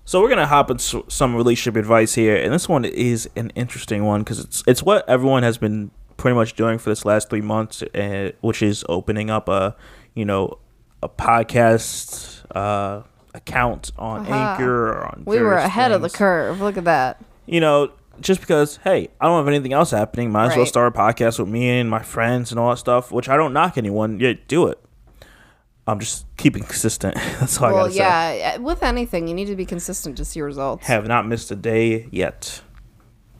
So 0.06 0.22
we're 0.22 0.30
gonna 0.30 0.47
hop 0.47 0.70
into 0.70 1.06
some 1.08 1.36
relationship 1.36 1.76
advice 1.78 2.14
here, 2.14 2.36
and 2.36 2.54
this 2.54 2.68
one 2.68 2.86
is 2.86 3.30
an 3.36 3.51
interesting 3.56 4.04
one 4.06 4.22
because 4.22 4.39
it's 4.39 4.64
it's 4.68 4.84
what 4.84 5.08
everyone 5.10 5.43
has 5.43 5.58
been 5.58 5.91
pretty 6.18 6.36
much 6.36 6.54
doing 6.56 6.78
for 6.78 6.89
this 6.89 7.06
last 7.06 7.30
three 7.30 7.41
months, 7.41 7.82
uh, 7.82 8.32
which 8.41 8.62
is 8.62 8.86
opening 8.89 9.30
up 9.30 9.47
a 9.49 9.76
you 10.14 10.26
know 10.26 10.60
a 11.01 11.10
podcast 11.10 12.43
uh, 12.56 13.04
account 13.34 13.91
on 13.97 14.22
Aha. 14.28 14.51
Anchor 14.54 14.89
or 14.89 15.06
on 15.06 15.24
we 15.26 15.39
were 15.39 15.56
ahead 15.56 15.91
of 15.91 16.01
the 16.01 16.10
curve. 16.10 16.62
Look 16.62 16.78
at 16.78 16.84
that. 16.84 17.22
you 17.45 17.60
know, 17.60 17.91
just 18.20 18.39
because, 18.41 18.78
hey, 18.84 19.10
I 19.20 19.26
don't 19.26 19.38
have 19.38 19.47
anything 19.47 19.74
else 19.74 19.91
happening, 19.91 20.32
might 20.32 20.51
as 20.51 20.58
well 20.58 20.66
start 20.66 20.95
a 20.95 20.97
podcast 20.97 21.39
with 21.39 21.47
me 21.47 21.80
and 21.80 21.89
my 21.89 22.04
friends 22.04 22.51
and 22.51 22.60
all 22.60 22.70
that 22.70 22.78
stuff, 22.78 23.12
which 23.12 23.28
I 23.30 23.38
don't 23.38 23.54
knock 23.54 23.78
anyone. 23.78 24.20
Yeah, 24.20 24.34
do 24.47 24.68
it. 24.68 24.80
I'm 25.86 26.00
just 26.00 26.26
keeping 26.38 26.64
consistent. 26.64 27.16
That's 27.40 27.58
all 27.60 27.66
I 27.66 27.72
well, 27.72 27.84
gotta 27.86 27.94
say. 27.94 28.00
Oh, 28.00 28.36
yeah, 28.36 28.58
with 28.58 28.84
anything, 28.84 29.28
you 29.28 29.34
need 29.34 29.48
to 29.48 29.56
be 29.56 29.66
consistent 29.66 30.18
to 30.18 30.26
see 30.26 30.42
results. 30.42 30.86
Have 30.88 31.08
not 31.08 31.28
missed 31.28 31.52
a 31.52 31.56
day 31.56 32.08
yet. 32.12 32.62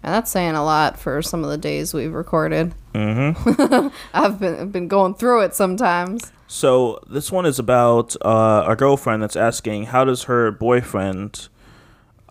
And 0.06 0.14
that's 0.14 0.30
saying 0.32 0.56
a 0.56 0.64
lot 0.66 1.00
for 1.00 1.22
some 1.22 1.46
of 1.46 1.50
the 1.50 1.58
days 1.58 1.94
we've 1.94 2.14
recorded. 2.14 2.76
Mm-hmm. 2.94 3.88
I've 4.14 4.38
been 4.38 4.70
been 4.70 4.90
going 4.90 5.16
through 5.16 5.44
it 5.44 5.56
sometimes. 5.56 6.34
So 6.46 7.00
this 7.10 7.32
one 7.32 7.46
is 7.46 7.58
about 7.58 8.14
uh, 8.22 8.66
a 8.68 8.76
girlfriend 8.76 9.24
that's 9.24 9.38
asking, 9.38 9.86
how 9.86 10.04
does 10.04 10.24
her 10.24 10.52
boyfriend, 10.52 11.48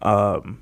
um, 0.02 0.60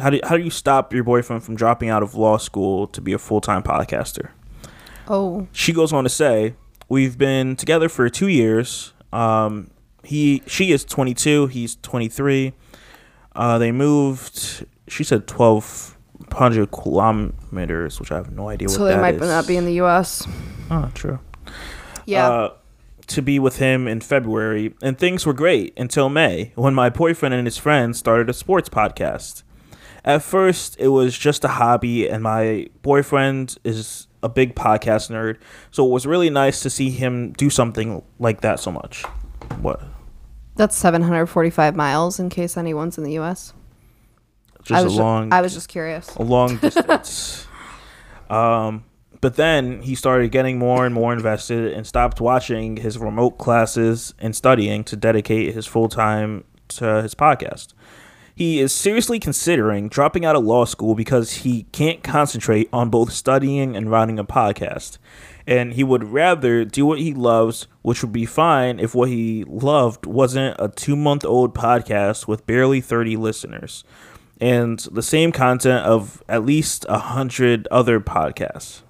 how 0.00 0.10
do 0.10 0.18
how 0.24 0.36
do 0.36 0.42
you 0.42 0.50
stop 0.50 0.92
your 0.92 1.04
boyfriend 1.04 1.44
from 1.44 1.54
dropping 1.54 1.90
out 1.90 2.02
of 2.02 2.16
law 2.16 2.38
school 2.38 2.88
to 2.88 3.00
be 3.00 3.12
a 3.12 3.18
full 3.18 3.40
time 3.40 3.62
podcaster? 3.62 4.30
Oh, 5.06 5.46
she 5.52 5.72
goes 5.72 5.92
on 5.92 6.02
to 6.02 6.10
say, 6.10 6.56
"We've 6.90 7.16
been 7.16 7.56
together 7.56 7.88
for 7.88 8.10
two 8.10 8.28
years. 8.28 8.92
Um, 9.12 9.70
he, 10.04 10.42
she 10.46 10.72
is 10.72 10.84
22. 10.84 11.46
He's 11.46 11.76
23. 11.76 12.52
Uh, 13.34 13.58
they 13.58 13.72
moved. 13.72 14.66
She 14.88 15.04
said 15.04 15.30
1,200 15.30 16.70
kilometers, 16.70 18.00
which 18.00 18.10
I 18.10 18.16
have 18.16 18.32
no 18.32 18.48
idea 18.48 18.68
so 18.68 18.80
what 18.80 18.88
they 18.88 18.94
that 18.94 19.00
might 19.00 19.14
is. 19.14 19.20
not 19.20 19.46
be 19.46 19.56
in 19.56 19.64
the 19.64 19.74
U.S. 19.74 20.26
Oh, 20.70 20.90
true. 20.94 21.20
Yeah. 22.06 22.28
Uh, 22.28 22.54
to 23.06 23.22
be 23.22 23.38
with 23.38 23.56
him 23.58 23.88
in 23.88 24.00
February, 24.00 24.74
and 24.82 24.98
things 24.98 25.26
were 25.26 25.32
great 25.32 25.72
until 25.76 26.08
May 26.08 26.52
when 26.54 26.74
my 26.74 26.90
boyfriend 26.90 27.34
and 27.34 27.46
his 27.46 27.58
friends 27.58 27.98
started 27.98 28.28
a 28.30 28.32
sports 28.32 28.68
podcast. 28.68 29.42
At 30.04 30.22
first, 30.22 30.76
it 30.78 30.88
was 30.88 31.18
just 31.18 31.44
a 31.44 31.48
hobby, 31.48 32.08
and 32.08 32.22
my 32.22 32.68
boyfriend 32.82 33.56
is 33.64 34.06
a 34.22 34.28
big 34.28 34.54
podcast 34.54 35.10
nerd, 35.10 35.36
so 35.70 35.86
it 35.86 35.90
was 35.90 36.06
really 36.06 36.30
nice 36.30 36.60
to 36.62 36.70
see 36.70 36.90
him 36.90 37.32
do 37.32 37.48
something 37.50 38.02
like 38.18 38.40
that 38.42 38.60
so 38.60 38.70
much. 38.70 39.02
What? 39.60 39.80
That's 40.56 40.76
745 40.76 41.74
miles 41.76 42.18
in 42.20 42.28
case 42.28 42.56
anyone's 42.56 42.98
in 42.98 43.04
the 43.04 43.12
U.S. 43.12 43.54
Just 44.62 44.72
I 44.78 44.80
a 44.80 44.84
was 44.84 44.94
ju- 44.94 44.98
long, 45.00 45.32
I 45.32 45.40
was 45.40 45.54
just 45.54 45.68
curious. 45.68 46.14
a 46.16 46.22
long 46.22 46.56
distance. 46.58 47.46
um, 48.28 48.84
but 49.22 49.36
then 49.36 49.82
he 49.82 49.94
started 49.94 50.30
getting 50.30 50.58
more 50.58 50.84
and 50.86 50.94
more 50.94 51.12
invested 51.12 51.72
and 51.72 51.86
stopped 51.86 52.20
watching 52.20 52.76
his 52.76 52.98
remote 52.98 53.32
classes 53.38 54.14
and 54.18 54.34
studying 54.36 54.84
to 54.84 54.96
dedicate 54.96 55.54
his 55.54 55.66
full 55.66 55.88
time 55.88 56.44
to 56.68 57.02
his 57.02 57.14
podcast. 57.14 57.74
He 58.40 58.58
is 58.58 58.72
seriously 58.72 59.18
considering 59.18 59.90
dropping 59.90 60.24
out 60.24 60.34
of 60.34 60.42
law 60.42 60.64
school 60.64 60.94
because 60.94 61.30
he 61.44 61.64
can't 61.72 62.02
concentrate 62.02 62.70
on 62.72 62.88
both 62.88 63.12
studying 63.12 63.76
and 63.76 63.90
running 63.90 64.18
a 64.18 64.24
podcast. 64.24 64.96
And 65.46 65.74
he 65.74 65.84
would 65.84 66.04
rather 66.04 66.64
do 66.64 66.86
what 66.86 67.00
he 67.00 67.12
loves, 67.12 67.66
which 67.82 68.00
would 68.00 68.14
be 68.14 68.24
fine 68.24 68.80
if 68.80 68.94
what 68.94 69.10
he 69.10 69.44
loved 69.46 70.06
wasn't 70.06 70.56
a 70.58 70.70
two 70.70 70.96
month 70.96 71.22
old 71.22 71.54
podcast 71.54 72.26
with 72.26 72.46
barely 72.46 72.80
30 72.80 73.18
listeners 73.18 73.84
and 74.40 74.78
the 74.90 75.02
same 75.02 75.32
content 75.32 75.84
of 75.84 76.22
at 76.26 76.42
least 76.42 76.86
a 76.88 76.98
hundred 76.98 77.68
other 77.70 78.00
podcasts. 78.00 78.80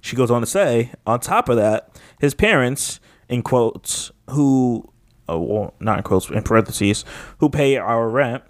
She 0.00 0.16
goes 0.16 0.30
on 0.30 0.40
to 0.40 0.46
say, 0.46 0.92
on 1.06 1.20
top 1.20 1.50
of 1.50 1.56
that, 1.56 1.94
his 2.18 2.32
parents, 2.32 3.00
in 3.28 3.42
quotes, 3.42 4.12
who, 4.30 4.90
oh, 5.32 5.40
well, 5.40 5.74
not 5.80 5.98
in 5.98 6.04
quotes, 6.04 6.28
in 6.30 6.42
parentheses, 6.42 7.04
who 7.38 7.48
pay 7.48 7.76
our 7.76 8.08
rent, 8.08 8.42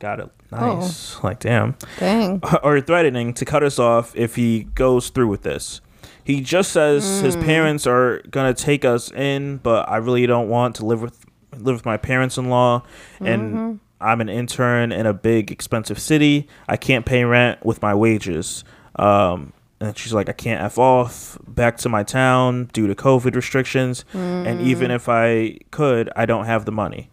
got 0.00 0.20
it, 0.20 0.30
nice, 0.50 1.22
like 1.22 1.38
damn, 1.40 1.76
Dang. 1.98 2.40
are 2.62 2.80
threatening 2.80 3.34
to 3.34 3.44
cut 3.44 3.62
us 3.62 3.78
off 3.78 4.14
if 4.16 4.36
he 4.36 4.64
goes 4.74 5.10
through 5.10 5.28
with 5.28 5.42
this. 5.42 5.80
He 6.24 6.40
just 6.40 6.70
says 6.72 7.20
his 7.20 7.34
parents 7.36 7.86
are 7.86 8.22
gonna 8.30 8.54
take 8.54 8.84
us 8.84 9.10
in, 9.10 9.56
but 9.58 9.88
I 9.88 9.96
really 9.96 10.26
don't 10.26 10.48
want 10.48 10.76
to 10.76 10.86
live 10.86 11.02
with 11.02 11.24
live 11.58 11.76
with 11.76 11.84
my 11.84 11.96
parents 11.96 12.38
in 12.38 12.48
law, 12.48 12.82
and 13.20 13.80
I'm 14.00 14.20
an 14.20 14.28
intern 14.28 14.92
in 14.92 15.06
a 15.06 15.12
big 15.12 15.50
expensive 15.50 15.98
city. 15.98 16.48
I 16.68 16.76
can't 16.76 17.04
pay 17.06 17.24
rent 17.24 17.64
with 17.64 17.82
my 17.82 17.94
wages. 17.94 18.64
Um, 18.96 19.52
and 19.82 19.98
she's 19.98 20.12
like, 20.12 20.28
I 20.28 20.32
can't 20.32 20.62
f 20.62 20.78
off 20.78 21.36
back 21.46 21.76
to 21.78 21.88
my 21.88 22.02
town 22.04 22.70
due 22.72 22.86
to 22.86 22.94
COVID 22.94 23.34
restrictions, 23.34 24.04
and 24.14 24.60
even 24.60 24.90
if 24.90 25.08
I 25.08 25.58
could, 25.70 26.08
I 26.14 26.24
don't 26.24 26.46
have 26.46 26.64
the 26.64 26.72
money. 26.72 27.10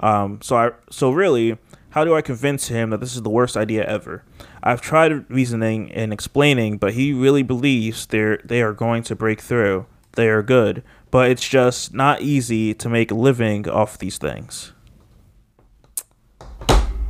Um, 0.00 0.40
so 0.42 0.56
I 0.56 0.70
so 0.90 1.10
really, 1.10 1.56
how 1.90 2.04
do 2.04 2.14
I 2.14 2.22
convince 2.22 2.68
him 2.68 2.90
that 2.90 3.00
this 3.00 3.16
is 3.16 3.22
the 3.22 3.30
worst 3.30 3.56
idea 3.56 3.84
ever? 3.86 4.22
I've 4.62 4.82
tried 4.82 5.30
reasoning 5.30 5.90
and 5.92 6.12
explaining, 6.12 6.76
but 6.76 6.92
he 6.92 7.12
really 7.12 7.42
believes 7.42 8.06
they're 8.06 8.38
they 8.44 8.60
are 8.60 8.74
going 8.74 9.02
to 9.04 9.16
break 9.16 9.40
through. 9.40 9.86
They 10.12 10.28
are 10.28 10.42
good, 10.42 10.82
but 11.10 11.30
it's 11.30 11.48
just 11.48 11.94
not 11.94 12.20
easy 12.20 12.74
to 12.74 12.88
make 12.88 13.10
a 13.10 13.14
living 13.14 13.68
off 13.68 13.96
these 13.96 14.18
things. 14.18 14.72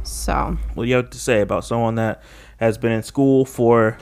So 0.05 0.57
What 0.75 0.85
do 0.85 0.91
you 0.91 0.97
have 0.97 1.11
to 1.11 1.19
say 1.19 1.41
about 1.41 1.65
someone 1.65 1.95
that 1.97 2.23
has 2.59 2.79
been 2.79 2.93
in 2.93 3.03
school 3.03 3.45
for? 3.45 3.99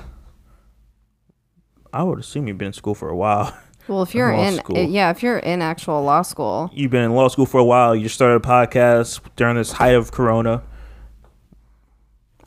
I 1.93 2.03
would 2.03 2.19
assume 2.19 2.49
you've 2.49 2.59
been 2.59 2.69
in 2.69 2.73
school 2.73 2.95
for 2.95 3.09
a 3.09 3.17
while. 3.17 3.57
well, 3.89 4.03
if 4.03 4.15
you're 4.15 4.31
in 4.31 4.59
school. 4.59 4.79
yeah, 4.79 5.11
if 5.11 5.23
you're 5.23 5.39
in 5.39 5.63
actual 5.63 6.03
law 6.03 6.23
school, 6.23 6.71
You've 6.73 6.91
been 6.91 7.05
in 7.05 7.15
law 7.15 7.29
school 7.29 7.47
for 7.47 7.59
a 7.59 7.65
while. 7.65 7.95
You 7.95 8.09
started 8.09 8.37
a 8.37 8.47
podcast 8.47 9.21
during 9.37 9.57
this 9.57 9.73
height 9.73 9.95
of 9.95 10.13
Corona, 10.13 10.63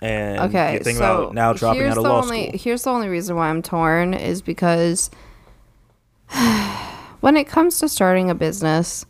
and 0.02 0.40
okay. 0.40 0.74
you're 0.74 0.84
thinking 0.84 1.02
so 1.02 1.24
about 1.24 1.34
now 1.34 1.54
dropping 1.54 1.84
out 1.84 1.98
of 1.98 2.04
law 2.04 2.22
only, 2.22 2.48
school. 2.48 2.60
Here's 2.60 2.84
the 2.84 2.90
only 2.90 3.08
reason 3.08 3.36
why 3.36 3.50
I'm 3.50 3.62
torn 3.62 4.14
is 4.14 4.42
because 4.42 5.10
when 7.20 7.38
it 7.38 7.48
comes 7.48 7.80
to 7.80 7.90
starting 7.90 8.30
a 8.30 8.36
business, 8.36 9.06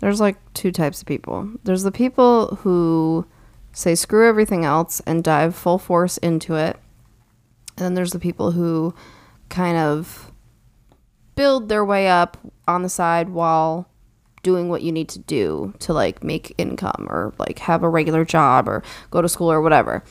there's 0.00 0.20
like 0.20 0.36
two 0.54 0.72
types 0.72 1.00
of 1.00 1.06
people. 1.06 1.50
There's 1.64 1.82
the 1.82 1.92
people 1.92 2.56
who 2.56 3.26
say 3.72 3.94
screw 3.94 4.28
everything 4.28 4.64
else 4.64 5.00
and 5.06 5.22
dive 5.22 5.54
full 5.54 5.78
force 5.78 6.18
into 6.18 6.54
it. 6.54 6.76
And 7.76 7.84
then 7.84 7.94
there's 7.94 8.12
the 8.12 8.18
people 8.18 8.52
who 8.52 8.94
kind 9.48 9.76
of 9.76 10.32
build 11.34 11.68
their 11.68 11.84
way 11.84 12.08
up 12.08 12.36
on 12.66 12.82
the 12.82 12.88
side 12.88 13.28
while 13.28 13.88
doing 14.42 14.68
what 14.68 14.82
you 14.82 14.92
need 14.92 15.08
to 15.08 15.18
do 15.18 15.74
to 15.80 15.92
like 15.92 16.22
make 16.22 16.54
income 16.56 17.06
or 17.10 17.34
like 17.38 17.58
have 17.58 17.82
a 17.82 17.88
regular 17.88 18.24
job 18.24 18.68
or 18.68 18.82
go 19.10 19.20
to 19.20 19.28
school 19.28 19.50
or 19.50 19.60
whatever. 19.60 20.04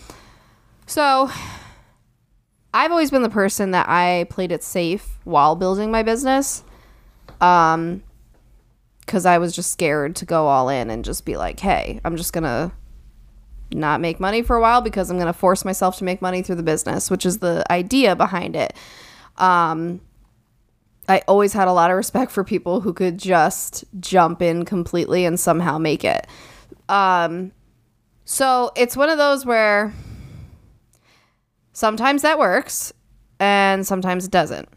So 0.86 1.30
I've 2.74 2.92
always 2.92 3.10
been 3.12 3.22
the 3.22 3.30
person 3.30 3.72
that 3.72 3.88
I 3.88 4.28
played 4.30 4.52
it 4.52 4.62
safe 4.62 5.18
while 5.24 5.56
building 5.56 5.90
my 5.90 6.04
business. 6.04 6.64
Um 7.40 8.04
cuz 9.08 9.26
I 9.26 9.38
was 9.38 9.56
just 9.56 9.72
scared 9.72 10.16
to 10.18 10.26
go 10.26 10.48
all 10.48 10.68
in 10.68 10.90
and 10.90 11.06
just 11.06 11.26
be 11.26 11.38
like, 11.38 11.60
"Hey, 11.60 12.02
I'm 12.04 12.18
just 12.18 12.34
going 12.34 12.44
to 12.44 12.72
not 13.72 14.02
make 14.02 14.20
money 14.20 14.42
for 14.42 14.56
a 14.56 14.62
while 14.62 14.82
because 14.82 15.10
I'm 15.10 15.18
going 15.18 15.28
to 15.28 15.34
force 15.34 15.64
myself 15.64 15.98
to 15.98 16.04
make 16.04 16.22
money 16.22 16.42
through 16.42 16.56
the 16.56 16.64
business, 16.64 17.10
which 17.10 17.26
is 17.26 17.38
the 17.38 17.64
idea 17.72 18.16
behind 18.16 18.56
it." 18.56 18.74
Um 19.38 20.02
I 21.08 21.22
always 21.28 21.54
had 21.54 21.68
a 21.68 21.74
lot 21.74 21.92
of 21.92 21.98
respect 21.98 22.32
for 22.32 22.44
people 22.44 22.82
who 22.82 22.94
could 22.94 23.18
just 23.18 23.86
jump 24.00 24.42
in 24.42 24.66
completely 24.66 25.26
and 25.26 25.40
somehow 25.40 25.78
make 25.78 26.04
it. 26.04 26.26
Um, 26.90 27.52
so 28.26 28.72
it's 28.76 28.98
one 28.98 29.10
of 29.10 29.18
those 29.18 29.46
where 29.46 29.94
sometimes 31.74 32.24
that 32.24 32.40
works 32.40 32.92
and 33.40 33.86
sometimes 33.86 34.26
it 34.26 34.32
doesn't. 34.32 34.68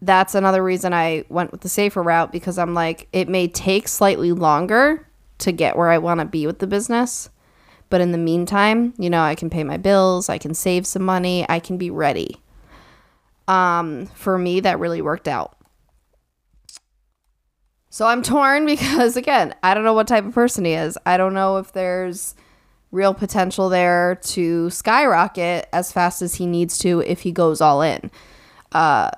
That's 0.00 0.34
another 0.34 0.62
reason 0.62 0.92
I 0.92 1.24
went 1.28 1.50
with 1.50 1.62
the 1.62 1.68
safer 1.68 2.02
route 2.02 2.30
because 2.30 2.58
I'm 2.58 2.74
like, 2.74 3.08
it 3.12 3.28
may 3.28 3.48
take 3.48 3.88
slightly 3.88 4.32
longer 4.32 5.08
to 5.38 5.50
get 5.50 5.76
where 5.76 5.88
I 5.88 5.98
want 5.98 6.20
to 6.20 6.26
be 6.26 6.46
with 6.46 6.58
the 6.60 6.66
business. 6.66 7.30
But 7.90 8.00
in 8.00 8.12
the 8.12 8.18
meantime, 8.18 8.94
you 8.98 9.10
know, 9.10 9.22
I 9.22 9.34
can 9.34 9.50
pay 9.50 9.64
my 9.64 9.76
bills, 9.76 10.28
I 10.28 10.38
can 10.38 10.54
save 10.54 10.86
some 10.86 11.02
money, 11.02 11.46
I 11.48 11.58
can 11.58 11.78
be 11.78 11.90
ready 11.90 12.43
um, 13.48 14.06
for 14.14 14.38
me 14.38 14.60
that 14.60 14.78
really 14.78 15.02
worked 15.02 15.28
out. 15.28 15.56
So 17.90 18.06
I'm 18.06 18.22
torn 18.22 18.66
because 18.66 19.16
again, 19.16 19.54
I 19.62 19.74
don't 19.74 19.84
know 19.84 19.94
what 19.94 20.08
type 20.08 20.24
of 20.24 20.34
person 20.34 20.64
he 20.64 20.72
is. 20.72 20.98
I 21.06 21.16
don't 21.16 21.34
know 21.34 21.58
if 21.58 21.72
there's 21.72 22.34
real 22.90 23.12
potential 23.12 23.68
there 23.68 24.16
to 24.22 24.70
skyrocket 24.70 25.68
as 25.72 25.90
fast 25.90 26.22
as 26.22 26.36
he 26.36 26.46
needs 26.46 26.78
to 26.78 27.00
if 27.00 27.20
he 27.20 27.32
goes 27.32 27.60
all 27.60 27.82
in. 27.82 28.10
Uh, 28.72 29.10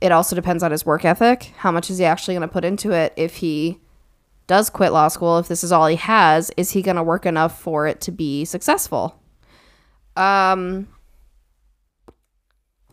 it 0.00 0.10
also 0.10 0.34
depends 0.34 0.62
on 0.62 0.72
his 0.72 0.84
work 0.84 1.04
ethic. 1.04 1.52
How 1.58 1.70
much 1.70 1.90
is 1.90 1.98
he 1.98 2.04
actually 2.04 2.34
going 2.34 2.48
to 2.48 2.52
put 2.52 2.64
into 2.64 2.90
it 2.90 3.12
if 3.16 3.36
he 3.36 3.80
does 4.48 4.68
quit 4.68 4.92
law 4.92 5.08
school? 5.08 5.38
If 5.38 5.48
this 5.48 5.62
is 5.62 5.70
all 5.70 5.86
he 5.86 5.96
has, 5.96 6.50
is 6.56 6.72
he 6.72 6.82
going 6.82 6.96
to 6.96 7.02
work 7.02 7.24
enough 7.24 7.60
for 7.60 7.86
it 7.86 8.00
to 8.02 8.12
be 8.12 8.44
successful? 8.44 9.20
Um, 10.16 10.88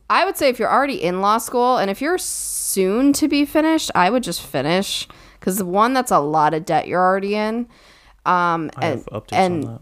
I 0.10 0.26
would 0.26 0.38
say 0.38 0.50
if 0.50 0.58
you're 0.58 0.72
already 0.72 1.02
in 1.02 1.22
law 1.22 1.38
school 1.38 1.78
and 1.78 1.90
if 1.92 2.02
you're 2.02 2.18
soon 2.18 3.14
to 3.14 3.28
be 3.28 3.46
finished, 3.46 3.92
I 3.94 4.10
would 4.10 4.24
just 4.24 4.42
finish 4.42 5.08
because 5.40 5.58
the 5.58 5.66
one, 5.66 5.94
that's 5.94 6.12
a 6.12 6.20
lot 6.20 6.54
of 6.54 6.66
debt 6.66 6.88
you're 6.88 7.02
already 7.02 7.36
in. 7.36 7.68
Um, 8.26 8.72
I 8.76 8.88
and 8.88 9.00
have 9.00 9.06
updates 9.06 9.34
and 9.34 9.66
on 9.66 9.82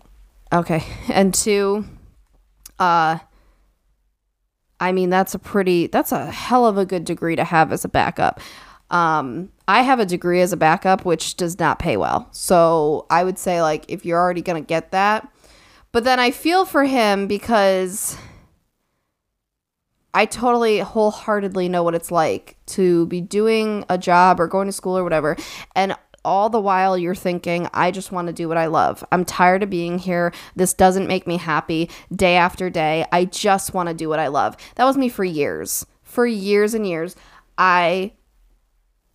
that. 0.52 0.58
okay, 0.60 0.84
and 1.10 1.34
two, 1.34 1.86
uh, 2.80 3.20
I 4.80 4.92
mean 4.92 5.10
that's 5.10 5.34
a 5.34 5.40
pretty 5.40 5.88
that's 5.88 6.12
a 6.12 6.30
hell 6.30 6.68
of 6.68 6.78
a 6.78 6.86
good 6.86 7.04
degree 7.04 7.36
to 7.36 7.44
have 7.44 7.72
as 7.72 7.84
a 7.84 7.90
backup. 7.90 8.40
Um, 8.90 9.52
I 9.68 9.82
have 9.82 10.00
a 10.00 10.06
degree 10.06 10.40
as 10.42 10.54
a 10.54 10.58
backup, 10.58 11.04
which 11.04 11.36
does 11.36 11.60
not 11.60 11.80
pay 11.80 11.98
well. 11.98 12.30
So 12.32 13.06
I 13.10 13.24
would 13.24 13.40
say 13.40 13.62
like 13.62 13.86
if 13.88 14.06
you're 14.06 14.20
already 14.20 14.42
gonna 14.42 14.62
get 14.62 14.92
that, 14.92 15.28
but 15.92 16.04
then 16.04 16.20
I 16.20 16.32
feel 16.32 16.64
for 16.64 16.84
him 16.84 17.28
because 17.28 18.18
I 20.14 20.26
totally 20.26 20.80
wholeheartedly 20.80 21.70
know 21.70 21.84
what 21.84 21.96
it's 21.96 22.12
like 22.12 22.58
to 22.68 23.06
be 23.08 23.22
doing 23.22 23.86
a 23.90 23.98
job 23.98 24.40
or 24.40 24.48
going 24.48 24.68
to 24.68 24.72
school 24.72 24.98
or 24.98 25.04
whatever. 25.04 25.38
And 25.76 25.96
all 26.26 26.50
the 26.50 26.60
while 26.60 26.98
you're 26.98 27.16
thinking, 27.16 27.70
I 27.74 27.92
just 27.92 28.12
want 28.12 28.28
to 28.28 28.34
do 28.34 28.50
what 28.50 28.58
I 28.58 28.66
love. 28.66 29.04
I'm 29.12 29.24
tired 29.24 29.64
of 29.64 29.70
being 29.70 29.98
here. 29.98 30.34
This 30.56 30.74
doesn't 30.74 31.08
make 31.08 31.26
me 31.26 31.38
happy 31.38 31.90
day 32.14 32.36
after 32.36 32.70
day. 32.70 33.06
I 33.12 33.26
just 33.26 33.74
want 33.74 33.88
to 33.88 33.96
do 33.96 34.10
what 34.10 34.20
I 34.20 34.28
love. 34.28 34.58
That 34.76 34.86
was 34.86 34.98
me 34.98 35.08
for 35.08 35.24
years. 35.24 35.86
For 36.04 36.26
years 36.26 36.74
and 36.74 36.86
years. 36.86 37.16
I 37.58 38.12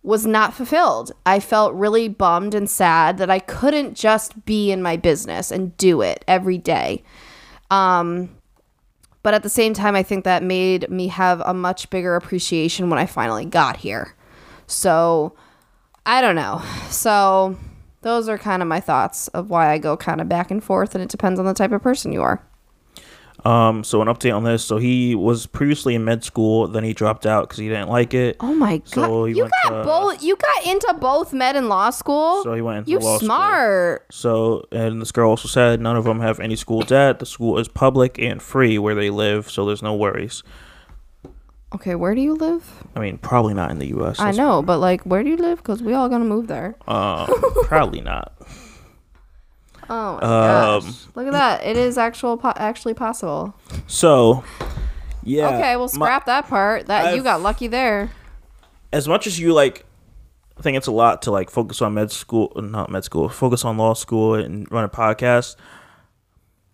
was 0.01 0.25
not 0.25 0.53
fulfilled. 0.53 1.11
I 1.25 1.39
felt 1.39 1.73
really 1.73 2.07
bummed 2.09 2.55
and 2.55 2.69
sad 2.69 3.17
that 3.19 3.29
I 3.29 3.39
couldn't 3.39 3.95
just 3.95 4.45
be 4.45 4.71
in 4.71 4.81
my 4.81 4.97
business 4.97 5.51
and 5.51 5.77
do 5.77 6.01
it 6.01 6.25
every 6.27 6.57
day. 6.57 7.03
Um, 7.71 8.29
but 9.23 9.33
at 9.33 9.43
the 9.43 9.49
same 9.49 9.73
time, 9.73 9.95
I 9.95 10.03
think 10.03 10.25
that 10.25 10.43
made 10.43 10.89
me 10.89 11.07
have 11.07 11.41
a 11.41 11.53
much 11.53 11.89
bigger 11.89 12.15
appreciation 12.15 12.89
when 12.89 12.99
I 12.99 13.05
finally 13.05 13.45
got 13.45 13.77
here. 13.77 14.15
So 14.67 15.33
I 16.05 16.21
don't 16.21 16.35
know. 16.35 16.61
So 16.89 17.57
those 18.01 18.27
are 18.27 18.37
kind 18.37 18.61
of 18.61 18.67
my 18.67 18.79
thoughts 18.81 19.29
of 19.29 19.49
why 19.49 19.71
I 19.71 19.77
go 19.77 19.97
kind 19.97 20.21
of 20.21 20.29
back 20.29 20.51
and 20.51 20.63
forth, 20.63 20.93
and 20.93 21.03
it 21.03 21.09
depends 21.09 21.39
on 21.39 21.45
the 21.45 21.53
type 21.53 21.71
of 21.71 21.81
person 21.81 22.11
you 22.11 22.21
are. 22.21 22.45
Um, 23.45 23.83
so 23.83 24.01
an 24.01 24.07
update 24.07 24.33
on 24.35 24.43
this. 24.45 24.63
So 24.63 24.77
he 24.77 25.15
was 25.15 25.45
previously 25.47 25.95
in 25.95 26.05
med 26.05 26.23
school, 26.23 26.67
then 26.67 26.83
he 26.85 26.93
dropped 26.93 27.25
out 27.25 27.43
because 27.49 27.57
he 27.57 27.67
didn't 27.67 27.89
like 27.89 28.13
it. 28.13 28.37
Oh 28.39 28.53
my 28.55 28.77
god! 28.77 28.87
So 28.87 29.25
you 29.25 29.49
got 29.63 29.69
to- 29.79 29.83
both. 29.83 30.23
You 30.23 30.37
got 30.37 30.65
into 30.65 30.93
both 30.99 31.33
med 31.33 31.55
and 31.57 31.67
law 31.67 31.89
school. 31.89 32.43
So 32.43 32.53
he 32.53 32.61
went 32.61 32.79
into 32.79 32.91
you 32.91 32.99
law 32.99 33.17
school. 33.17 33.27
You're 33.27 33.35
smart. 33.37 34.05
So, 34.11 34.65
and 34.71 35.01
this 35.01 35.11
girl 35.11 35.29
also 35.29 35.47
said 35.49 35.81
none 35.81 35.97
of 35.97 36.05
them 36.05 36.21
have 36.21 36.39
any 36.39 36.55
school 36.55 36.81
debt. 36.81 37.19
The 37.19 37.25
school 37.25 37.59
is 37.59 37.67
public 37.67 38.17
and 38.17 38.41
free 38.41 38.77
where 38.79 38.95
they 38.95 39.09
live, 39.09 39.51
so 39.51 39.65
there's 39.65 39.83
no 39.83 39.93
worries. 39.93 40.41
Okay, 41.75 41.95
where 41.95 42.13
do 42.13 42.21
you 42.21 42.35
live? 42.35 42.83
I 42.95 42.99
mean, 42.99 43.17
probably 43.17 43.55
not 43.55 43.71
in 43.71 43.79
the 43.79 43.87
U.S. 43.87 44.19
I 44.19 44.29
know, 44.31 44.61
but 44.61 44.77
like, 44.77 45.01
where 45.01 45.23
do 45.23 45.29
you 45.29 45.37
live? 45.37 45.57
Because 45.57 45.81
we 45.81 45.93
all 45.93 46.07
gonna 46.07 46.23
move 46.23 46.47
there. 46.47 46.75
Uh, 46.87 47.25
probably 47.63 47.99
not. 47.99 48.31
Oh 49.89 50.19
my 50.21 50.75
Um, 50.77 50.81
gosh! 50.83 50.93
Look 51.15 51.27
at 51.27 51.33
that. 51.33 51.63
It 51.65 51.77
is 51.77 51.97
actual, 51.97 52.37
po- 52.37 52.53
actually 52.55 52.93
possible. 52.93 53.53
So, 53.87 54.43
yeah. 55.23 55.49
okay, 55.49 55.75
we'll 55.75 55.89
my- 55.93 56.05
scrap 56.05 56.25
that 56.27 56.47
part. 56.47 56.87
That 56.87 57.05
you 57.11 57.15
I've- 57.17 57.23
got 57.23 57.41
lucky 57.41 57.67
there. 57.67 58.11
as 58.91 59.07
much 59.07 59.25
as 59.27 59.39
you 59.39 59.53
like 59.53 59.85
I 60.57 60.61
think 60.61 60.77
it's 60.77 60.85
a 60.87 60.91
lot 60.91 61.23
to 61.23 61.31
like 61.31 61.49
focus 61.49 61.81
on 61.81 61.95
med 61.95 62.11
school 62.11 62.51
not 62.55 62.91
med 62.91 63.03
school 63.03 63.27
focus 63.27 63.65
on 63.65 63.75
law 63.77 63.95
school 63.95 64.35
and 64.35 64.71
run 64.71 64.83
a 64.83 64.89
podcast 64.89 65.55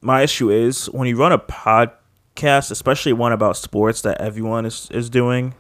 my 0.02 0.22
issue 0.22 0.50
is 0.52 0.88
when 0.88 1.08
you 1.08 1.16
run 1.16 1.32
a 1.32 1.40
podcast 1.40 2.72
especially 2.72 3.14
one 3.14 3.32
about 3.32 3.56
sports 3.56 4.02
that 4.02 4.20
everyone 4.20 4.66
is, 4.66 4.90
is 4.92 5.10
doing 5.10 5.54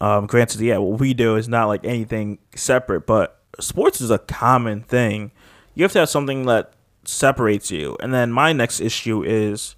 um 0.00 0.26
granted 0.28 0.60
yeah 0.60 0.76
what 0.78 1.00
we 1.00 1.12
do 1.12 1.34
is 1.34 1.48
not 1.48 1.66
like 1.66 1.84
anything 1.84 2.38
separate 2.54 3.04
but 3.04 3.42
sports 3.58 4.00
is 4.00 4.12
a 4.12 4.18
common 4.18 4.80
thing 4.82 5.32
you 5.74 5.82
have 5.82 5.92
to 5.92 5.98
have 5.98 6.08
something 6.08 6.46
that 6.46 6.72
separates 7.04 7.70
you 7.70 7.96
and 8.00 8.14
then 8.14 8.32
my 8.32 8.52
next 8.52 8.80
issue 8.80 9.22
is 9.22 9.76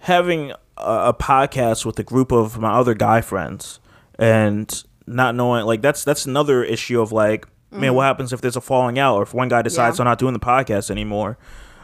having 0.00 0.50
a, 0.50 0.56
a 0.76 1.14
podcast 1.14 1.84
with 1.84 1.98
a 1.98 2.02
group 2.02 2.32
of 2.32 2.58
my 2.58 2.72
other 2.72 2.94
guy 2.94 3.20
friends 3.20 3.80
and 4.18 4.84
not 5.06 5.34
knowing 5.34 5.64
like 5.64 5.80
that's 5.80 6.04
that's 6.04 6.26
another 6.26 6.62
issue 6.62 7.00
of 7.00 7.12
like 7.12 7.46
Man, 7.72 7.94
what 7.94 8.02
happens 8.02 8.32
if 8.32 8.40
there's 8.40 8.56
a 8.56 8.60
falling 8.60 8.98
out 8.98 9.16
or 9.16 9.22
if 9.22 9.32
one 9.32 9.48
guy 9.48 9.62
decides 9.62 9.98
Yeah. 9.98 10.02
I'm 10.02 10.06
not 10.06 10.18
doing 10.18 10.32
the 10.32 10.40
podcast 10.40 10.90
anymore? 10.90 11.38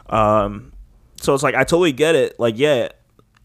Um, 0.09 0.73
so 1.21 1.33
it's 1.33 1.43
like 1.43 1.55
I 1.55 1.63
totally 1.63 1.93
get 1.93 2.13
it. 2.13 2.37
Like, 2.39 2.57
yeah, 2.57 2.89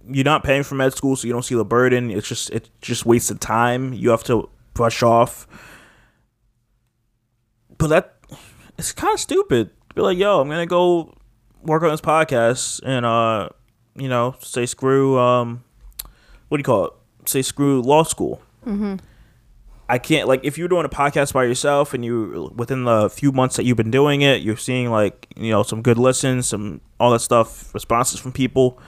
you're 0.08 0.24
not 0.24 0.42
paying 0.42 0.64
for 0.64 0.74
med 0.74 0.92
school, 0.92 1.14
so 1.14 1.26
you 1.26 1.32
don't 1.32 1.44
see 1.44 1.54
the 1.54 1.64
burden. 1.64 2.10
It's 2.10 2.26
just 2.26 2.50
it's 2.50 2.68
just 2.80 3.06
wasted 3.06 3.40
time. 3.40 3.92
You 3.92 4.10
have 4.10 4.24
to 4.24 4.50
brush 4.74 5.02
off. 5.04 5.46
But 7.78 7.86
that 7.88 8.16
it's 8.76 8.92
kind 8.92 9.14
of 9.14 9.20
stupid. 9.20 9.70
Be 9.94 10.00
like, 10.02 10.18
yo, 10.18 10.40
I'm 10.40 10.48
gonna 10.48 10.66
go 10.66 11.12
work 11.62 11.82
on 11.82 11.90
this 11.90 12.00
podcast 12.00 12.80
and 12.84 13.04
uh, 13.06 13.48
you 13.94 14.08
know, 14.08 14.34
say 14.40 14.66
screw 14.66 15.18
um, 15.18 15.62
what 16.48 16.58
do 16.58 16.60
you 16.60 16.64
call 16.64 16.86
it? 16.86 16.92
Say 17.26 17.42
screw 17.42 17.82
law 17.82 18.02
school. 18.02 18.42
I 19.88 19.98
can't 19.98 20.26
like 20.28 20.40
if 20.44 20.56
you're 20.56 20.68
doing 20.68 20.86
a 20.86 20.88
podcast 20.88 21.32
by 21.34 21.44
yourself 21.44 21.92
and 21.92 22.04
you 22.04 22.50
within 22.56 22.84
the 22.84 23.10
few 23.10 23.32
months 23.32 23.56
that 23.56 23.64
you've 23.64 23.76
been 23.76 23.90
doing 23.90 24.22
it, 24.22 24.40
you're 24.40 24.56
seeing 24.56 24.90
like 24.90 25.26
you 25.36 25.50
know 25.50 25.62
some 25.62 25.82
good 25.82 25.98
listens, 25.98 26.46
some 26.46 26.80
all 26.98 27.10
that 27.10 27.20
stuff, 27.20 27.74
responses 27.74 28.18
from 28.20 28.32
people. 28.32 28.78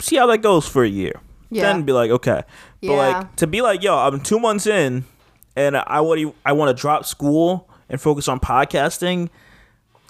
See 0.00 0.16
how 0.16 0.26
that 0.26 0.38
goes 0.38 0.66
for 0.66 0.82
a 0.84 0.88
year. 0.88 1.20
Yeah. 1.50 1.62
Then 1.62 1.82
be 1.84 1.92
like, 1.92 2.10
okay, 2.10 2.42
but 2.82 2.88
Yeah. 2.92 2.92
like 2.96 3.36
to 3.36 3.46
be 3.46 3.62
like, 3.62 3.82
yo, 3.82 3.96
I'm 3.96 4.20
two 4.20 4.40
months 4.40 4.66
in, 4.66 5.04
and 5.54 5.76
I 5.76 6.00
want 6.00 6.34
I 6.44 6.52
want 6.52 6.76
to 6.76 6.80
drop 6.80 7.04
school 7.06 7.65
and 7.88 8.00
focus 8.00 8.28
on 8.28 8.40
podcasting, 8.40 9.28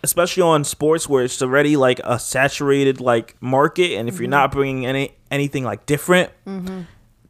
especially 0.03 0.43
on 0.43 0.65
sports 0.65 1.09
where 1.09 1.25
it's 1.25 1.41
already 1.43 1.77
like 1.77 2.01
a 2.05 2.19
saturated 2.19 3.01
like 3.01 3.37
market, 3.41 3.93
and 3.97 4.09
if 4.09 4.15
Mm-hmm. 4.15 4.23
you're 4.25 4.31
not 4.31 4.53
bringing 4.53 4.87
any 4.87 5.15
anything 5.31 5.65
like 5.65 5.87
different 5.87 6.31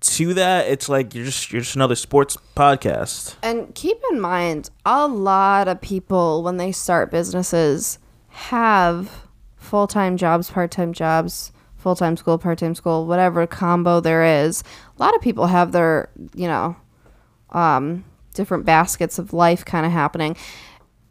to 0.01 0.35
that, 0.35 0.69
it's 0.69 0.89
like 0.89 1.15
you're 1.15 1.25
just 1.25 1.53
you're 1.53 1.63
just 1.63 1.75
another 1.75 1.95
sports 1.97 2.37
podcast. 2.55 3.35
And 3.43 3.75
keep 3.75 3.97
in 4.13 4.21
mind, 4.21 4.71
a 4.85 5.07
lot 5.09 5.69
of 5.69 5.81
people 5.81 6.43
when 6.43 6.59
they 6.59 6.71
start 6.73 7.11
businesses 7.11 7.99
have 8.29 9.11
full 9.57 9.87
time 9.87 10.17
jobs, 10.17 10.51
part 10.51 10.71
time 10.71 10.93
jobs, 10.93 11.51
full 11.77 11.97
time 11.97 12.17
school, 12.17 12.39
part 12.39 12.59
time 12.59 12.75
school, 12.75 13.07
whatever 13.07 13.47
combo 13.47 13.99
there 14.01 14.23
is. 14.45 14.63
A 14.99 15.03
lot 15.03 15.15
of 15.17 15.23
people 15.23 15.47
have 15.47 15.73
their, 15.73 16.11
you 16.35 16.47
know, 16.47 16.77
um, 17.51 18.05
different 18.37 18.65
baskets 18.65 19.19
of 19.19 19.33
life 19.33 19.65
kind 19.65 19.85
of 19.85 19.93
happening. 19.93 20.37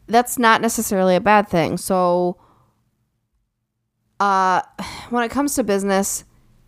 That's 0.06 0.38
not 0.38 0.62
necessarily 0.62 1.16
a 1.16 1.20
bad 1.20 1.48
thing. 1.48 1.76
So, 1.76 2.38
uh, 4.20 4.62
when 5.10 5.24
it 5.24 5.30
comes 5.30 5.54
to 5.56 5.64
business, 5.64 6.24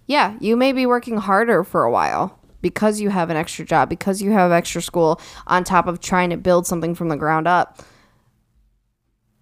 yeah, 0.07 0.37
you 0.41 0.57
may 0.57 0.73
be 0.73 0.87
working 0.87 1.19
harder 1.19 1.65
for 1.65 1.85
a 1.85 1.91
while 1.91 2.39
because 2.61 3.01
you 3.01 3.11
have 3.11 3.31
an 3.31 3.37
extra 3.37 3.65
job, 3.65 3.89
because 3.89 4.21
you 4.21 4.33
have 4.33 4.51
extra 4.51 4.83
school 4.83 5.21
on 5.47 5.65
top 5.65 5.87
of 5.87 6.01
trying 6.01 6.31
to 6.31 6.37
build 6.37 6.67
something 6.67 6.95
from 6.95 7.09
the 7.09 7.17
ground 7.17 7.47
up. 7.47 7.81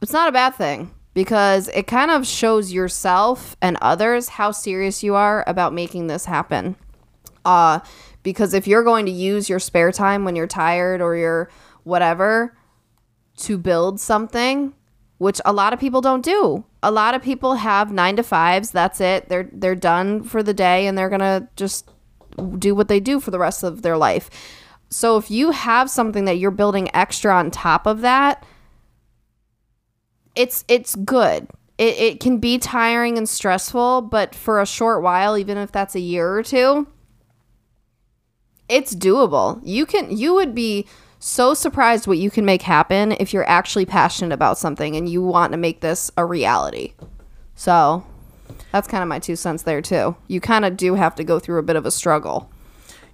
It's 0.02 0.12
not 0.12 0.28
a 0.28 0.32
bad 0.32 0.54
thing 0.54 0.90
because 1.14 1.68
it 1.68 1.86
kind 1.86 2.10
of 2.10 2.26
shows 2.26 2.72
yourself 2.72 3.56
and 3.62 3.78
others 3.80 4.28
how 4.28 4.50
serious 4.50 5.02
you 5.02 5.14
are 5.14 5.42
about 5.46 5.72
making 5.72 6.08
this 6.08 6.26
happen. 6.26 6.76
Uh, 7.44 7.80
because 8.26 8.54
if 8.54 8.66
you're 8.66 8.82
going 8.82 9.06
to 9.06 9.12
use 9.12 9.48
your 9.48 9.60
spare 9.60 9.92
time 9.92 10.24
when 10.24 10.34
you're 10.34 10.48
tired 10.48 11.00
or 11.00 11.14
you're 11.14 11.48
whatever 11.84 12.58
to 13.36 13.56
build 13.56 14.00
something, 14.00 14.74
which 15.18 15.40
a 15.44 15.52
lot 15.52 15.72
of 15.72 15.78
people 15.78 16.00
don't 16.00 16.24
do. 16.24 16.64
A 16.82 16.90
lot 16.90 17.14
of 17.14 17.22
people 17.22 17.54
have 17.54 17.92
9 17.92 18.16
to 18.16 18.24
5s, 18.24 18.72
that's 18.72 19.00
it. 19.00 19.28
They're 19.28 19.48
they're 19.52 19.76
done 19.76 20.24
for 20.24 20.42
the 20.42 20.52
day 20.52 20.88
and 20.88 20.98
they're 20.98 21.08
going 21.08 21.20
to 21.20 21.46
just 21.54 21.88
do 22.58 22.74
what 22.74 22.88
they 22.88 22.98
do 22.98 23.20
for 23.20 23.30
the 23.30 23.38
rest 23.38 23.62
of 23.62 23.82
their 23.82 23.96
life. 23.96 24.28
So 24.90 25.16
if 25.18 25.30
you 25.30 25.52
have 25.52 25.88
something 25.88 26.24
that 26.24 26.38
you're 26.38 26.50
building 26.50 26.92
extra 26.96 27.32
on 27.32 27.52
top 27.52 27.86
of 27.86 28.00
that, 28.00 28.44
it's 30.34 30.64
it's 30.66 30.96
good. 30.96 31.46
It 31.78 31.96
it 31.96 32.18
can 32.18 32.38
be 32.38 32.58
tiring 32.58 33.18
and 33.18 33.28
stressful, 33.28 34.02
but 34.02 34.34
for 34.34 34.60
a 34.60 34.66
short 34.66 35.00
while, 35.00 35.38
even 35.38 35.56
if 35.58 35.70
that's 35.70 35.94
a 35.94 36.00
year 36.00 36.36
or 36.36 36.42
two, 36.42 36.88
it's 38.68 38.94
doable. 38.94 39.60
You 39.62 39.86
can 39.86 40.16
you 40.16 40.34
would 40.34 40.54
be 40.54 40.86
so 41.18 41.54
surprised 41.54 42.06
what 42.06 42.18
you 42.18 42.30
can 42.30 42.44
make 42.44 42.62
happen 42.62 43.12
if 43.12 43.32
you're 43.32 43.48
actually 43.48 43.86
passionate 43.86 44.32
about 44.32 44.58
something 44.58 44.94
and 44.96 45.08
you 45.08 45.22
want 45.22 45.52
to 45.52 45.58
make 45.58 45.80
this 45.80 46.10
a 46.16 46.24
reality. 46.24 46.92
So, 47.54 48.04
that's 48.70 48.86
kind 48.86 49.02
of 49.02 49.08
my 49.08 49.18
two 49.18 49.34
cents 49.34 49.62
there 49.62 49.80
too. 49.80 50.14
You 50.28 50.40
kind 50.40 50.64
of 50.64 50.76
do 50.76 50.94
have 50.94 51.14
to 51.16 51.24
go 51.24 51.38
through 51.38 51.58
a 51.58 51.62
bit 51.62 51.76
of 51.76 51.86
a 51.86 51.90
struggle. 51.90 52.50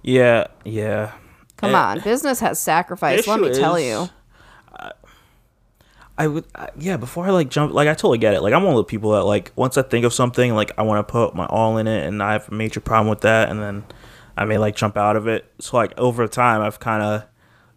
Yeah, 0.01 0.47
yeah. 0.65 1.13
Come 1.57 1.73
Eh, 1.73 1.77
on, 1.77 1.99
business 2.01 2.41
has 2.41 2.59
sacrifice. 2.59 3.25
Let 3.25 3.39
me 3.39 3.53
tell 3.53 3.75
is, 3.75 3.85
you. 3.85 4.09
I 6.15 6.27
would, 6.27 6.45
I, 6.53 6.69
yeah. 6.77 6.97
Before 6.97 7.25
I 7.25 7.31
like 7.31 7.49
jump, 7.49 7.73
like 7.73 7.87
I 7.87 7.93
totally 7.93 8.19
get 8.19 8.35
it. 8.35 8.41
Like 8.41 8.53
I'm 8.53 8.63
one 8.63 8.73
of 8.73 8.77
the 8.77 8.83
people 8.83 9.11
that 9.11 9.23
like 9.23 9.51
once 9.55 9.77
I 9.77 9.81
think 9.81 10.05
of 10.05 10.13
something, 10.13 10.53
like 10.53 10.71
I 10.77 10.83
want 10.83 11.05
to 11.07 11.11
put 11.11 11.33
my 11.33 11.45
all 11.47 11.77
in 11.77 11.87
it, 11.87 12.05
and 12.05 12.21
I 12.21 12.33
have 12.33 12.49
a 12.49 12.53
major 12.53 12.79
problem 12.79 13.09
with 13.09 13.21
that, 13.21 13.49
and 13.49 13.59
then 13.59 13.83
I 14.37 14.45
may 14.45 14.57
like 14.57 14.75
jump 14.75 14.97
out 14.97 15.15
of 15.15 15.27
it. 15.27 15.45
So 15.59 15.77
like 15.77 15.97
over 15.97 16.27
time, 16.27 16.61
I've 16.61 16.79
kind 16.79 17.03
of 17.03 17.23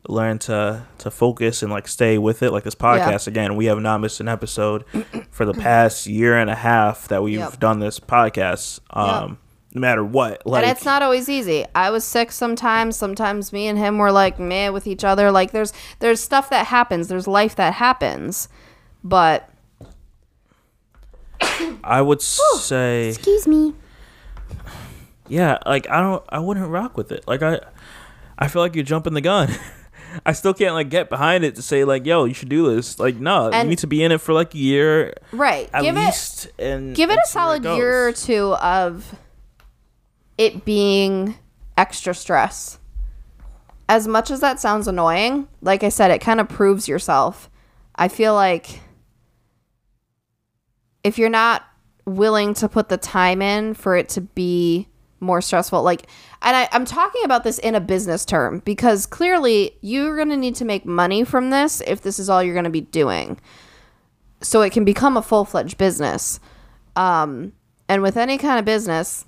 learned 0.09 0.41
to 0.43 0.87
to 0.99 1.11
focus 1.11 1.63
and 1.63 1.71
like 1.73 1.89
stay 1.89 2.17
with 2.19 2.43
it. 2.43 2.51
Like 2.53 2.65
this 2.65 2.75
podcast 2.75 3.27
again, 3.27 3.57
we 3.57 3.67
have 3.67 3.79
not 3.81 4.01
missed 4.01 4.21
an 4.21 4.29
episode 4.29 4.85
for 5.31 5.45
the 5.45 5.53
past 5.55 6.07
year 6.07 6.37
and 6.39 6.49
a 6.49 6.55
half 6.55 7.09
that 7.09 7.23
we've 7.23 7.39
Yep. 7.39 7.59
done 7.61 7.81
this 7.81 7.99
podcast. 8.01 8.81
Um, 8.91 9.39
no 9.75 9.81
matter 9.81 10.03
what, 10.03 10.47
like 10.47 10.63
and 10.63 10.71
it's 10.75 10.87
not 10.87 11.03
always 11.03 11.29
easy. 11.29 11.67
I 11.75 11.91
was 11.91 12.03
sick 12.05 12.33
sometimes. 12.33 12.97
Sometimes 12.97 13.53
me 13.53 13.67
and 13.67 13.77
him 13.77 13.99
were 13.99 14.11
like 14.13 14.39
meh 14.39 14.71
with 14.71 14.87
each 14.87 15.05
other. 15.05 15.31
Like 15.31 15.51
there's 15.51 15.73
there's 15.99 16.21
stuff 16.21 16.49
that 16.51 16.67
happens. 16.69 17.09
There's 17.09 17.27
life 17.27 17.55
that 17.57 17.75
happens. 17.75 18.49
But 19.05 19.51
I 21.85 22.01
would 22.01 22.23
say. 22.23 23.09
excuse 23.09 23.47
me. 23.47 23.75
Yeah 25.29 25.59
like 25.67 25.89
i 25.91 26.01
don't 26.01 26.23
i 26.29 26.39
wouldn't 26.39 26.69
rock 26.69 26.97
with 26.97 27.11
it 27.13 27.25
like 27.27 27.43
i 27.43 27.59
i 28.39 28.49
feel 28.49 28.63
like 28.63 28.75
you're 28.75 28.85
jumping 28.85 29.15
the 29.15 29.21
gun 29.21 29.51
i 30.27 30.33
still 30.33 30.55
can't 30.55 30.75
like 30.75 30.89
get 30.89 31.09
behind 31.09 31.45
it 31.45 31.55
to 31.57 31.63
say 31.63 31.85
like 31.85 32.07
yo 32.07 32.25
you 32.25 32.33
should 32.35 32.49
do 32.49 32.75
this 32.75 32.99
like 32.99 33.17
no 33.17 33.51
you 33.53 33.65
need 33.65 33.79
to 33.79 33.87
be 33.87 34.03
in 34.03 34.13
it 34.13 34.21
for 34.21 34.33
like 34.33 34.55
a 34.55 34.59
year 34.59 35.13
Right. 35.33 35.69
at 35.73 35.83
give 35.83 35.97
it 35.97 36.01
least 36.01 36.49
and 36.59 36.95
give 36.95 37.11
it 37.11 37.19
a 37.19 37.27
solid 37.29 37.63
goes. 37.63 37.77
year 37.77 38.09
or 38.09 38.13
two 38.13 38.55
of 38.55 39.15
it 40.39 40.65
being 40.67 41.35
extra 41.79 42.15
stress. 42.15 42.79
As 43.89 44.07
much 44.09 44.31
as 44.31 44.41
that 44.41 44.61
sounds 44.61 44.87
annoying, 44.89 45.49
like 45.63 45.83
I 45.85 45.89
said, 45.89 46.11
it 46.11 46.21
kind 46.21 46.41
of 46.41 46.49
proves 46.49 46.89
yourself. 46.89 47.49
I 47.95 48.09
feel 48.09 48.35
like 48.35 48.81
if 51.05 51.19
you're 51.19 51.29
not 51.31 51.63
willing 52.05 52.55
to 52.55 52.69
put 52.69 52.89
the 52.89 52.97
time 52.97 53.41
in 53.41 53.75
for 53.75 53.97
it 53.97 54.09
to 54.11 54.21
be 54.21 54.89
more 55.21 55.41
stressful, 55.41 55.83
like, 55.83 56.07
and 56.43 56.57
I, 56.57 56.69
I'm 56.73 56.85
talking 56.85 57.23
about 57.25 57.45
this 57.45 57.59
in 57.59 57.75
a 57.75 57.81
business 57.81 58.25
term 58.25 58.61
because 58.65 59.07
clearly 59.07 59.77
you're 59.81 60.17
going 60.17 60.29
to 60.29 60.37
need 60.37 60.55
to 60.57 60.65
make 60.65 60.85
money 60.85 61.25
from 61.25 61.51
this 61.51 61.83
if 61.87 62.03
this 62.03 62.19
is 62.19 62.29
all 62.29 62.43
you're 62.43 62.55
going 62.55 62.65
to 62.65 62.71
be 62.71 62.83
doing. 62.83 63.41
So 64.43 64.63
it 64.63 64.73
can 64.73 64.85
become 64.85 65.17
a 65.17 65.23
full-fledged 65.23 65.79
business. 65.79 66.39
Um, 66.95 67.53
and 67.89 68.03
with 68.03 68.17
any 68.17 68.39
kind 68.39 68.59
of 68.59 68.65
business 68.65 69.25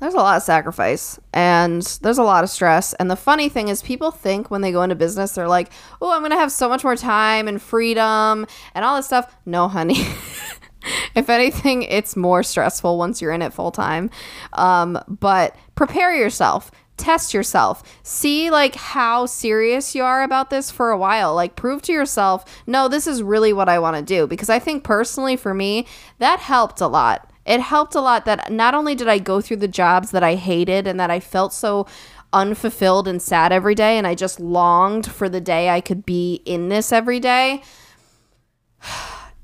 there's 0.00 0.14
a 0.14 0.18
lot 0.18 0.36
of 0.36 0.42
sacrifice 0.42 1.18
and 1.32 1.82
there's 2.02 2.18
a 2.18 2.22
lot 2.22 2.44
of 2.44 2.50
stress. 2.50 2.92
And 2.94 3.10
the 3.10 3.16
funny 3.16 3.48
thing 3.48 3.68
is 3.68 3.82
people 3.82 4.10
think 4.10 4.50
when 4.50 4.60
they 4.60 4.70
go 4.70 4.82
into 4.82 4.94
business 4.94 5.32
they're 5.32 5.48
like 5.48 5.70
oh 6.02 6.12
i'm 6.12 6.22
gonna 6.22 6.36
have 6.36 6.52
so 6.52 6.68
much 6.68 6.84
more 6.84 6.96
time 6.96 7.48
and 7.48 7.60
freedom 7.60 8.46
and 8.74 8.84
all 8.84 8.96
this 8.96 9.06
stuff. 9.06 9.34
No 9.46 9.66
honey 9.68 9.96
if 11.14 11.28
anything 11.28 11.82
it's 11.82 12.16
more 12.16 12.42
stressful 12.42 12.98
once 12.98 13.20
you're 13.20 13.32
in 13.32 13.42
it 13.42 13.52
full 13.52 13.70
time 13.70 14.10
um, 14.54 14.98
but 15.08 15.56
prepare 15.74 16.14
yourself 16.14 16.70
test 16.96 17.34
yourself 17.34 17.82
see 18.02 18.50
like 18.50 18.74
how 18.74 19.26
serious 19.26 19.94
you 19.94 20.02
are 20.02 20.22
about 20.22 20.50
this 20.50 20.70
for 20.70 20.90
a 20.90 20.98
while. 20.98 21.34
Like 21.34 21.56
prove 21.56 21.82
to 21.82 21.92
yourself 21.92 22.44
no 22.66 22.88
this 22.88 23.06
is 23.06 23.22
really 23.22 23.52
what 23.52 23.68
i 23.68 23.78
want 23.78 23.96
to 23.96 24.02
do. 24.02 24.26
Because 24.26 24.50
i 24.50 24.58
think 24.58 24.84
personally 24.84 25.36
for 25.36 25.54
me 25.54 25.86
that 26.18 26.40
helped 26.40 26.80
a 26.80 26.86
lot. 26.86 27.30
It 27.46 27.60
helped 27.60 27.94
a 27.94 28.00
lot 28.00 28.24
that 28.24 28.50
not 28.50 28.74
only 28.74 28.94
did 28.94 29.08
i 29.08 29.18
go 29.18 29.40
through 29.40 29.58
the 29.58 29.68
jobs 29.68 30.10
that 30.12 30.22
i 30.22 30.34
hated 30.34 30.86
and 30.86 30.98
that 31.00 31.10
i 31.10 31.20
felt 31.20 31.52
so 31.52 31.86
unfulfilled 32.32 33.06
and 33.06 33.22
sad 33.22 33.52
every 33.52 33.76
day 33.76 33.96
and 33.96 34.06
i 34.06 34.14
just 34.14 34.40
longed 34.40 35.06
for 35.06 35.28
the 35.28 35.40
day 35.40 35.68
i 35.68 35.80
could 35.80 36.04
be 36.04 36.42
in 36.44 36.68
this 36.68 36.90
every 36.92 37.20
day 37.20 37.62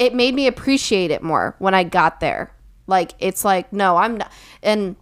it 0.00 0.14
made 0.14 0.34
me 0.34 0.46
appreciate 0.46 1.10
it 1.10 1.22
more 1.22 1.54
when 1.58 1.74
I 1.74 1.84
got 1.84 2.20
there. 2.20 2.52
Like 2.86 3.12
it's 3.20 3.44
like 3.44 3.72
no, 3.72 3.98
I'm 3.98 4.16
not 4.16 4.32
and 4.62 4.96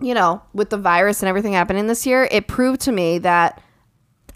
you 0.00 0.12
know, 0.12 0.42
with 0.52 0.70
the 0.70 0.76
virus 0.76 1.22
and 1.22 1.28
everything 1.28 1.54
happening 1.54 1.86
this 1.86 2.06
year, 2.06 2.28
it 2.30 2.46
proved 2.46 2.82
to 2.82 2.92
me 2.92 3.18
that 3.18 3.60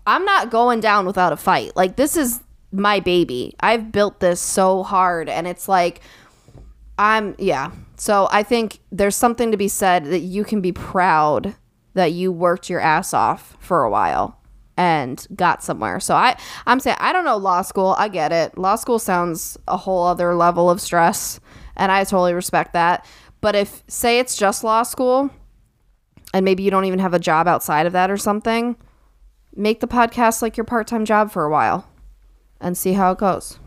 I'm 0.06 0.24
not 0.24 0.50
going 0.50 0.80
down 0.80 1.04
without 1.04 1.32
a 1.32 1.36
fight. 1.36 1.76
Like 1.76 1.96
this 1.96 2.16
is 2.16 2.40
my 2.72 3.00
baby. 3.00 3.54
I've 3.60 3.92
built 3.92 4.20
this 4.20 4.40
so 4.40 4.82
hard 4.82 5.28
and 5.28 5.46
it's 5.46 5.68
like 5.68 6.00
I'm 6.98 7.36
yeah. 7.38 7.70
So 7.96 8.28
I 8.30 8.42
think 8.42 8.80
there's 8.90 9.14
something 9.14 9.50
to 9.50 9.58
be 9.58 9.68
said 9.68 10.06
that 10.06 10.20
you 10.20 10.42
can 10.42 10.62
be 10.62 10.72
proud 10.72 11.54
that 11.92 12.12
you 12.12 12.32
worked 12.32 12.70
your 12.70 12.80
ass 12.80 13.12
off 13.12 13.56
for 13.60 13.84
a 13.84 13.90
while 13.90 14.37
and 14.78 15.26
got 15.34 15.62
somewhere. 15.62 15.98
So 16.00 16.14
I 16.14 16.38
I'm 16.66 16.80
saying 16.80 16.96
I 17.00 17.12
don't 17.12 17.26
know 17.26 17.36
law 17.36 17.60
school. 17.60 17.96
I 17.98 18.08
get 18.08 18.32
it. 18.32 18.56
Law 18.56 18.76
school 18.76 18.98
sounds 18.98 19.58
a 19.66 19.76
whole 19.76 20.06
other 20.06 20.34
level 20.34 20.70
of 20.70 20.80
stress 20.80 21.40
and 21.76 21.92
I 21.92 22.04
totally 22.04 22.32
respect 22.32 22.72
that. 22.72 23.04
But 23.42 23.54
if 23.54 23.82
say 23.88 24.20
it's 24.20 24.36
just 24.36 24.64
law 24.64 24.84
school 24.84 25.30
and 26.32 26.44
maybe 26.44 26.62
you 26.62 26.70
don't 26.70 26.84
even 26.84 27.00
have 27.00 27.12
a 27.12 27.18
job 27.18 27.48
outside 27.48 27.86
of 27.86 27.92
that 27.92 28.10
or 28.10 28.16
something, 28.16 28.76
make 29.54 29.80
the 29.80 29.88
podcast 29.88 30.40
like 30.42 30.56
your 30.56 30.64
part-time 30.64 31.04
job 31.04 31.32
for 31.32 31.44
a 31.44 31.50
while 31.50 31.90
and 32.60 32.78
see 32.78 32.92
how 32.92 33.10
it 33.10 33.18
goes. 33.18 33.58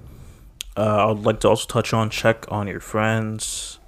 Uh, 0.78 1.12
I'd 1.12 1.20
like 1.26 1.41
to 1.41 1.49
also 1.49 1.68
touch 1.68 1.93
on 1.93 2.09
check 2.09 2.45
on 2.49 2.68
your 2.68 2.80
friends. 2.80 3.80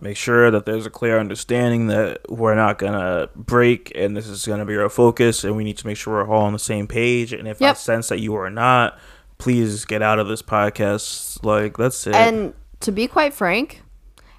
Make 0.00 0.16
sure 0.16 0.50
that 0.50 0.64
there's 0.64 0.86
a 0.86 0.90
clear 0.90 1.18
understanding 1.18 1.88
that 1.88 2.20
we're 2.30 2.54
not 2.54 2.78
gonna 2.78 3.28
break 3.34 3.90
and 3.94 4.16
this 4.16 4.28
is 4.28 4.46
gonna 4.46 4.64
be 4.64 4.76
our 4.76 4.88
focus, 4.88 5.42
and 5.44 5.56
we 5.56 5.64
need 5.64 5.78
to 5.78 5.86
make 5.86 5.96
sure 5.96 6.14
we're 6.14 6.32
all 6.32 6.44
on 6.44 6.52
the 6.52 6.58
same 6.58 6.86
page. 6.86 7.32
And 7.32 7.48
if 7.48 7.60
I 7.60 7.72
sense 7.72 8.08
that 8.08 8.20
you 8.20 8.34
are 8.36 8.50
not, 8.50 8.98
please 9.38 9.84
get 9.84 10.02
out 10.02 10.18
of 10.18 10.28
this 10.28 10.42
podcast. 10.42 11.44
Like 11.44 11.76
that's 11.76 12.06
it. 12.06 12.14
And 12.14 12.54
to 12.80 12.92
be 12.92 13.08
quite 13.08 13.34
frank, 13.34 13.82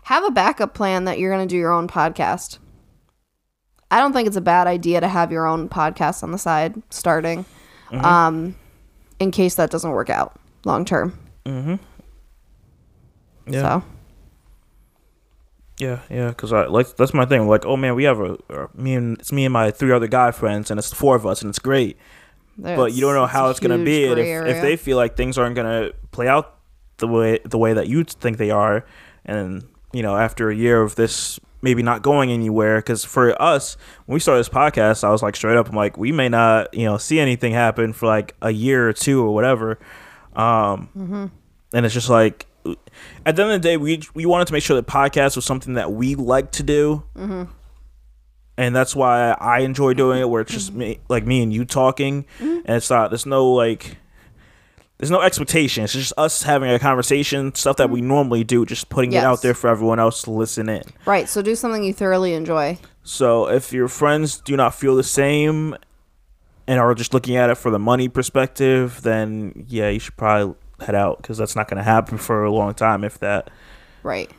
have 0.03 0.23
a 0.23 0.31
backup 0.31 0.73
plan 0.73 1.05
that 1.05 1.19
you're 1.19 1.31
going 1.31 1.47
to 1.47 1.51
do 1.51 1.57
your 1.57 1.71
own 1.71 1.87
podcast. 1.87 2.57
I 3.91 3.99
don't 3.99 4.13
think 4.13 4.27
it's 4.27 4.37
a 4.37 4.41
bad 4.41 4.67
idea 4.67 5.01
to 5.01 5.07
have 5.07 5.31
your 5.31 5.47
own 5.47 5.67
podcast 5.67 6.23
on 6.23 6.31
the 6.31 6.37
side 6.37 6.81
starting 6.89 7.45
um, 7.91 8.55
in 9.19 9.31
case 9.31 9.55
that 9.55 9.71
doesn't 9.71 9.91
work 9.91 10.09
out 10.09 10.39
long 10.63 10.85
term. 10.85 11.17
Mm 11.45 11.63
hmm. 11.63 11.75
Yeah, 13.51 13.61
So, 13.61 13.83
yeah, 15.79 15.99
yeah. 16.09 16.29
Because 16.29 16.53
I 16.53 16.65
like 16.67 16.95
that's 16.97 17.13
my 17.13 17.25
thing. 17.25 17.47
Like, 17.47 17.65
oh 17.65 17.75
man, 17.77 17.95
we 17.95 18.03
have 18.03 18.19
a 18.19 18.37
uh, 18.49 18.67
me 18.75 18.93
and 18.95 19.17
it's 19.19 19.31
me 19.31 19.45
and 19.45 19.53
my 19.53 19.71
three 19.71 19.91
other 19.91 20.07
guy 20.07 20.31
friends, 20.31 20.69
and 20.69 20.77
it's 20.77 20.89
the 20.89 20.95
four 20.95 21.15
of 21.15 21.25
us, 21.25 21.41
and 21.41 21.49
it's 21.49 21.59
great. 21.59 21.97
but 22.75 22.91
you 22.93 23.01
don't 23.01 23.15
know 23.15 23.25
how 23.25 23.47
a 23.47 23.51
it's 23.51 23.59
gonna 23.59 23.77
be, 23.85 24.03
and 24.05 24.19
if, 24.19 24.25
if 24.57 24.61
they 24.61 24.75
feel 24.75 24.97
like 24.97 25.15
things 25.15 25.37
aren't 25.37 25.55
gonna 25.55 25.91
play 26.11 26.27
out 26.27 26.55
the 26.97 27.07
way 27.07 27.39
the 27.45 27.57
way 27.57 27.71
that 27.73 27.87
you 27.87 28.03
think 28.03 28.37
they 28.37 28.51
are, 28.51 28.85
and 29.25 29.63
you 29.93 30.03
know 30.03 30.15
after 30.17 30.49
a 30.49 30.55
year 30.55 30.81
of 30.81 30.95
this 30.95 31.39
maybe 31.61 31.81
not 31.83 32.01
going 32.01 32.31
anywhere, 32.31 32.79
because 32.79 33.05
for 33.05 33.41
us 33.41 33.77
when 34.05 34.13
we 34.13 34.19
started 34.19 34.39
this 34.39 34.49
podcast, 34.49 35.03
I 35.05 35.09
was 35.11 35.21
like 35.23 35.35
straight 35.37 35.55
up, 35.57 35.69
I'm 35.69 35.75
like 35.75 35.97
we 35.97 36.11
may 36.11 36.27
not 36.27 36.73
you 36.73 36.83
know 36.85 36.97
see 36.97 37.19
anything 37.21 37.53
happen 37.53 37.93
for 37.93 38.05
like 38.07 38.35
a 38.41 38.51
year 38.51 38.89
or 38.89 38.93
two 38.93 39.23
or 39.23 39.33
whatever, 39.33 39.79
um, 40.35 40.89
Mm-hmm. 40.97 41.25
and 41.73 41.85
it's 41.85 41.93
just 41.93 42.09
like 42.09 42.45
at 43.25 43.35
the 43.35 43.43
end 43.43 43.51
of 43.51 43.61
the 43.61 43.67
day 43.67 43.77
we 43.77 44.01
we 44.13 44.25
wanted 44.25 44.47
to 44.47 44.53
make 44.53 44.63
sure 44.63 44.75
the 44.75 44.83
podcast 44.83 45.35
was 45.35 45.45
something 45.45 45.73
that 45.75 45.91
we 45.91 46.15
like 46.15 46.51
to 46.51 46.63
do 46.63 47.03
Mm-hmm. 47.15 47.43
and 48.57 48.75
that's 48.75 48.95
why 48.95 49.31
I 49.39 49.59
enjoy 49.59 49.93
doing 49.93 50.19
it. 50.21 50.29
Where 50.29 50.41
it's 50.41 50.51
Mm-hmm. 50.51 50.57
just 50.59 50.73
me, 50.73 50.99
like 51.09 51.25
me 51.25 51.41
and 51.43 51.53
you 51.53 51.65
talking, 51.65 52.25
and 52.39 52.63
it's 52.67 52.89
not. 52.89 53.09
There's 53.11 53.25
no 53.25 53.49
like, 53.51 53.97
there's 54.97 55.11
no 55.11 55.21
expectation. 55.21 55.85
It's 55.85 55.93
just 55.93 56.11
us 56.17 56.43
having 56.43 56.69
a 56.69 56.77
conversation, 56.79 57.55
stuff 57.55 57.77
that 57.77 57.89
we 57.89 58.01
normally 58.01 58.43
do, 58.43 58.65
just 58.65 58.89
putting 58.89 59.13
it 59.13 59.17
out 59.23 59.37
Mm-hmm. 59.37 59.47
There 59.47 59.53
for 59.53 59.69
everyone 59.69 59.99
else 59.99 60.23
to 60.23 60.31
listen 60.31 60.67
in. 60.69 60.83
right. 61.05 61.29
So, 61.29 61.41
do 61.41 61.55
something 61.55 61.83
you 61.83 61.93
thoroughly 61.93 62.33
enjoy. 62.33 62.77
So 63.03 63.47
if 63.49 63.71
your 63.73 63.87
friends 63.87 64.39
do 64.41 64.55
not 64.57 64.75
feel 64.75 64.95
the 64.95 65.03
same, 65.03 65.75
and 66.67 66.79
are 66.79 66.93
just 66.93 67.13
looking 67.13 67.35
at 67.37 67.49
it 67.49 67.55
for 67.55 67.71
the 67.71 67.79
money 67.79 68.07
perspective, 68.09 69.01
then 69.01 69.65
yeah, 69.67 69.89
you 69.89 69.99
should 69.99 70.15
probably 70.17 70.55
head 70.81 70.95
out 70.95 71.17
because 71.17 71.37
that's 71.37 71.55
not 71.55 71.67
going 71.67 71.77
to 71.77 71.83
happen 71.83 72.17
for 72.17 72.43
a 72.43 72.51
long 72.51 72.73
time, 72.73 73.03
if 73.03 73.19
that. 73.19 73.49
Right. 74.03 74.31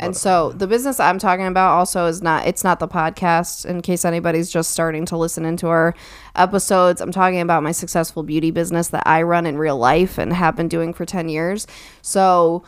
And 0.00 0.16
so 0.16 0.52
the 0.52 0.66
business 0.66 0.98
I'm 0.98 1.18
talking 1.18 1.46
about 1.46 1.72
also 1.72 2.06
is 2.06 2.22
not 2.22 2.46
it's 2.46 2.64
not 2.64 2.80
the 2.80 2.88
podcast 2.88 3.66
in 3.66 3.82
case 3.82 4.04
anybody's 4.04 4.50
just 4.50 4.70
starting 4.70 5.04
to 5.06 5.16
listen 5.16 5.44
into 5.44 5.68
our 5.68 5.94
episodes. 6.34 7.00
I'm 7.00 7.12
talking 7.12 7.40
about 7.40 7.62
my 7.62 7.72
successful 7.72 8.22
beauty 8.22 8.50
business 8.50 8.88
that 8.88 9.02
I 9.06 9.22
run 9.22 9.46
in 9.46 9.58
real 9.58 9.76
life 9.76 10.16
and 10.16 10.32
have 10.32 10.56
been 10.56 10.68
doing 10.68 10.94
for 10.94 11.04
10 11.04 11.28
years. 11.28 11.66
So 12.00 12.64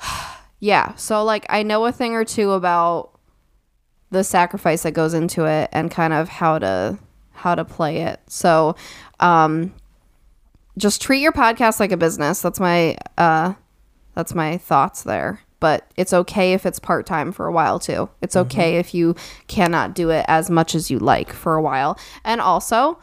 yeah, 0.60 0.94
so 0.96 1.24
like 1.24 1.46
I 1.48 1.62
know 1.62 1.86
a 1.86 1.92
thing 1.92 2.14
or 2.14 2.24
two 2.24 2.52
about 2.52 3.18
the 4.10 4.22
sacrifice 4.22 4.82
that 4.82 4.92
goes 4.92 5.14
into 5.14 5.46
it 5.46 5.70
and 5.72 5.90
kind 5.90 6.12
of 6.12 6.28
how 6.28 6.58
to 6.58 6.98
how 7.30 7.54
to 7.54 7.64
play 7.64 8.02
it. 8.02 8.20
So 8.28 8.76
um 9.20 9.72
just 10.78 11.02
treat 11.02 11.20
your 11.20 11.32
podcast 11.32 11.80
like 11.80 11.92
a 11.92 11.96
business. 11.96 12.40
That's 12.40 12.60
my 12.60 12.96
uh 13.18 13.54
that's 14.14 14.34
my 14.34 14.58
thoughts 14.58 15.02
there. 15.02 15.40
But 15.60 15.88
it's 15.96 16.12
okay 16.12 16.54
if 16.54 16.66
it's 16.66 16.80
part 16.80 17.06
time 17.06 17.30
for 17.30 17.46
a 17.46 17.52
while 17.52 17.78
too. 17.78 18.08
It's 18.20 18.34
okay 18.34 18.78
if 18.78 18.94
you 18.94 19.14
cannot 19.46 19.94
do 19.94 20.10
it 20.10 20.24
as 20.26 20.50
much 20.50 20.74
as 20.74 20.90
you 20.90 20.98
like 20.98 21.32
for 21.32 21.54
a 21.54 21.62
while. 21.62 21.96
And 22.24 22.40
also, 22.40 22.98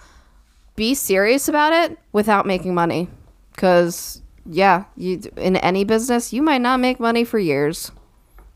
be 0.75 0.93
serious 0.93 1.47
about 1.47 1.71
it 1.71 1.97
without 2.11 2.45
making 2.45 2.73
money. 2.73 3.07
Because, 3.53 4.21
yeah, 4.45 4.85
you 4.97 5.21
in 5.37 5.55
any 5.55 5.85
business, 5.85 6.33
you 6.33 6.41
might 6.41 6.61
not 6.61 6.81
make 6.81 6.99
money 6.99 7.23
for 7.23 7.39
years. 7.39 7.93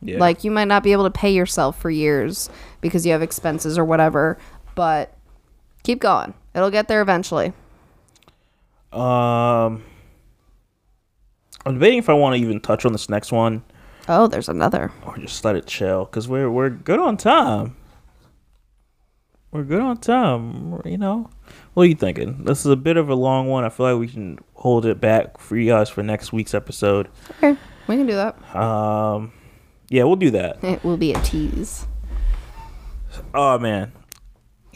Yeah. 0.02 0.20
Like, 0.20 0.44
you 0.44 0.52
might 0.52 0.68
not 0.68 0.84
be 0.84 0.92
able 0.92 1.06
to 1.06 1.10
pay 1.10 1.34
yourself 1.34 1.80
for 1.80 1.90
years 1.90 2.50
because 2.82 3.06
you 3.06 3.14
have 3.14 3.22
expenses 3.22 3.78
or 3.78 3.86
whatever. 3.86 4.38
But 4.76 5.16
keep 5.84 6.00
going, 6.00 6.34
it'll 6.54 6.72
get 6.72 6.90
there 6.90 7.02
eventually. 7.02 7.54
Um, 8.94 9.84
I'm 11.66 11.74
debating 11.76 12.00
if 12.00 12.10
I 12.10 12.14
want 12.14 12.36
to 12.36 12.42
even 12.42 12.60
touch 12.60 12.86
on 12.86 12.92
this 12.92 13.10
next 13.10 13.32
one 13.32 13.64
Oh, 14.10 14.28
there's 14.28 14.50
another. 14.50 14.92
or 15.06 15.18
just 15.18 15.44
let 15.46 15.56
it 15.56 15.66
chill 15.66 16.06
because 16.06 16.28
we're 16.28 16.50
we're 16.52 16.70
good 16.70 17.00
on 17.00 17.16
time. 17.18 17.76
We're 19.52 19.64
good 19.64 19.82
on 19.82 19.98
time. 19.98 20.82
You 20.84 20.98
know, 20.98 21.30
what 21.74 21.84
are 21.84 21.86
you 21.88 21.96
thinking? 21.96 22.44
This 22.44 22.60
is 22.66 22.72
a 22.72 22.76
bit 22.76 22.98
of 22.98 23.08
a 23.10 23.16
long 23.16 23.48
one. 23.48 23.64
I 23.64 23.70
feel 23.70 23.86
like 23.94 24.00
we 24.00 24.08
can 24.08 24.40
hold 24.56 24.86
it 24.86 25.00
back 25.00 25.38
for 25.40 25.56
you 25.56 25.70
guys 25.70 25.90
for 25.90 26.04
next 26.04 26.34
week's 26.34 26.54
episode. 26.54 27.08
Okay, 27.38 27.56
we 27.88 27.96
can 27.96 28.06
do 28.08 28.16
that. 28.16 28.56
Um, 28.56 29.32
yeah, 29.90 30.04
we'll 30.04 30.16
do 30.18 30.32
that. 30.32 30.62
It 30.64 30.84
will 30.84 30.98
be 30.98 31.14
a 31.14 31.20
tease. 31.22 31.86
Oh 33.34 33.58
man. 33.60 33.92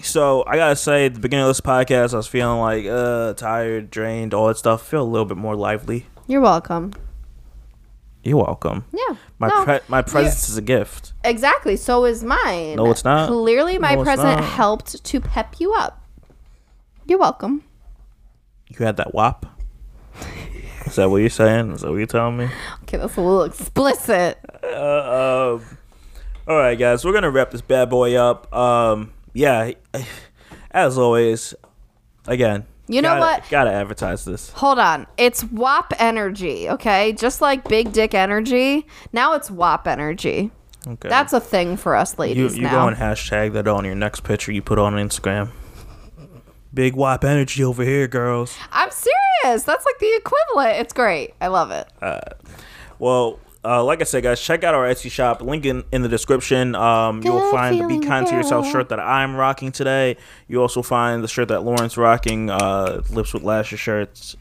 So 0.01 0.43
I 0.45 0.55
gotta 0.57 0.75
say, 0.75 1.07
at 1.07 1.15
the 1.15 1.19
beginning 1.19 1.43
of 1.45 1.49
this 1.49 1.61
podcast, 1.61 2.13
I 2.13 2.17
was 2.17 2.27
feeling 2.27 2.59
like 2.59 2.85
uh 2.85 3.33
tired, 3.33 3.89
drained, 3.89 4.33
all 4.33 4.47
that 4.47 4.57
stuff. 4.57 4.87
feel 4.87 5.01
a 5.01 5.03
little 5.03 5.25
bit 5.25 5.37
more 5.37 5.55
lively. 5.55 6.05
You're 6.27 6.41
welcome. 6.41 6.93
You're 8.23 8.37
welcome. 8.37 8.85
Yeah. 8.93 9.15
My 9.39 9.47
no, 9.47 9.63
pre- 9.63 9.79
my 9.87 10.01
presence 10.01 10.49
is 10.49 10.57
a 10.57 10.61
gift. 10.61 11.13
exactly. 11.23 11.77
So 11.77 12.05
is 12.05 12.23
mine. 12.23 12.75
No, 12.75 12.91
it's 12.91 13.03
not. 13.05 13.27
Clearly, 13.29 13.77
my 13.79 13.95
No, 13.95 14.03
present 14.03 14.41
helped 14.43 15.03
to 15.03 15.21
pep 15.21 15.55
you 15.59 15.73
up. 15.73 16.03
You're 17.05 17.19
welcome. 17.19 17.63
You 18.69 18.85
had 18.85 18.97
that 18.97 19.13
WAP. 19.13 19.45
Is 20.85 20.95
that 20.95 21.09
what 21.09 21.17
you're 21.17 21.29
saying? 21.29 21.71
Is 21.71 21.81
that 21.81 21.89
what 21.89 21.97
you're 21.97 22.05
telling 22.05 22.37
me? 22.37 22.49
Okay, 22.83 22.97
that's 22.97 23.15
a 23.17 23.21
little 23.21 23.43
explicit. 23.43 24.37
Uh, 24.63 25.55
um, 25.57 25.77
all 26.47 26.57
right, 26.57 26.77
guys, 26.77 27.05
we're 27.05 27.13
gonna 27.13 27.31
wrap 27.31 27.51
this 27.51 27.61
bad 27.61 27.89
boy 27.89 28.15
up. 28.15 28.53
Um, 28.53 29.13
yeah, 29.37 29.71
as 30.71 30.97
always, 30.97 31.53
again, 32.27 32.65
You 32.87 33.01
know 33.01 33.09
gotta- 33.19 33.19
what? 33.41 33.49
Gotta 33.49 33.71
advertise 33.71 34.25
this. 34.25 34.49
Hold 34.51 34.79
on. 34.79 35.07
It's 35.17 35.43
WAP 35.43 35.93
energy, 35.99 36.69
okay? 36.69 37.13
Just 37.13 37.41
like 37.41 37.67
big 37.67 37.91
dick 37.93 38.13
energy. 38.13 38.85
Now 39.13 39.33
it's 39.33 39.51
WAP 39.51 39.87
energy. 39.87 40.51
Okay, 40.87 41.09
That's 41.09 41.33
a 41.33 41.39
thing 41.41 41.75
for 41.77 41.95
us 41.95 42.13
you. 42.13 42.21
ladies 42.21 42.55
You 42.55 42.63
now. 42.63 42.71
go 42.83 42.87
and 42.87 42.95
hashtag 42.97 43.53
that 43.53 43.67
on 43.67 43.83
your 43.83 43.95
next 43.95 44.23
picture 44.23 44.51
you 44.53 44.61
put 44.61 44.79
on 44.79 44.93
Instagram. 44.93 45.49
Big 46.73 46.95
WAP 46.95 47.23
energy 47.25 47.63
over 47.63 47.83
here, 47.83 48.07
girls. 48.07 48.55
I'm 48.71 48.89
serious. 48.91 49.63
That's 49.63 49.85
like 49.85 49.99
the 49.99 50.15
equivalent. 50.15 50.79
It's 50.79 50.93
great. 50.93 51.33
I 51.41 51.47
love 51.47 51.71
it. 51.71 51.87
Uh, 52.01 52.19
Well, 52.99 53.39
uh, 53.63 53.83
like 53.83 54.01
I 54.01 54.03
said, 54.03 54.23
guys, 54.23 54.41
check 54.41 54.63
out 54.63 54.73
our 54.73 54.85
Etsy 54.85 55.11
shop. 55.11 55.41
Link 55.41 55.65
in, 55.65 55.83
in 55.91 56.01
the 56.01 56.09
description. 56.09 56.75
Um, 56.75 57.21
you'll 57.23 57.51
find 57.51 57.79
the 57.79 57.87
Be 57.87 57.99
Kind 57.99 58.27
to 58.27 58.33
Yourself 58.33 58.69
shirt 58.69 58.89
that 58.89 58.99
I'm 58.99 59.35
rocking 59.35 59.71
today. 59.71 60.17
You 60.47 60.61
also 60.61 60.81
find 60.81 61.23
the 61.23 61.27
shirt 61.27 61.49
that 61.49 61.63
Lauren's 61.63 61.97
rocking, 61.97 62.49
uh, 62.49 63.01
Lips 63.09 63.33
with 63.33 63.43
Lashes 63.43 63.79
shirts. 63.79 64.35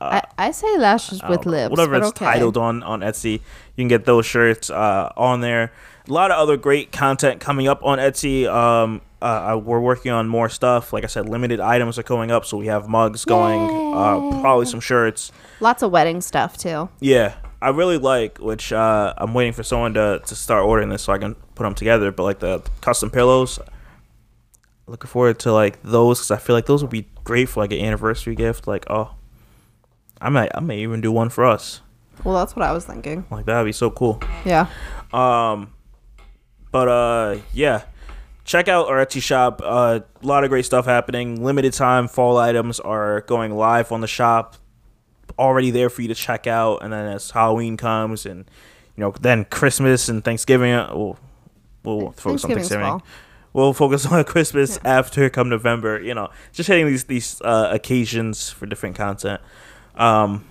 I, 0.00 0.22
I 0.38 0.50
say 0.52 0.78
lashes 0.78 1.20
with 1.28 1.44
lips. 1.44 1.70
Whatever 1.70 1.96
it's 1.96 2.08
okay. 2.08 2.24
titled 2.24 2.56
on, 2.56 2.82
on 2.82 3.00
Etsy. 3.00 3.32
You 3.32 3.40
can 3.76 3.88
get 3.88 4.06
those 4.06 4.24
shirts 4.24 4.70
uh, 4.70 5.12
on 5.16 5.42
there. 5.42 5.72
A 6.08 6.12
lot 6.12 6.30
of 6.30 6.38
other 6.38 6.56
great 6.56 6.90
content 6.90 7.40
coming 7.40 7.68
up 7.68 7.84
on 7.84 7.98
Etsy. 7.98 8.50
Um, 8.50 9.02
uh, 9.20 9.52
uh, 9.52 9.56
we're 9.58 9.80
working 9.80 10.10
on 10.10 10.26
more 10.26 10.48
stuff. 10.48 10.94
Like 10.94 11.04
I 11.04 11.06
said, 11.06 11.28
limited 11.28 11.60
items 11.60 11.98
are 11.98 12.02
going 12.02 12.30
up. 12.30 12.46
So 12.46 12.56
we 12.56 12.66
have 12.66 12.88
mugs 12.88 13.26
going, 13.26 13.94
uh, 13.94 14.40
probably 14.40 14.64
some 14.64 14.80
shirts. 14.80 15.30
Lots 15.60 15.82
of 15.82 15.90
wedding 15.90 16.22
stuff 16.22 16.56
too. 16.56 16.88
Yeah, 17.00 17.34
I 17.62 17.70
really 17.70 17.98
like. 17.98 18.38
Which 18.38 18.72
uh, 18.72 19.14
I'm 19.16 19.34
waiting 19.34 19.52
for 19.52 19.62
someone 19.62 19.94
to 19.94 20.20
to 20.24 20.34
start 20.34 20.64
ordering 20.64 20.88
this 20.88 21.02
so 21.02 21.12
I 21.12 21.18
can 21.18 21.34
put 21.54 21.64
them 21.64 21.74
together. 21.74 22.10
But 22.12 22.24
like 22.24 22.38
the 22.40 22.62
custom 22.80 23.10
pillows, 23.10 23.58
looking 24.86 25.08
forward 25.08 25.38
to 25.40 25.52
like 25.52 25.82
those 25.82 26.18
because 26.18 26.30
I 26.30 26.38
feel 26.38 26.56
like 26.56 26.66
those 26.66 26.82
would 26.82 26.90
be 26.90 27.08
great 27.24 27.48
for 27.48 27.60
like 27.60 27.72
an 27.72 27.80
anniversary 27.80 28.34
gift. 28.34 28.66
Like 28.66 28.84
oh, 28.90 29.14
I 30.20 30.28
might 30.30 30.50
I 30.54 30.60
may 30.60 30.80
even 30.80 31.00
do 31.00 31.12
one 31.12 31.28
for 31.28 31.44
us. 31.44 31.80
Well, 32.24 32.34
that's 32.34 32.54
what 32.54 32.64
I 32.64 32.72
was 32.72 32.84
thinking. 32.84 33.24
Like 33.30 33.46
that'd 33.46 33.64
be 33.66 33.72
so 33.72 33.90
cool. 33.90 34.22
Yeah. 34.44 34.66
Um, 35.12 35.72
but 36.70 36.88
uh, 36.88 37.38
yeah. 37.52 37.82
check 38.44 38.68
out 38.68 38.88
our 38.88 39.04
Etsy 39.04 39.22
shop. 39.22 39.62
Uh, 39.64 40.00
a 40.22 40.26
lot 40.26 40.44
of 40.44 40.50
great 40.50 40.64
stuff 40.64 40.84
happening. 40.84 41.42
Limited 41.42 41.72
time 41.72 42.08
fall 42.08 42.36
items 42.36 42.80
are 42.80 43.20
going 43.22 43.54
live 43.54 43.92
on 43.92 44.00
the 44.00 44.08
shop, 44.08 44.56
already 45.38 45.70
there 45.70 45.90
for 45.90 46.02
you 46.02 46.08
to 46.08 46.14
check 46.14 46.46
out. 46.46 46.82
And 46.82 46.92
then 46.92 47.06
as 47.06 47.30
Halloween 47.30 47.76
comes, 47.76 48.26
and 48.26 48.44
you 48.96 49.00
know, 49.02 49.12
then 49.20 49.44
Christmas 49.46 50.08
and 50.08 50.24
Thanksgiving, 50.24 50.72
uh, 50.72 50.90
we'll, 50.94 51.18
we'll 51.84 52.10
focus 52.12 52.44
on 52.44 52.50
Thanksgiving. 52.52 52.86
fall. 52.86 53.02
We'll 53.52 53.72
focus 53.72 54.06
on 54.06 54.22
Christmas 54.34 54.78
after 54.84 55.28
come 55.30 55.48
November. 55.48 56.00
You 56.00 56.14
know, 56.14 56.28
just 56.52 56.68
hitting 56.68 56.86
these 56.86 57.04
these 57.04 57.40
uh, 57.42 57.70
occasions 57.72 58.50
for 58.50 58.66
different 58.66 58.96
content. 58.96 59.40
Um, 59.96 60.44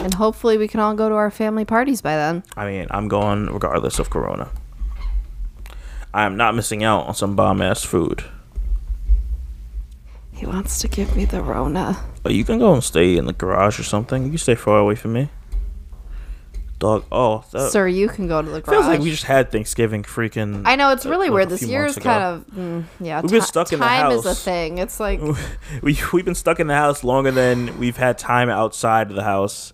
And 0.00 0.14
hopefully 0.14 0.58
we 0.58 0.68
can 0.68 0.78
all 0.78 0.94
go 0.94 1.08
to 1.08 1.14
our 1.16 1.30
family 1.30 1.64
parties 1.64 2.00
by 2.00 2.14
then. 2.16 2.44
I 2.56 2.66
mean, 2.66 2.86
I'm 2.90 3.08
going 3.08 3.46
regardless 3.46 3.98
of 3.98 4.10
Corona. 4.10 4.48
I 6.14 6.24
am 6.24 6.36
not 6.36 6.54
missing 6.54 6.84
out 6.84 7.06
on 7.06 7.14
some 7.14 7.34
bomb 7.36 7.60
ass 7.60 7.84
food. 7.84 8.24
He 10.38 10.46
wants 10.46 10.80
to 10.82 10.88
give 10.88 11.16
me 11.16 11.24
the 11.24 11.42
Rona. 11.42 11.98
Oh, 12.24 12.30
you 12.30 12.44
can 12.44 12.60
go 12.60 12.72
and 12.72 12.84
stay 12.84 13.16
in 13.16 13.24
the 13.24 13.32
garage 13.32 13.80
or 13.80 13.82
something. 13.82 14.22
You 14.22 14.28
can 14.28 14.38
stay 14.38 14.54
far 14.54 14.78
away 14.78 14.94
from 14.94 15.14
me. 15.14 15.30
Dog. 16.78 17.04
Oh, 17.10 17.44
that 17.50 17.72
Sir, 17.72 17.88
you 17.88 18.06
can 18.06 18.28
go 18.28 18.40
to 18.40 18.48
the 18.48 18.60
garage. 18.60 18.76
feels 18.76 18.86
like 18.86 19.00
we 19.00 19.10
just 19.10 19.24
had 19.24 19.50
Thanksgiving. 19.50 20.04
Freaking. 20.04 20.62
I 20.64 20.76
know 20.76 20.92
it's 20.92 21.04
really 21.04 21.28
like 21.28 21.34
weird. 21.34 21.48
This 21.48 21.64
year 21.64 21.86
is 21.86 21.98
kind 21.98 22.22
of 22.22 22.46
mm, 22.54 22.84
yeah. 23.00 23.20
We've 23.20 23.32
been 23.32 23.40
stuck 23.42 23.72
in 23.72 23.80
the 23.80 23.84
house. 23.84 24.10
time 24.10 24.12
is 24.12 24.26
a 24.26 24.34
thing. 24.36 24.78
It's 24.78 25.00
like 25.00 25.20
we 25.82 25.98
we've 26.12 26.24
been 26.24 26.36
stuck 26.36 26.60
in 26.60 26.68
the 26.68 26.74
house 26.74 27.02
longer 27.02 27.32
than 27.32 27.76
we've 27.76 27.96
had 27.96 28.16
time 28.16 28.48
outside 28.48 29.10
of 29.10 29.16
the 29.16 29.24
house. 29.24 29.72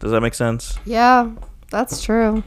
Does 0.00 0.10
that 0.10 0.22
make 0.22 0.34
sense? 0.34 0.76
yeah, 0.84 1.30
that's 1.70 2.02
true. 2.02 2.42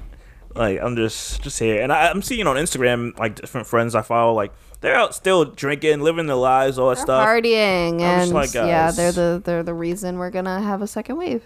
Like 0.54 0.82
I'm 0.82 0.98
just 0.98 1.42
just 1.44 1.58
here, 1.60 1.82
and 1.82 1.94
I, 1.94 2.10
I'm 2.10 2.22
seeing 2.22 2.46
on 2.46 2.58
Instagram 2.58 3.18
like 3.18 3.36
different 3.36 3.68
friends 3.68 3.96
I 3.96 4.02
follow, 4.02 4.34
like 4.34 4.52
they're 4.88 4.96
out 4.96 5.14
still 5.14 5.44
drinking, 5.44 6.00
living 6.00 6.28
their 6.28 6.38
lives, 6.38 6.80
all 6.80 6.90
that 6.90 6.96
They're 6.96 7.06
stuff. 7.06 7.28
partying, 7.28 8.00
and 8.00 8.32
like, 8.32 8.54
yeah, 8.54 8.92
they're 8.92 9.12
the 9.12 9.42
they're 9.44 9.64
the 9.64 9.74
reason 9.74 10.18
we're 10.18 10.30
gonna 10.30 10.62
have 10.62 10.82
a 10.82 10.88
second 10.88 11.18
wave. 11.18 11.44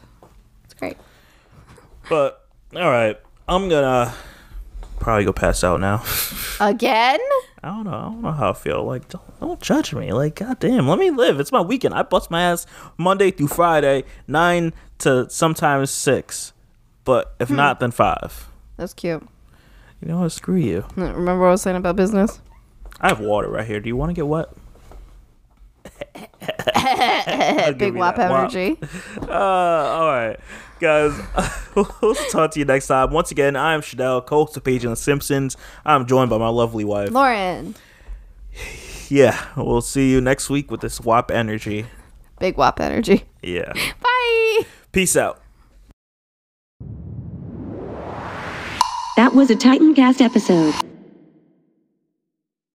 It's 0.63 0.75
great. 0.75 0.95
But 2.07 2.47
all 2.75 2.89
right, 2.89 3.19
I'm 3.47 3.67
gonna 3.67 4.13
probably 4.99 5.25
go 5.25 5.33
pass 5.33 5.63
out 5.63 5.79
now. 5.79 6.03
Again? 6.59 7.19
I 7.63 7.69
don't 7.69 7.85
know. 7.85 7.91
I 7.91 8.01
don't 8.03 8.21
know 8.21 8.31
how 8.31 8.51
I 8.51 8.53
feel. 8.53 8.83
Like, 8.83 9.09
don't, 9.09 9.39
don't 9.39 9.59
judge 9.59 9.95
me. 9.95 10.13
Like, 10.13 10.35
goddamn, 10.35 10.87
let 10.87 10.99
me 10.99 11.09
live. 11.09 11.39
It's 11.39 11.51
my 11.51 11.61
weekend. 11.61 11.95
I 11.95 12.03
bust 12.03 12.29
my 12.29 12.43
ass 12.43 12.67
Monday 12.97 13.31
through 13.31 13.47
Friday, 13.47 14.03
nine 14.27 14.71
to 14.99 15.27
sometimes 15.31 15.89
six. 15.89 16.53
But 17.05 17.33
if 17.39 17.47
hmm. 17.47 17.55
not, 17.55 17.79
then 17.79 17.89
five. 17.89 18.49
That's 18.77 18.93
cute. 18.93 19.27
You 19.99 20.09
know 20.09 20.19
what? 20.19 20.31
Screw 20.31 20.57
you. 20.57 20.85
Remember 20.95 21.39
what 21.39 21.47
I 21.47 21.51
was 21.51 21.63
saying 21.63 21.77
about 21.77 21.95
business? 21.95 22.39
I 23.01 23.09
have 23.09 23.19
water 23.19 23.49
right 23.49 23.65
here. 23.65 23.79
Do 23.79 23.89
you 23.89 23.97
want 23.97 24.11
to 24.11 24.13
get 24.13 24.27
wet? 24.27 24.47
Big 27.77 27.81
you 27.81 27.99
WAP 27.99 28.19
energy. 28.19 28.77
Uh, 29.21 29.33
all 29.33 30.07
right, 30.07 30.37
guys. 30.79 31.17
we'll 31.75 32.15
talk 32.31 32.51
to 32.51 32.59
you 32.59 32.65
next 32.65 32.87
time. 32.87 33.11
Once 33.11 33.31
again, 33.31 33.55
I 33.55 33.73
am 33.73 33.81
Shadell, 33.81 34.25
co-host 34.25 34.57
of 34.57 34.63
Page 34.63 34.83
and 34.83 34.91
the 34.91 34.97
Simpsons. 34.97 35.55
I'm 35.85 36.05
joined 36.05 36.29
by 36.29 36.37
my 36.37 36.49
lovely 36.49 36.83
wife. 36.83 37.11
Lauren. 37.11 37.75
Yeah, 39.07 39.45
we'll 39.55 39.81
see 39.81 40.11
you 40.11 40.19
next 40.19 40.49
week 40.49 40.69
with 40.69 40.81
this 40.81 40.99
WAP 40.99 41.31
energy. 41.31 41.85
Big 42.39 42.57
WAP 42.57 42.81
energy. 42.81 43.23
Yeah. 43.41 43.71
Bye. 44.01 44.65
Peace 44.91 45.15
out. 45.15 45.41
That 49.15 49.33
was 49.33 49.49
a 49.49 49.55
Titan 49.55 49.95
Cast 49.95 50.21
episode. 50.21 50.73